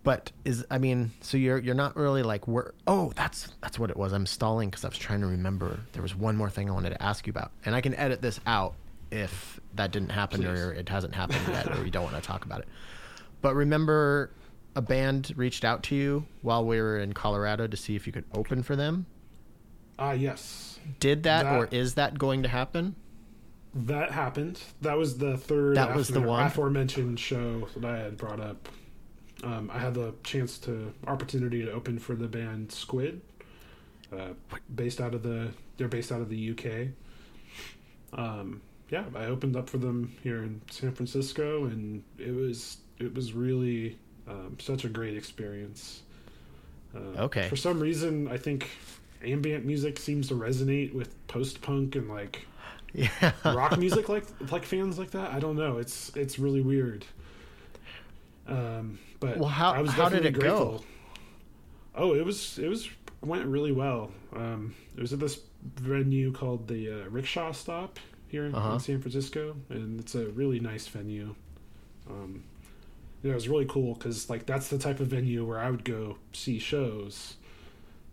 [0.06, 3.90] but is I mean, so you're you're not really like we're oh that's that's what
[3.90, 4.14] it was.
[4.14, 5.82] I'm stalling because I was trying to remember.
[5.92, 8.22] There was one more thing I wanted to ask you about, and I can edit
[8.22, 8.76] this out
[9.12, 12.46] if that didn't happen or it hasn't happened yet, or you don't want to talk
[12.46, 12.68] about it.
[13.42, 14.32] But remember,
[14.76, 18.14] a band reached out to you while we were in Colorado to see if you
[18.14, 19.06] could open for them.
[20.00, 22.96] Ah, yes, Did that, That- or is that going to happen?
[23.76, 24.60] that happened.
[24.82, 25.76] That was the third.
[25.76, 26.48] That was the one?
[26.48, 28.68] aforementioned show that I had brought up.
[29.46, 33.22] Um, I had the chance to opportunity to open for the band Squid,
[34.12, 34.30] uh,
[34.74, 36.88] based out of the they're based out of the UK.
[38.20, 43.14] Um, yeah, I opened up for them here in San Francisco, and it was it
[43.14, 43.98] was really
[44.28, 46.02] um, such a great experience.
[46.96, 47.48] Uh, Okay.
[47.50, 48.70] For some reason, I think
[49.24, 52.48] ambient music seems to resonate with post punk and like
[52.94, 53.32] Yeah.
[53.44, 55.32] rock music like like fans like that.
[55.32, 55.78] I don't know.
[55.78, 57.06] It's it's really weird.
[58.48, 60.84] Um, but Well, how- I was how did it go?
[61.96, 62.90] Oh, it was it was
[63.22, 64.12] went really well.
[64.36, 68.74] Um, it was at this venue called the uh, Rickshaw Stop here in, Uh-huh.
[68.74, 71.36] in San Francisco, and it's a really nice venue.
[72.10, 72.44] Um,
[73.24, 76.18] it was really cool because like that's the type of venue where I would go
[76.34, 77.38] see shows,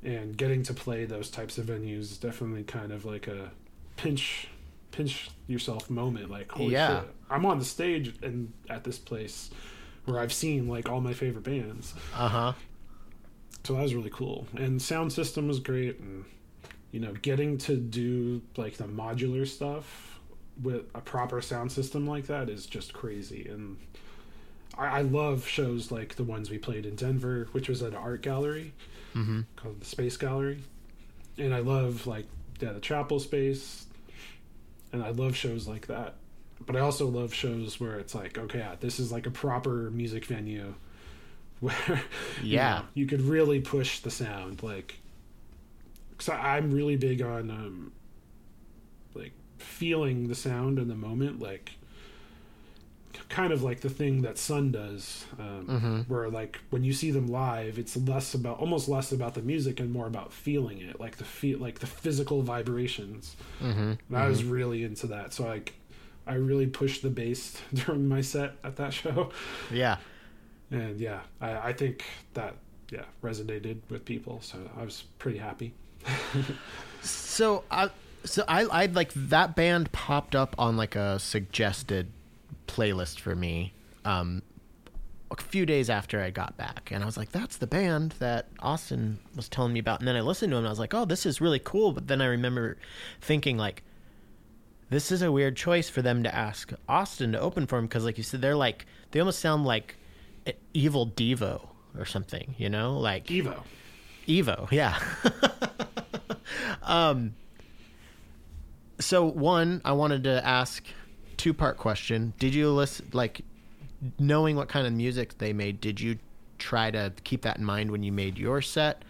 [0.03, 3.51] and getting to play those types of venues is definitely kind of like a
[3.97, 4.49] pinch
[4.93, 6.31] pinch yourself moment.
[6.31, 7.01] Like holy Yeah.
[7.01, 9.51] shit, I'm on the stage and at this place
[10.05, 11.95] where I've seen like all my favorite bands.
[12.15, 12.53] Uh huh.
[13.65, 14.47] So that was really cool.
[14.57, 16.25] And sound system was great and
[16.91, 20.19] you know, getting to do like the modular stuff
[20.63, 23.47] with a proper sound system like that is just crazy.
[23.49, 23.79] And
[24.77, 27.97] I, I love shows like the ones we played in Denver, which was at an
[27.97, 28.73] art gallery
[29.15, 29.41] Mm-hmm.
[29.57, 30.63] called the Space Gallery.
[31.39, 32.27] And I love like
[32.61, 33.87] yeah, the chapel space.
[34.93, 36.15] And I love shows like that.
[36.67, 39.91] But I also love shows where it's like, okay, yeah, this is like a proper
[39.91, 40.75] music venue
[41.61, 42.03] where
[42.43, 42.79] you Yeah.
[42.81, 44.99] know, you could really push the sound like
[46.19, 47.93] cuz I'm really big on um
[49.15, 51.73] like feeling the sound in the moment like
[53.29, 56.09] kind of like the thing that Sunn O))) does, um, Mhm.
[56.09, 59.81] where like when you see them live, it's less about almost less about the music
[59.81, 63.37] and more about feeling it, like the feel, like the physical vibrations.
[63.63, 63.93] Mm-hmm.
[64.09, 65.75] And I was really into that, so like
[66.27, 69.31] I really pushed the bass during my set at that show,
[69.71, 69.97] Yeah.
[70.71, 72.05] and yeah, I, I think
[72.35, 72.55] that
[72.91, 75.73] yeah resonated with people, so I was pretty happy.
[77.03, 77.91] So I,
[78.25, 82.09] so I, I like that band popped up on like a suggested
[82.69, 83.73] playlist for me,
[84.05, 84.43] um,
[85.31, 88.49] a few days after I got back, and I was like, "That's the band that
[88.61, 90.95] Austin was telling me about." And then I listened to him, and I was like,
[90.95, 92.77] "Oh, this is really cool." But then I remember
[93.21, 93.83] thinking like,
[94.93, 98.05] "This is a weird choice for them to ask Austin to open for him because,
[98.05, 99.97] like you said, they're like they almost sound like
[100.75, 103.63] Evil Devo or something, you know, like Evo,
[104.27, 104.99] Evo, yeah.
[106.83, 107.35] um,
[108.99, 110.85] so one, I wanted to ask
[111.37, 112.33] two part question.
[112.39, 113.43] Did you listen, like,
[114.19, 116.19] knowing what kind of music they made, did you
[116.59, 119.05] try to keep that in mind when you made your set?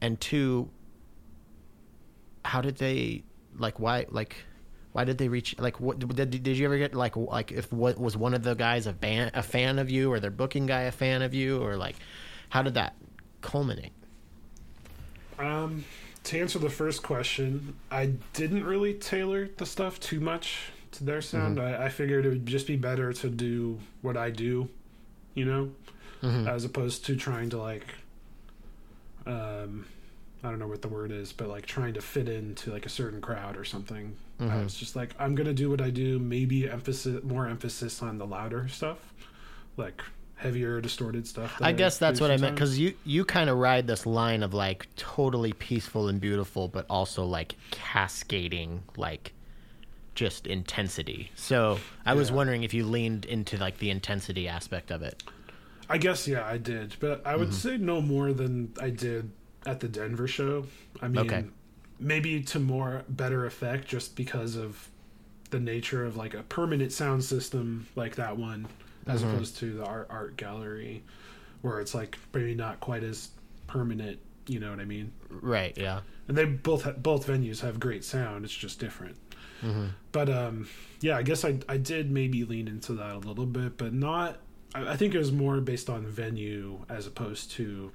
[0.00, 0.70] And two,
[2.44, 3.24] how did they
[3.58, 4.36] like why like
[4.96, 7.98] why did they reach like what did, did you ever get like like if what
[7.98, 10.82] was one of the guys a band a fan of you or their booking guy
[10.82, 11.96] a fan of you or like
[12.48, 12.94] how did that
[13.42, 13.92] culminate
[15.38, 15.84] Um,
[16.24, 21.20] to answer the first question, I didn't really tailor the stuff too much to their
[21.20, 21.60] sound.
[21.60, 24.70] I, I figured it would just be better to do what I do,
[25.34, 25.72] you know,
[26.48, 27.84] as opposed to trying to like,
[29.26, 29.84] um,
[30.42, 32.88] I don't know what the word is, but like trying to fit into like a
[32.88, 34.16] certain crowd or something.
[34.40, 36.18] I was just like, I'm gonna do what I do.
[36.18, 38.98] Maybe emphasis, more emphasis on the louder stuff,
[39.76, 40.02] like
[40.36, 41.58] heavier, distorted stuff.
[41.62, 44.42] I guess that's do what I meant because you you kind of ride this line
[44.42, 49.32] of like totally peaceful and beautiful, but also like cascading like
[50.14, 51.30] just intensity.
[51.34, 55.22] So I was wondering if you leaned into like the intensity aspect of it.
[55.88, 57.40] I guess yeah, I did, but I Mm-hmm.
[57.40, 59.30] would say no more than I did
[59.64, 60.66] at the Denver show.
[61.00, 61.44] I mean, Okay.
[61.98, 64.88] Maybe to more better effect, just because of
[65.50, 68.66] the nature of like a permanent sound system like that one,
[69.06, 69.30] as Mm-hmm.
[69.34, 71.02] opposed to the art art gallery,
[71.62, 73.30] where it's like maybe not quite as
[73.66, 74.18] permanent.
[74.48, 75.12] You know what I mean?
[75.28, 75.76] Right?
[75.76, 76.00] Yeah.
[76.28, 78.44] and they both ha- both venues have great sound.
[78.44, 79.16] It's just different.
[80.12, 80.68] But um,
[81.00, 84.38] yeah, I guess I I did maybe lean into that a little bit, but not.
[84.74, 87.90] I, I think it was more based on venue as opposed to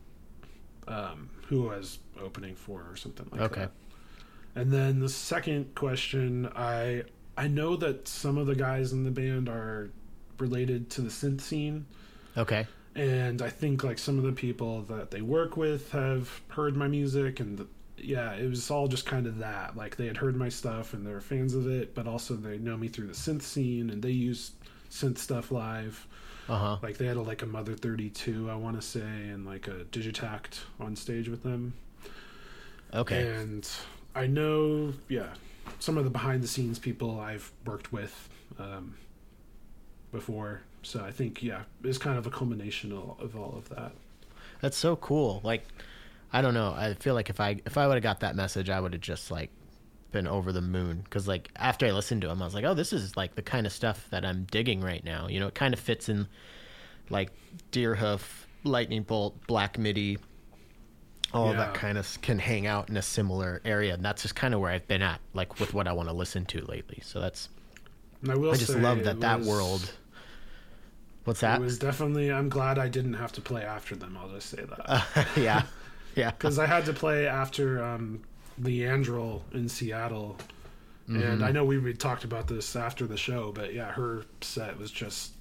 [0.89, 3.45] um, who was opening for or something like that.
[3.51, 3.61] Okay.
[3.61, 3.71] that.
[4.55, 7.03] And then the second question, I
[7.37, 9.89] I know that some of the guys in the band are
[10.37, 11.85] related to the synth scene
[12.35, 12.65] Okay.
[12.95, 16.87] and I think like some of the people that they work with have heard my
[16.87, 17.67] music, and the,
[17.97, 19.77] yeah, it was all just kind of that.
[19.77, 22.75] Like they had heard my stuff and they're fans of it, but also they know
[22.75, 24.51] me through the synth scene, and they use
[24.89, 26.07] synth stuff live.
[26.49, 26.77] Uh huh.
[26.81, 29.67] Like they had a, like a Mother Thirty Two, I want to say, and like
[29.67, 31.73] a Digitakt on stage with them.
[32.93, 33.25] Okay.
[33.35, 33.69] And
[34.13, 35.27] I know, yeah,
[35.79, 38.29] some of the behind the scenes people I've worked with
[38.59, 38.95] um,
[40.11, 40.61] before.
[40.83, 43.91] So I think, yeah, it's kind of a culmination of, all of that.
[44.61, 45.41] That's so cool.
[45.43, 45.65] Like,
[46.33, 46.73] I don't know.
[46.75, 49.01] I feel like if I if I would have got that message, I would have
[49.01, 49.49] just like
[50.11, 51.01] been over the moon.
[51.03, 53.41] Because like after I listened to him, I was like, oh, this is like the
[53.41, 55.27] kind of stuff that I'm digging right now.
[55.27, 56.27] You know, it kind of fits in
[57.09, 57.31] like
[57.71, 58.21] Deerhoof,
[58.63, 60.17] Lightning Bolt, Black Midi.
[61.33, 64.35] All of that kind of can hang out in a similar area, and that's just
[64.35, 66.99] kind of where I've been at, like with what I want to listen to lately.
[67.03, 67.49] So that's
[68.21, 69.93] And I will I just love that that world.
[71.23, 71.61] What's that?
[71.61, 72.31] It was definitely.
[72.31, 74.17] I'm glad I didn't have to play after them.
[74.19, 75.63] I'll just say that yeah,
[76.15, 76.31] yeah.
[76.37, 78.21] because I had to play after um,
[78.61, 80.37] Leandrel in Seattle,
[81.09, 81.21] Mm-hmm.
[81.23, 84.77] and I know we, we talked about this after the show, but yeah, her set
[84.77, 85.31] was just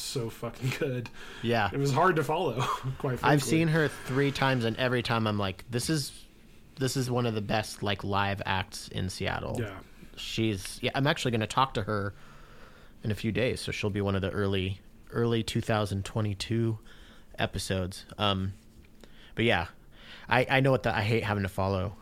[0.00, 1.10] so fucking good.
[1.42, 1.70] Yeah.
[1.72, 2.60] It was hard to follow.
[2.98, 3.20] Quite.
[3.20, 3.28] Frankly.
[3.28, 6.12] I've seen her three times, and every time I'm like, "This is,
[6.78, 9.70] this is one of the best like live acts in Seattle." Yeah.
[10.16, 10.78] she's.
[10.82, 12.14] Yeah, I'm actually going to talk to her
[13.02, 14.80] in a few days, so she'll be one of the early,
[15.12, 16.78] early 2022
[17.38, 18.04] episodes.
[18.18, 18.52] Um,
[19.34, 19.66] but yeah,
[20.28, 21.96] I I know what the I hate having to follow,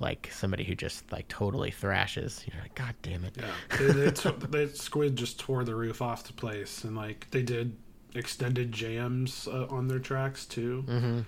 [0.00, 2.44] like somebody who just like totally thrashes.
[2.46, 3.36] You're like, God damn it.
[3.36, 7.28] Yeah, they, they, took, they Squid just tore the roof off the place, and like
[7.30, 7.76] they did
[8.14, 11.20] extended jams uh, on their tracks too, mm-hmm.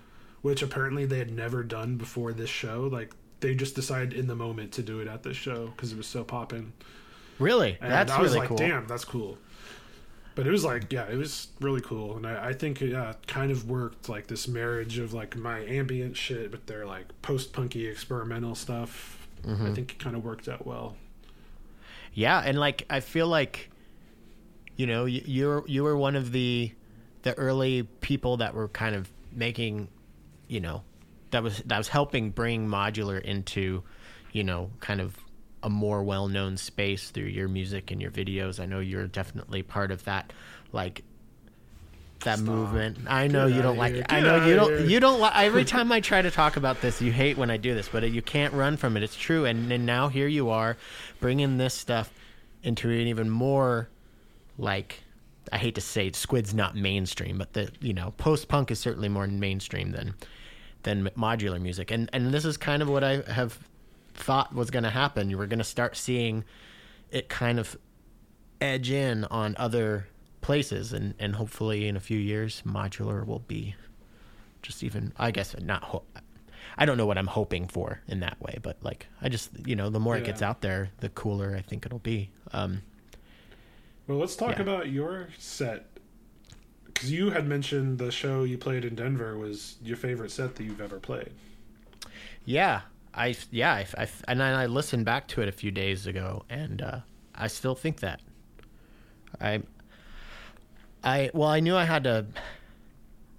[0.43, 2.89] which apparently they had never done before this show.
[2.93, 5.97] Like they just decided in the moment to do it at this show because it
[5.97, 6.73] was so popping.
[7.39, 8.59] Really, And that's I was really like, cool.
[8.59, 9.39] damn, that's cool.
[10.41, 12.97] But it was like, yeah, it was really cool, and I, I think it
[13.27, 17.53] kind of worked like this marriage of like my ambient shit with their like post
[17.53, 19.29] punky experimental stuff.
[19.43, 19.67] Mm-hmm.
[19.67, 20.97] I think it kind of worked out well.
[22.15, 23.71] Yeah, and like I feel like
[24.77, 26.73] you know, you, you're you were one of the
[27.21, 29.89] the early people that were kind of making,
[30.49, 30.85] you know,
[31.33, 33.83] that was that was helping bring modular into,
[34.33, 35.19] you know, kind of
[35.63, 38.61] a more well-known space through your music and your videos.
[38.61, 40.33] I know you're definitely part of that
[40.73, 41.03] like
[42.21, 42.49] that Stop.
[42.55, 42.99] movement.
[43.07, 44.03] I know Get you don't like here.
[44.03, 44.13] it.
[44.13, 44.87] I know you don't here.
[44.87, 47.57] you don't li- every time I try to talk about this, you hate when I
[47.57, 49.03] do this, but you can't run from it.
[49.03, 49.45] It's true.
[49.47, 50.77] And, and now here you are
[51.21, 52.13] bringing this stuff
[52.63, 53.89] into an even more
[54.59, 55.01] like
[55.53, 59.09] I hate to say Squid's not mainstream, but the you know post punk is certainly
[59.09, 60.15] more mainstream than
[60.83, 63.59] than modular music, and and this is kind of what I have
[64.15, 65.31] thought was going to happen.
[65.31, 66.45] You were going to start seeing
[67.11, 67.77] it kind of
[68.61, 70.07] edge in on other
[70.41, 73.75] places, and and hopefully in a few years, modular will be
[74.63, 75.13] just even.
[75.19, 75.83] I guess not.
[75.85, 76.05] Ho-
[76.79, 79.75] I don't know what I'm hoping for in that way, but like I just you
[79.77, 82.31] know the more it gets out there, the cooler I think it'll be.
[82.53, 82.83] Um,
[84.07, 84.63] Well, let's talk Yeah.
[84.63, 85.87] about your set
[86.87, 90.65] because you had mentioned the show you played in Denver was your favorite set that
[90.65, 91.31] you've ever played.
[92.45, 92.83] Yeah.
[93.15, 96.45] I yeah, I, I and then I listened back to it a few days ago,
[96.49, 97.01] and uh,
[97.35, 98.21] I still think that.
[99.41, 99.63] I
[101.03, 102.27] I well, I knew I had to.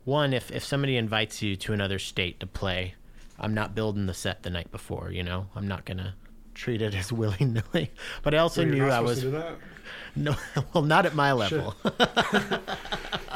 [0.04, 2.96] One, if if somebody invites you to another state to play,
[3.40, 5.12] I'm not building the set the night before.
[5.12, 6.16] You know, I'm not gonna
[6.54, 7.92] treat it as willy nilly.
[8.24, 9.56] But I also you're knew I was to do that?
[10.16, 10.36] no,
[10.74, 11.76] well, not at my level.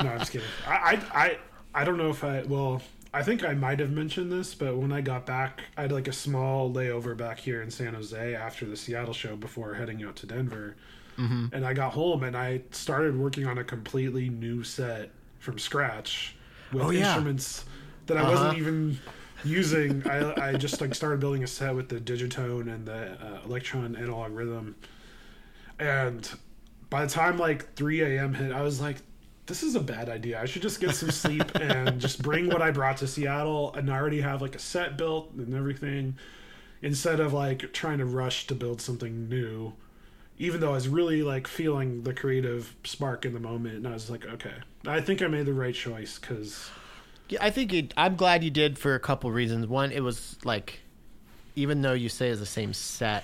[0.03, 0.47] No, I'm just kidding.
[0.67, 1.37] I, I, I,
[1.73, 2.43] I don't know if I.
[2.43, 2.81] Well,
[3.15, 6.07] I think I might have mentioned this, but when I got back, I had like
[6.07, 10.17] a small layover back here in San Jose after the Seattle show before heading out
[10.17, 10.75] to Denver.
[11.17, 11.45] Mm-hmm.
[11.53, 16.35] And I got home and I started working on a completely new set from scratch
[16.73, 17.05] with Oh, yeah.
[17.05, 17.63] instruments
[18.07, 18.31] that I Uh-huh.
[18.31, 18.99] wasn't even
[19.45, 20.05] using.
[20.09, 23.97] I, I just like started building a set with the digitone and the uh, Elektron
[23.97, 24.75] analog rhythm.
[25.79, 26.29] And
[26.89, 28.33] by the time like 3 a.m.
[28.33, 28.97] hit, I was like,
[29.47, 30.41] this is a bad idea.
[30.41, 33.89] I should just get some sleep and just bring what I brought to Seattle and
[33.89, 36.15] already have like a set built and everything
[36.81, 39.73] instead of like trying to rush to build something new.
[40.37, 43.91] Even though I was really like feeling the creative spark in the moment, and I
[43.91, 44.55] was like, okay,
[44.85, 46.69] I think I made the right choice because
[47.29, 49.67] Yeah, I think it, I'm glad you did for a couple reasons.
[49.67, 50.79] One, it was like,
[51.55, 53.23] even though you say it's the same set,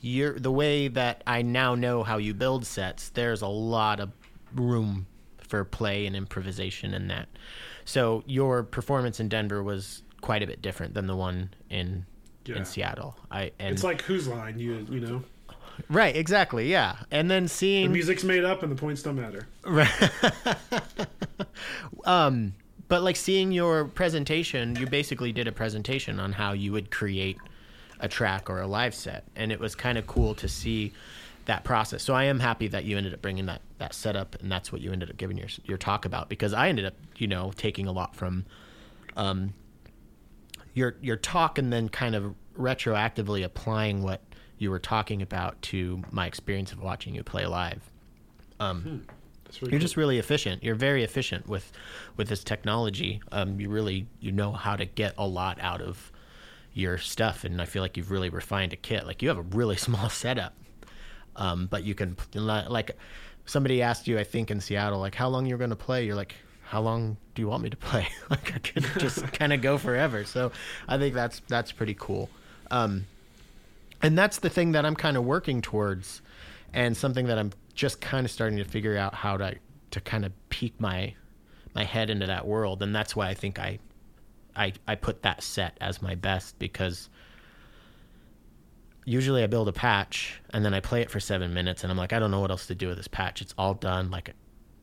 [0.00, 3.08] you're the way that I now know how you build sets.
[3.10, 4.17] There's a lot of
[4.54, 5.06] room
[5.38, 7.28] for play and improvisation in that.
[7.84, 12.04] So your performance in Denver was quite a bit different than the one in
[12.44, 12.56] Yeah.
[12.56, 13.16] in Seattle.
[13.30, 15.22] I and it's like whose line you you know
[15.88, 16.96] right, exactly, yeah.
[17.10, 19.46] And then seeing the music's made up and the points don't matter.
[19.64, 19.88] Right.
[22.04, 22.54] um
[22.88, 27.36] but like seeing your presentation you basically did a presentation on how you would create
[28.00, 30.92] a track or a live set and it was kind of cool to see
[31.48, 34.50] that process so i am happy that you ended up bringing that that setup and
[34.52, 37.26] that's what you ended up giving your your talk about because i ended up you
[37.26, 38.44] know taking a lot from
[39.16, 39.52] um
[40.74, 44.20] your your talk and then kind of retroactively applying what
[44.58, 47.90] you were talking about to my experience of watching you play live
[48.60, 49.04] um
[49.44, 49.84] That's really you're cool.
[49.84, 50.62] just really efficient.
[50.62, 51.72] You're very efficient with
[52.16, 53.22] with this technology.
[53.32, 56.12] Um, you really you know how to get a lot out of
[56.74, 59.06] your stuff, and I feel like you've really refined a kit.
[59.06, 60.54] Like you have a really small setup,
[61.38, 62.90] um, but you can like
[63.46, 66.04] somebody asked you, I think in Seattle, like how long you're going to play.
[66.04, 66.34] You're like,
[66.64, 68.08] how long do you want me to play?
[68.30, 70.24] like I could just kind of go forever.
[70.24, 70.52] So
[70.86, 72.28] I think that's that's pretty cool.
[72.70, 73.06] Um,
[74.02, 76.20] and that's the thing that I'm kind of working towards,
[76.74, 79.54] and something that I'm just kind of starting to figure out how to
[79.92, 81.14] to kind of peek my
[81.74, 83.78] my head into that world, and that's why I think I
[84.54, 87.08] I I put that set as my best because
[89.08, 91.98] usually I build a patch and then I play it for seven minutes, and I'm
[91.98, 93.40] like, I don't know what else to do with this patch.
[93.40, 94.10] It's all done.
[94.10, 94.34] Like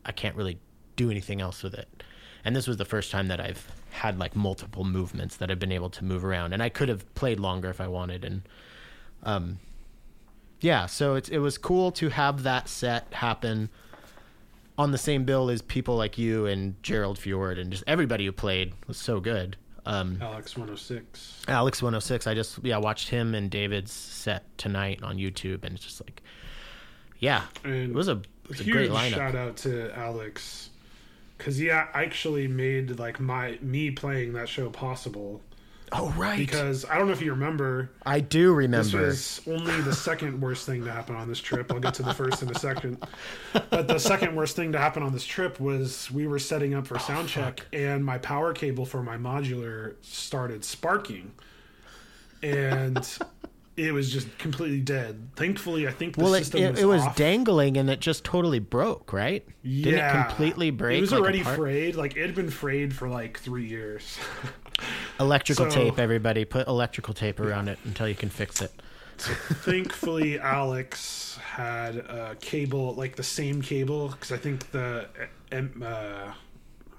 [0.06, 0.60] I can't really
[0.96, 2.04] do anything else with it.
[2.44, 5.72] And this was the first time that I've had like multiple movements that I've been
[5.72, 8.42] able to move around, and I could have played longer if I wanted, and
[9.24, 9.60] um,
[10.60, 13.70] yeah, so it's it was cool to have that set happen
[14.78, 18.32] on the same bill as people like you and Gerald Fjord and just everybody who
[18.32, 19.56] played was so good.
[19.86, 21.44] Um, Alex 106.
[21.48, 25.84] Alex 106, I just yeah watched him and David's set tonight on YouTube, and it's
[25.84, 26.24] just like,
[27.20, 29.16] yeah, And it was a it was a huge great lineup.
[29.16, 30.70] shout out to Alex
[31.38, 35.41] because yeah, I actually made like my me playing that show possible
[35.91, 39.06] Oh right, because I don't know if you remember I do remember.
[39.06, 41.72] this was only the second worst thing to happen on this trip.
[41.72, 43.06] I'll get to the first in a second,
[43.70, 46.86] but the second worst thing to happen on this trip was we were setting up
[46.86, 51.32] Oh, for sound check and my power cable for my modular started sparking,
[52.41, 53.07] and.
[53.78, 55.32] It was just completely dead.
[55.36, 57.18] Thankfully, I think the well, it, system it, was, it was off.
[57.18, 59.45] dangling and it just totally broke, right?
[59.66, 60.98] Didn't it completely break?
[60.99, 61.95] It was like, already frayed.
[61.98, 64.18] Like it had been frayed for like three years.
[65.20, 66.46] Electrical So- tape, everybody.
[66.46, 68.72] Put electrical tape around it until you can fix it.
[69.18, 75.08] Thankfully, Alex had a cable, like the same cable, because I think the
[75.52, 75.86] M, uh,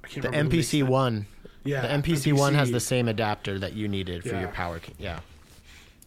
[0.02, 0.56] I can't The remember.
[0.56, 1.26] MPC one.
[1.64, 4.40] Yeah, the MPC one has the same adapter that you needed for Yeah.
[4.40, 4.78] your power.
[4.78, 5.20] ca- Yeah.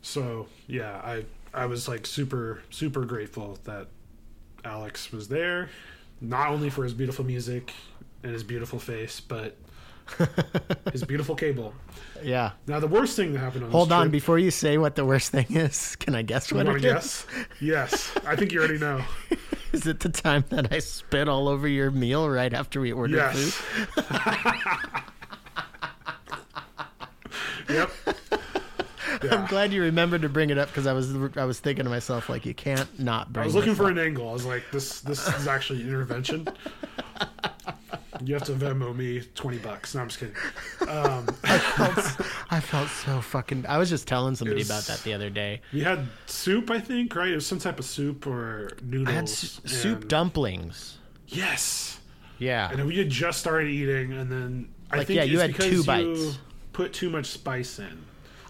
[0.02, 3.88] So yeah, I I was like super super grateful that
[4.64, 5.70] Alex was there,
[6.22, 7.74] not only for his beautiful music
[8.24, 9.58] and his beautiful face, but
[10.92, 11.74] his beautiful cable.
[12.24, 12.52] Yeah.
[12.68, 14.96] Now the worst thing that happened on Hold this on, trip, before you say what
[14.96, 17.26] the worst thing is, can I guess what it to is?
[17.62, 19.02] Yes, I think you already know.
[19.72, 23.18] Is it the time that I spit all over your meal right after we ordered
[23.18, 23.52] Yes.
[23.54, 24.06] food?
[27.70, 27.92] yep.
[29.32, 31.90] I'm glad you remembered to bring it up because I was I was thinking to
[31.90, 33.44] myself like you can't not bring.
[33.44, 33.92] I was looking for up.
[33.92, 34.28] an angle.
[34.30, 36.48] I was like, this this is actually an intervention.
[38.24, 39.96] You have to Venmo me twenty bucks.
[39.96, 40.36] No, I'm just kidding.
[40.88, 43.66] Um, I felt so fucking.
[43.68, 45.62] I was just telling somebody It's- about that the other day.
[45.74, 47.30] we had soup, I think, right?
[47.32, 49.08] It was some type of soup or noodles.
[49.10, 50.98] I had s- soup dumplings.
[51.28, 52.00] Yes.
[52.40, 52.72] Yeah.
[52.72, 55.84] And we had just started eating, and then I think yeah, you had two you
[55.84, 56.40] bites.
[56.74, 58.04] Put too much spice in.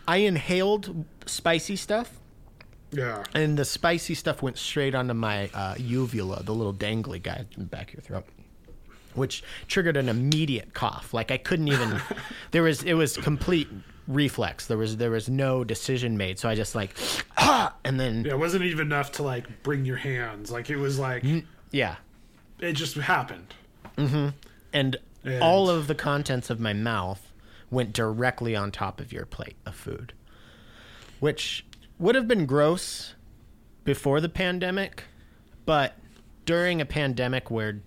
[0.08, 2.12] I inhaled spicy stuff,
[2.92, 3.24] Yeah.
[3.36, 7.60] and the spicy stuff went straight onto my uh, uvula, the little dangly guy in
[7.64, 8.26] the back of your throat,
[9.20, 11.14] which triggered an immediate cough.
[11.14, 12.02] Like I couldn't even.
[12.52, 13.68] there was it was complete
[14.08, 14.66] reflex.
[14.66, 16.40] There was there was no decision made.
[16.40, 16.96] So I just like,
[17.38, 20.50] ah, and then Yeah, it wasn't even enough to like bring your hands.
[20.50, 21.24] Like it was like
[21.72, 21.98] yeah,
[22.60, 23.54] it just happened.
[23.98, 24.34] and,
[24.74, 24.98] And-
[25.42, 27.32] all of the contents of my mouth
[27.70, 30.14] went directly on top of your plate of food,
[31.20, 31.66] which
[32.00, 33.14] would have been gross
[33.84, 35.04] before the pandemic,
[35.66, 35.96] but
[36.46, 37.82] during a pandemic where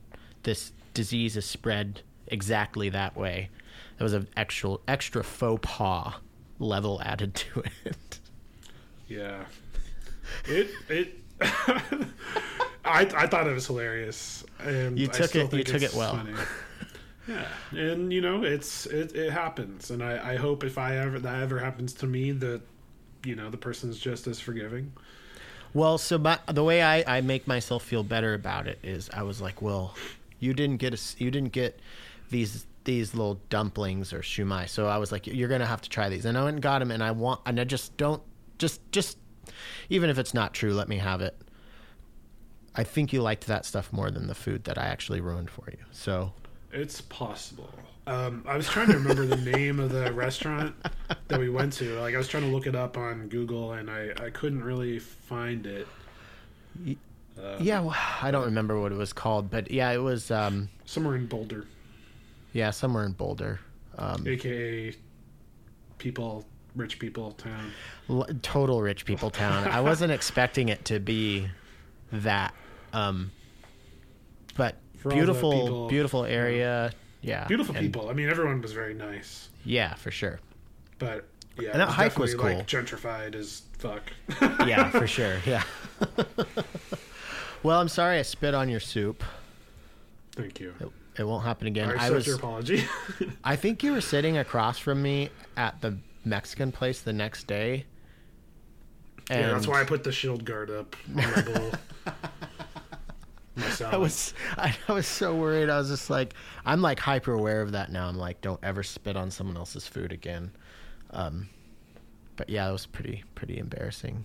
[0.45, 3.51] this disease is spread exactly that way,
[3.99, 6.15] there was an extra extra faux pas
[6.59, 8.19] level added to it.
[9.09, 9.45] Yeah.
[10.47, 11.19] It it.
[12.85, 16.17] I I thought it was hilarious, and You took it- you took it well.
[16.17, 16.33] funny.
[17.29, 21.19] Yeah, and you know it's it it happens, and I I hope if I ever
[21.21, 22.61] that ever happens to me that
[23.25, 24.93] you know the person's just as forgiving.
[25.75, 29.23] Well, so my, the way I, I make myself feel better about it is I
[29.23, 29.95] was like, well,
[30.43, 31.81] you didn't get a you didn't get
[32.31, 36.09] these these little dumplings or shumai, so I was like, you're gonna have to try
[36.09, 38.23] these, and I went and got them, and I want, and I just don't,
[38.59, 39.19] just just,
[39.89, 41.41] even if it's not true, let me have it.
[42.75, 45.65] I think you liked that stuff more than the food that I actually ruined for
[45.71, 45.79] you.
[45.93, 46.33] So
[46.73, 47.71] It's possible.
[48.07, 50.75] Um, I was trying to remember the name of the restaurant
[51.29, 52.01] that we went to.
[52.01, 54.99] Like I was trying to look it up on Google, and I I couldn't really
[54.99, 55.87] find it.
[57.61, 61.17] Yeah, well, I don't remember what it was called, but yeah, it was um, Somewhere
[61.17, 61.67] in Boulder,
[62.53, 63.61] yeah somewhere in Boulder.
[63.99, 64.95] Um, aka
[65.99, 66.45] people,
[66.77, 67.71] rich people town.
[68.11, 69.69] L- total rich people town.
[69.69, 71.49] I wasn't expecting it to be
[72.13, 72.55] that.
[72.93, 73.31] Um,
[74.57, 76.93] but For beautiful, people- beautiful area.
[77.23, 78.09] Yeah, Beautiful and- people.
[78.11, 80.41] I mean, everyone was very nice, Yeah, for sure.
[80.99, 81.27] but
[81.59, 82.47] yeah, And that it hike was cool.
[82.55, 84.03] Like, gentrified as fuck.
[84.67, 85.37] Yeah, for sure.
[85.47, 85.63] Yeah.
[87.63, 89.23] well, I'm sorry I spit on your soup.
[90.33, 90.75] Thank you.
[90.81, 91.91] It, it won't happen again.
[91.91, 92.27] I I was.
[92.27, 92.85] your apology.
[93.45, 97.85] I think you were sitting across from me at the Mexican place the next day.
[99.31, 101.71] yeah, that's why I put the shield guard up on my bowl.
[103.55, 103.93] Myself.
[103.93, 105.69] I was I, I was so worried.
[105.69, 106.33] I was just like
[106.65, 108.09] I'm like hyper aware of that now.
[108.09, 110.53] I'm like don't ever spit on someone else's food again.
[111.11, 111.51] Um,
[112.37, 114.25] but yeah, it was pretty pretty embarrassing.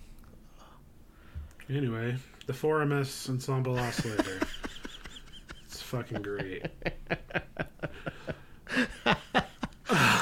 [1.70, 2.16] Anyway,
[2.46, 4.40] the 4MS Ensemble Oscillator.
[5.66, 6.66] it's fucking great.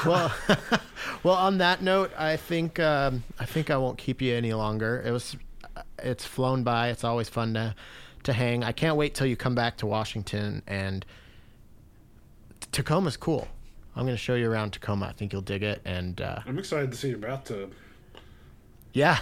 [0.05, 0.33] Well,
[1.23, 1.35] well.
[1.35, 5.03] On that note, I think um, I think I won't keep you any longer.
[5.05, 5.35] It was
[5.99, 6.89] it's flown by.
[6.89, 7.75] It's always fun to
[8.23, 8.63] to hang.
[8.63, 11.05] I can't wait till you come back to Washington and
[12.71, 13.47] Tacoma's cool.
[13.95, 15.07] I'm going to show you around Tacoma.
[15.07, 15.81] I think you'll dig it.
[15.83, 17.73] And uh, I'm excited to see your bathtub.
[18.93, 19.19] yeah,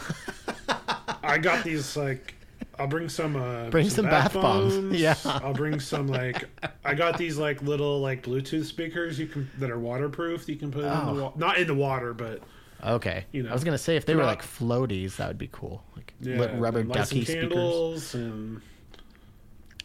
[1.25, 2.33] I got these like.
[2.77, 3.35] I'll bring some.
[3.37, 4.99] Uh, Bring some bath bombs.
[4.99, 5.15] Yeah.
[5.25, 6.45] I'll bring some like.
[6.83, 10.47] I got these like little like Bluetooth speakers you can that are waterproof.
[10.49, 11.15] You can put in Oh.
[11.15, 12.41] the wa- not in the water, but
[12.83, 13.25] Okay.
[13.31, 15.83] You know, I was gonna say if they were like floaties, that would be cool.
[15.95, 18.13] Like yeah, rubber some ducky speakers.
[18.13, 18.61] and.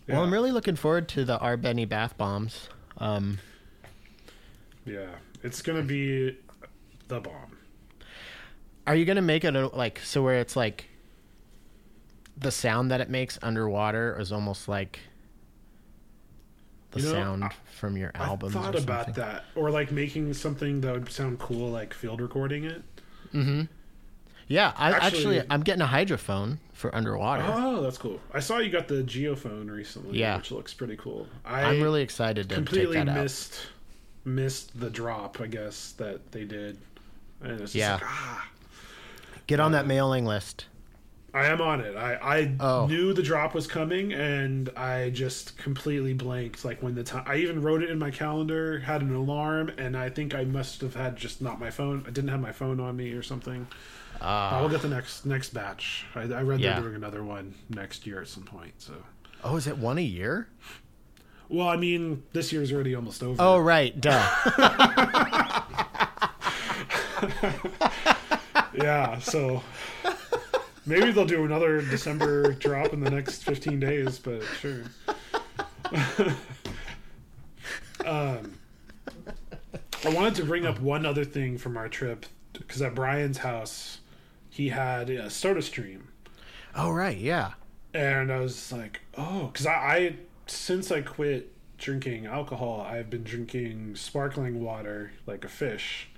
[0.08, 2.68] Well, I'm really looking forward to the R Beny bath bombs.
[2.98, 3.38] Um,
[4.84, 5.06] Yeah,
[5.44, 6.36] it's gonna be
[7.08, 7.56] the bomb.
[8.86, 10.86] are you gonna make it a, like so where it's like
[12.40, 15.00] the sound that it makes underwater is almost like
[16.92, 18.50] the You know, sound I- from your album.
[18.50, 22.20] I thought or about that, or like making something that would sound cool, like field
[22.20, 22.82] recording it.
[24.48, 27.44] Yeah, I actually, Actually- I'm getting a hydrophone for underwater.
[27.46, 28.18] Oh, that's cool.
[28.34, 30.38] I saw you got the geophone recently, Yeah.
[30.38, 31.28] which looks pretty cool.
[31.44, 33.22] I I'm really excited to take completely that out.
[33.22, 33.68] missed
[34.24, 36.78] missed the drop, I guess that they did.
[37.40, 37.94] And it's just Yeah.
[37.94, 38.48] like, ah,
[39.46, 40.66] Get on that mailing list.
[41.32, 41.96] I am on it.
[41.96, 42.86] I I Oh.
[42.86, 46.64] knew the drop was coming, and I just completely blanked.
[46.64, 49.96] Like when the time, I even wrote it in my calendar, had an alarm, and
[49.96, 52.02] I think I must have had just not my phone.
[52.06, 53.66] I didn't have my phone on me or something.
[54.20, 54.58] Ah.
[54.58, 56.04] I will get the next next batch.
[56.14, 56.72] I, I read Yeah.
[56.74, 58.74] they're doing another one next year at some point.
[58.78, 58.94] So,
[59.44, 60.48] Oh, is it one a year?
[61.48, 63.40] well, I mean, this year's already almost over.
[63.40, 63.98] Oh, right.
[64.00, 64.20] Duh.
[68.74, 69.18] yeah.
[69.20, 69.62] So
[70.90, 74.18] maybe they'll do another December drop in the next fifteen days.
[74.18, 74.82] But sure.
[78.04, 78.54] Um,
[80.04, 83.98] I wanted to bring up one other thing from our trip because at Brian's house,
[84.48, 86.08] he had a Soda Stream,
[86.74, 87.52] Oh right, yeah.
[87.92, 93.22] and I was like, oh, because I, I since I quit drinking alcohol, I've been
[93.24, 96.08] drinking sparkling water like a fish.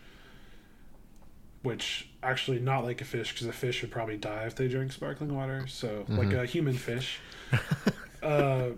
[1.62, 4.92] Which actually not like a fish because a fish would probably die if they drank
[4.92, 5.66] sparkling water.
[5.66, 7.18] So like a human fish.
[8.22, 8.70] uh,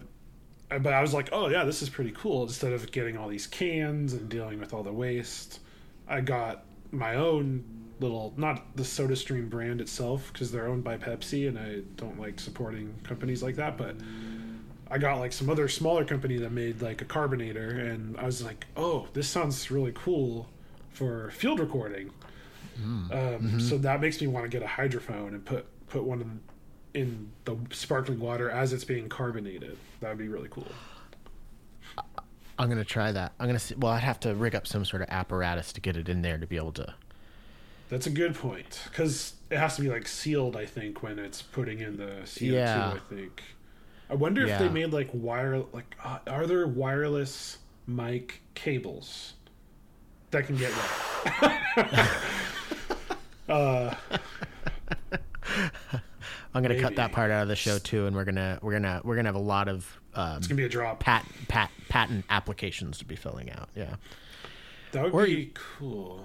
[0.69, 2.45] but I was like, oh yeah, this is pretty cool.
[2.45, 5.61] Instead of getting all these cans and dealing with all the waste,
[6.09, 7.65] I got my own
[8.01, 12.19] little, not the Soda Stream brand itself because they're owned by Pepsi, and I don't
[12.19, 13.77] like supporting companies like that.
[13.77, 13.97] But
[14.91, 18.43] I got like some other smaller company that made like a carbonator, and I was
[18.43, 20.49] like, oh, this sounds really cool
[20.91, 22.11] for field recording.
[22.83, 26.41] Um, So that makes me want to get a hydrophone and put put one
[26.95, 29.77] in, in the sparkling water as it's being carbonated.
[30.01, 30.67] That would be really cool.
[32.59, 33.33] I'm gonna try that.
[33.41, 33.75] I'm gonna see.
[33.75, 36.39] Well, I'd have to rig up some sort of apparatus to get it in there
[36.39, 36.95] to be able to.
[37.89, 40.57] That's a good point because it has to be like sealed.
[40.57, 42.53] I think when it's putting in the CO2.
[42.53, 42.93] Yeah.
[42.95, 43.43] I think.
[44.09, 49.35] I wonder if they made like wire like uh, are there wireless mic cables
[50.31, 51.61] that can get wet?
[53.49, 53.95] uh,
[56.55, 59.01] I'm gonna cut that part out of the show too, and we're gonna we're gonna
[59.05, 61.01] we're gonna have a lot of um, it's gonna be a drop.
[61.01, 63.69] pat, pat patent applications to be filling out.
[63.75, 63.97] Yeah,
[64.93, 66.25] That would or be you- cool.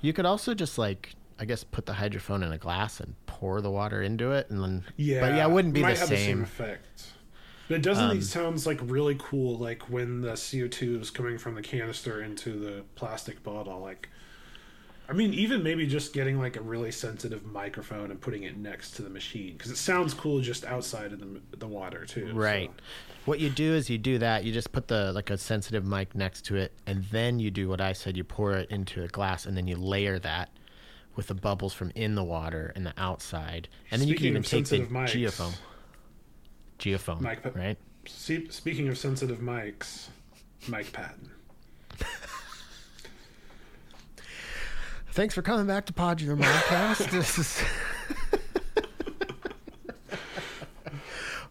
[0.00, 3.60] you could also just like I guess put the hydrophone in a glass and pour
[3.60, 6.08] the water into it, and then Yeah, but yeah, it wouldn't be the same.
[6.08, 7.08] the same effect.
[7.68, 9.58] But doesn't Um, it sounds like really cool?
[9.58, 13.78] Like when the CO two is coming from the canister into the plastic bottle.
[13.80, 14.08] Like,
[15.10, 18.90] I mean, even maybe just getting like a really sensitive microphone and putting it next
[18.96, 22.30] to the machine because it sounds cool just outside of the the water too.
[22.34, 22.70] Right.
[22.76, 22.82] so.
[23.24, 24.44] What you do is you do that.
[24.44, 27.68] You just put the like a sensitive mic next to it, and then you do
[27.68, 28.16] what I said.
[28.16, 30.50] You pour it into a glass, and then you layer that
[31.16, 34.42] with the bubbles from in the water and the outside, and then you can even
[34.42, 35.54] take the sensitive mics, geophone.
[36.78, 37.78] Geophone, Mic right?
[38.06, 40.08] See, speaking of sensitive mics,
[40.68, 41.30] Mike Patton.
[45.12, 47.10] Thanks for coming back to Podular Modcast.
[47.10, 47.62] this is.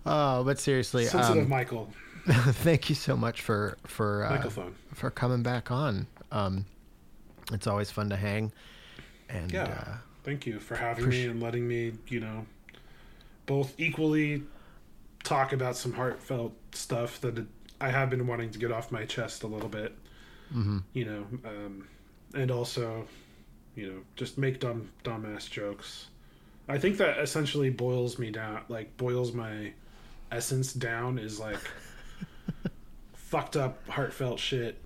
[0.05, 1.91] oh, but seriously, Sensitive um, Michael.
[2.27, 4.49] thank you so much for for uh,
[4.93, 6.07] for coming back on.
[6.31, 6.65] Um,
[7.51, 8.51] it's always fun to hang,
[9.29, 9.63] and Yeah.
[9.63, 12.45] uh, Thank you for having me and letting me, you know,
[13.45, 14.43] both equally
[15.23, 17.45] talk about some heartfelt stuff that
[17.79, 19.95] I have been wanting to get off my chest a little bit.
[20.53, 20.83] mhm.
[20.91, 21.87] You know, um,
[22.33, 23.07] and also,
[23.77, 26.07] you know, just make dumb dumbass jokes.
[26.67, 29.71] I think that essentially boils me down, like boils my
[30.31, 31.59] essence down is like
[33.13, 34.77] fucked up heartfelt shit,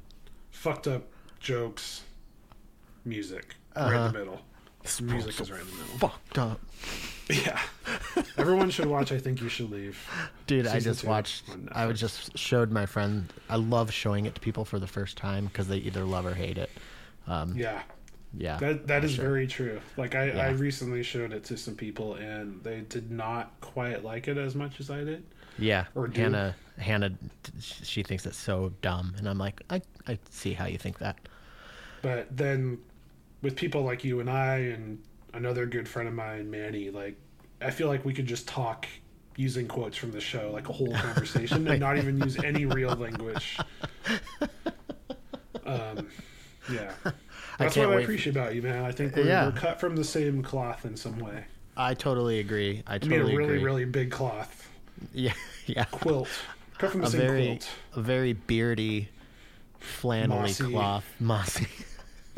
[0.51, 1.03] fucked up
[1.39, 2.03] jokes,
[3.05, 4.07] music right in Uh-huh.
[4.11, 4.41] the middle.
[5.01, 5.97] Music is right in the middle.
[5.99, 6.59] fucked up,
[7.29, 7.59] Yeah.
[8.37, 9.97] Everyone should watch I Think You Should Leave.
[10.47, 10.65] dude.
[10.67, 11.43] I just watched.
[11.71, 11.95] I Netflix.
[11.97, 13.31] just showed my friend.
[13.47, 16.33] I love showing it to people for the first time because they either love or
[16.33, 16.69] hate it.
[17.27, 17.83] Um, Yeah.
[18.37, 19.25] Yeah, That that is sure.
[19.25, 19.79] very true.
[19.97, 24.27] Like I, I recently showed it to some people and they did not quite like
[24.27, 25.23] it as much as I did.
[25.59, 26.21] Yeah, Or do.
[26.21, 26.55] Hannah.
[26.77, 27.11] Hannah,
[27.59, 31.19] she thinks it's so dumb, and I'm like, I, I see how you think that.
[32.01, 32.79] But then
[33.43, 35.03] with people like you and I and
[35.33, 37.15] another good friend of mine, Manny, like
[37.61, 38.87] I feel like we could just talk
[39.35, 42.95] using quotes from the show, like a whole conversation, and not even use any real
[42.95, 43.57] language.
[45.65, 46.07] Um,
[46.71, 46.91] yeah,
[47.57, 48.83] that's can't what I appreciate about you, man.
[48.83, 49.45] I think we're, Yeah.
[49.45, 51.45] we're cut from the same cloth in some way.
[51.77, 52.83] I totally agree.
[52.87, 53.63] I I totally mean, a really, agree.
[53.63, 54.67] really big cloth
[55.13, 55.33] Yeah,
[55.65, 55.85] yeah.
[55.85, 56.27] quilt,
[56.77, 57.69] cut from the a same very, quilt.
[57.95, 59.09] a very beardy,
[59.81, 60.63] flannelly Mossy.
[60.71, 61.67] cloth, mossy.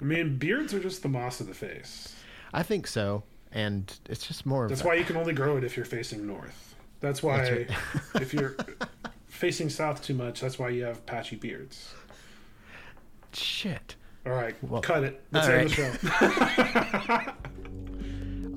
[0.00, 2.14] I mean, beards are just the moss of the face.
[2.52, 3.22] I think so,
[3.52, 4.68] and it's just more.
[4.68, 6.74] That's of a, why you can only grow it if you're facing north.
[7.00, 8.22] That's why That's right.
[8.22, 8.56] if you're
[9.26, 11.92] facing south too much, that's why you have patchy beards.
[13.40, 13.96] Shit.
[14.26, 15.22] All right, well, cut it.
[15.32, 16.00] Let's end right.
[16.00, 17.32] the show.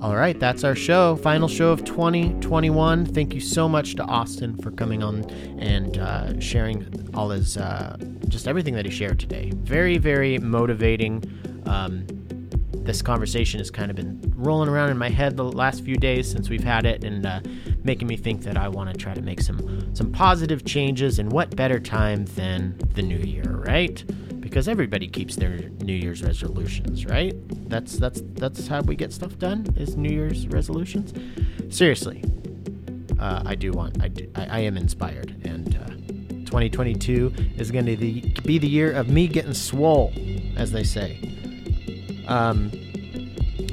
[0.00, 1.16] all right, that's our show.
[1.16, 3.04] Final show of 2021.
[3.06, 5.24] Thank you so much to Austin for coming on
[5.58, 7.96] and uh, sharing all his, uh,
[8.28, 9.52] just everything that he shared today.
[9.56, 11.22] Very, very motivating.
[11.66, 12.06] Um,
[12.88, 16.30] this conversation has kind of been rolling around in my head the last few days
[16.30, 17.40] since we've had it, and uh,
[17.84, 21.18] making me think that I want to try to make some some positive changes.
[21.18, 24.02] And what better time than the new year, right?
[24.48, 27.34] Because everybody keeps their New Year's resolutions, right?
[27.68, 31.12] That's that's that's how we get stuff done is New Year's resolutions.
[31.68, 32.24] Seriously,
[33.20, 35.88] uh, I do want I, do, I I am inspired and uh,
[36.46, 37.96] 2022 is going to
[38.42, 40.12] be the year of me getting swole,
[40.56, 41.20] as they say.
[42.26, 42.72] Um,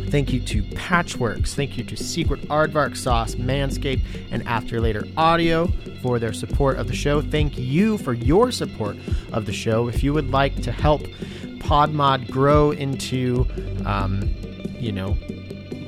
[0.10, 1.54] thank you to Patchwerks.
[1.54, 4.02] Thank you to Secret Aardvark Sauce, Manscaped,
[4.32, 5.68] and After Later Audio
[6.02, 7.22] for their support of the show.
[7.22, 8.98] Thank you for your support
[9.32, 9.88] of the show.
[9.88, 11.02] If you would like to help
[11.60, 13.48] Podmod grow into,
[13.86, 14.34] um,
[14.80, 15.18] you know,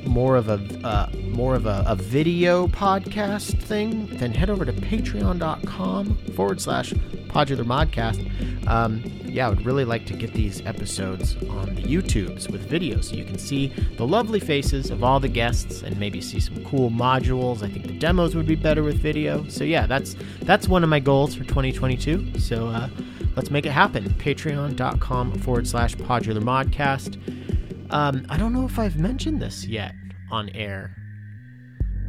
[0.08, 4.72] more of a uh, more of a, a, video podcast thing, then head over to
[4.72, 6.92] patreon.com forward slash
[7.28, 8.18] podular modcast.
[8.66, 13.04] Um, yeah, I would really like to get these episodes on the YouTubes with videos
[13.04, 16.64] so you can see the lovely faces of all the guests and maybe see some
[16.64, 17.62] cool modules.
[17.62, 19.46] I think the demos would be better with video.
[19.48, 22.38] So yeah, that's that's one of my goals for 2022.
[22.38, 22.88] So uh,
[23.36, 24.04] let's make it happen.
[24.14, 27.47] Patreon.com forward slash podular modcast.
[27.90, 29.94] Um, I don't know if I've mentioned this yet
[30.30, 30.94] on air.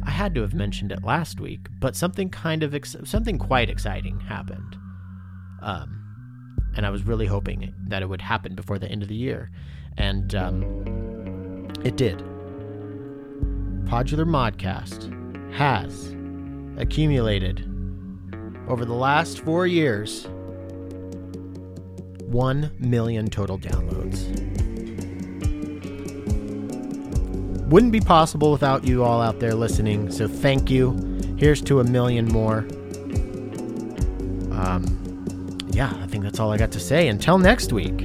[0.02, 3.70] I had to have mentioned it last week, but something kind of ex- something quite
[3.70, 4.76] exciting happened.
[5.62, 6.00] Um,
[6.76, 9.50] and I was really hoping that it would happen before the end of the year,
[9.96, 12.18] and um, it did.
[13.84, 15.12] Podular Modcast
[15.54, 16.14] has
[16.78, 17.66] accumulated
[18.68, 20.28] over the last four years
[22.30, 24.69] 1 million total downloads.
[27.70, 30.90] Wouldn't be possible without you all out there listening, so thank you.
[31.38, 32.66] Here's to a million more.
[34.50, 37.06] Um, yeah, I think that's all I got to say.
[37.06, 38.04] Until next week.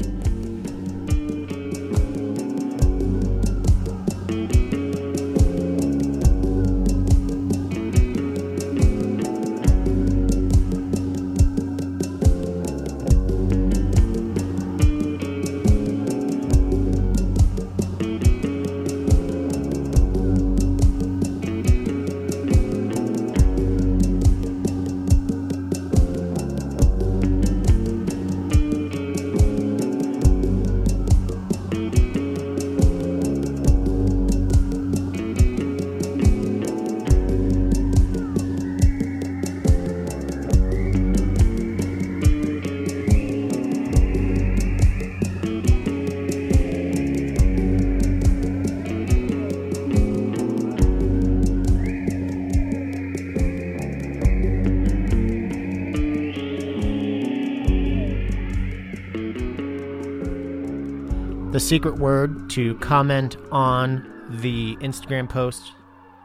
[61.65, 65.71] Secret word to comment on the Instagram post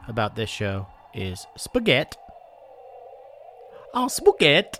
[0.07, 0.85] about this show
[1.15, 2.15] is spaghetti.
[3.95, 4.77] Oh, spaghetti.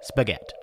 [0.00, 0.57] Spaghetti.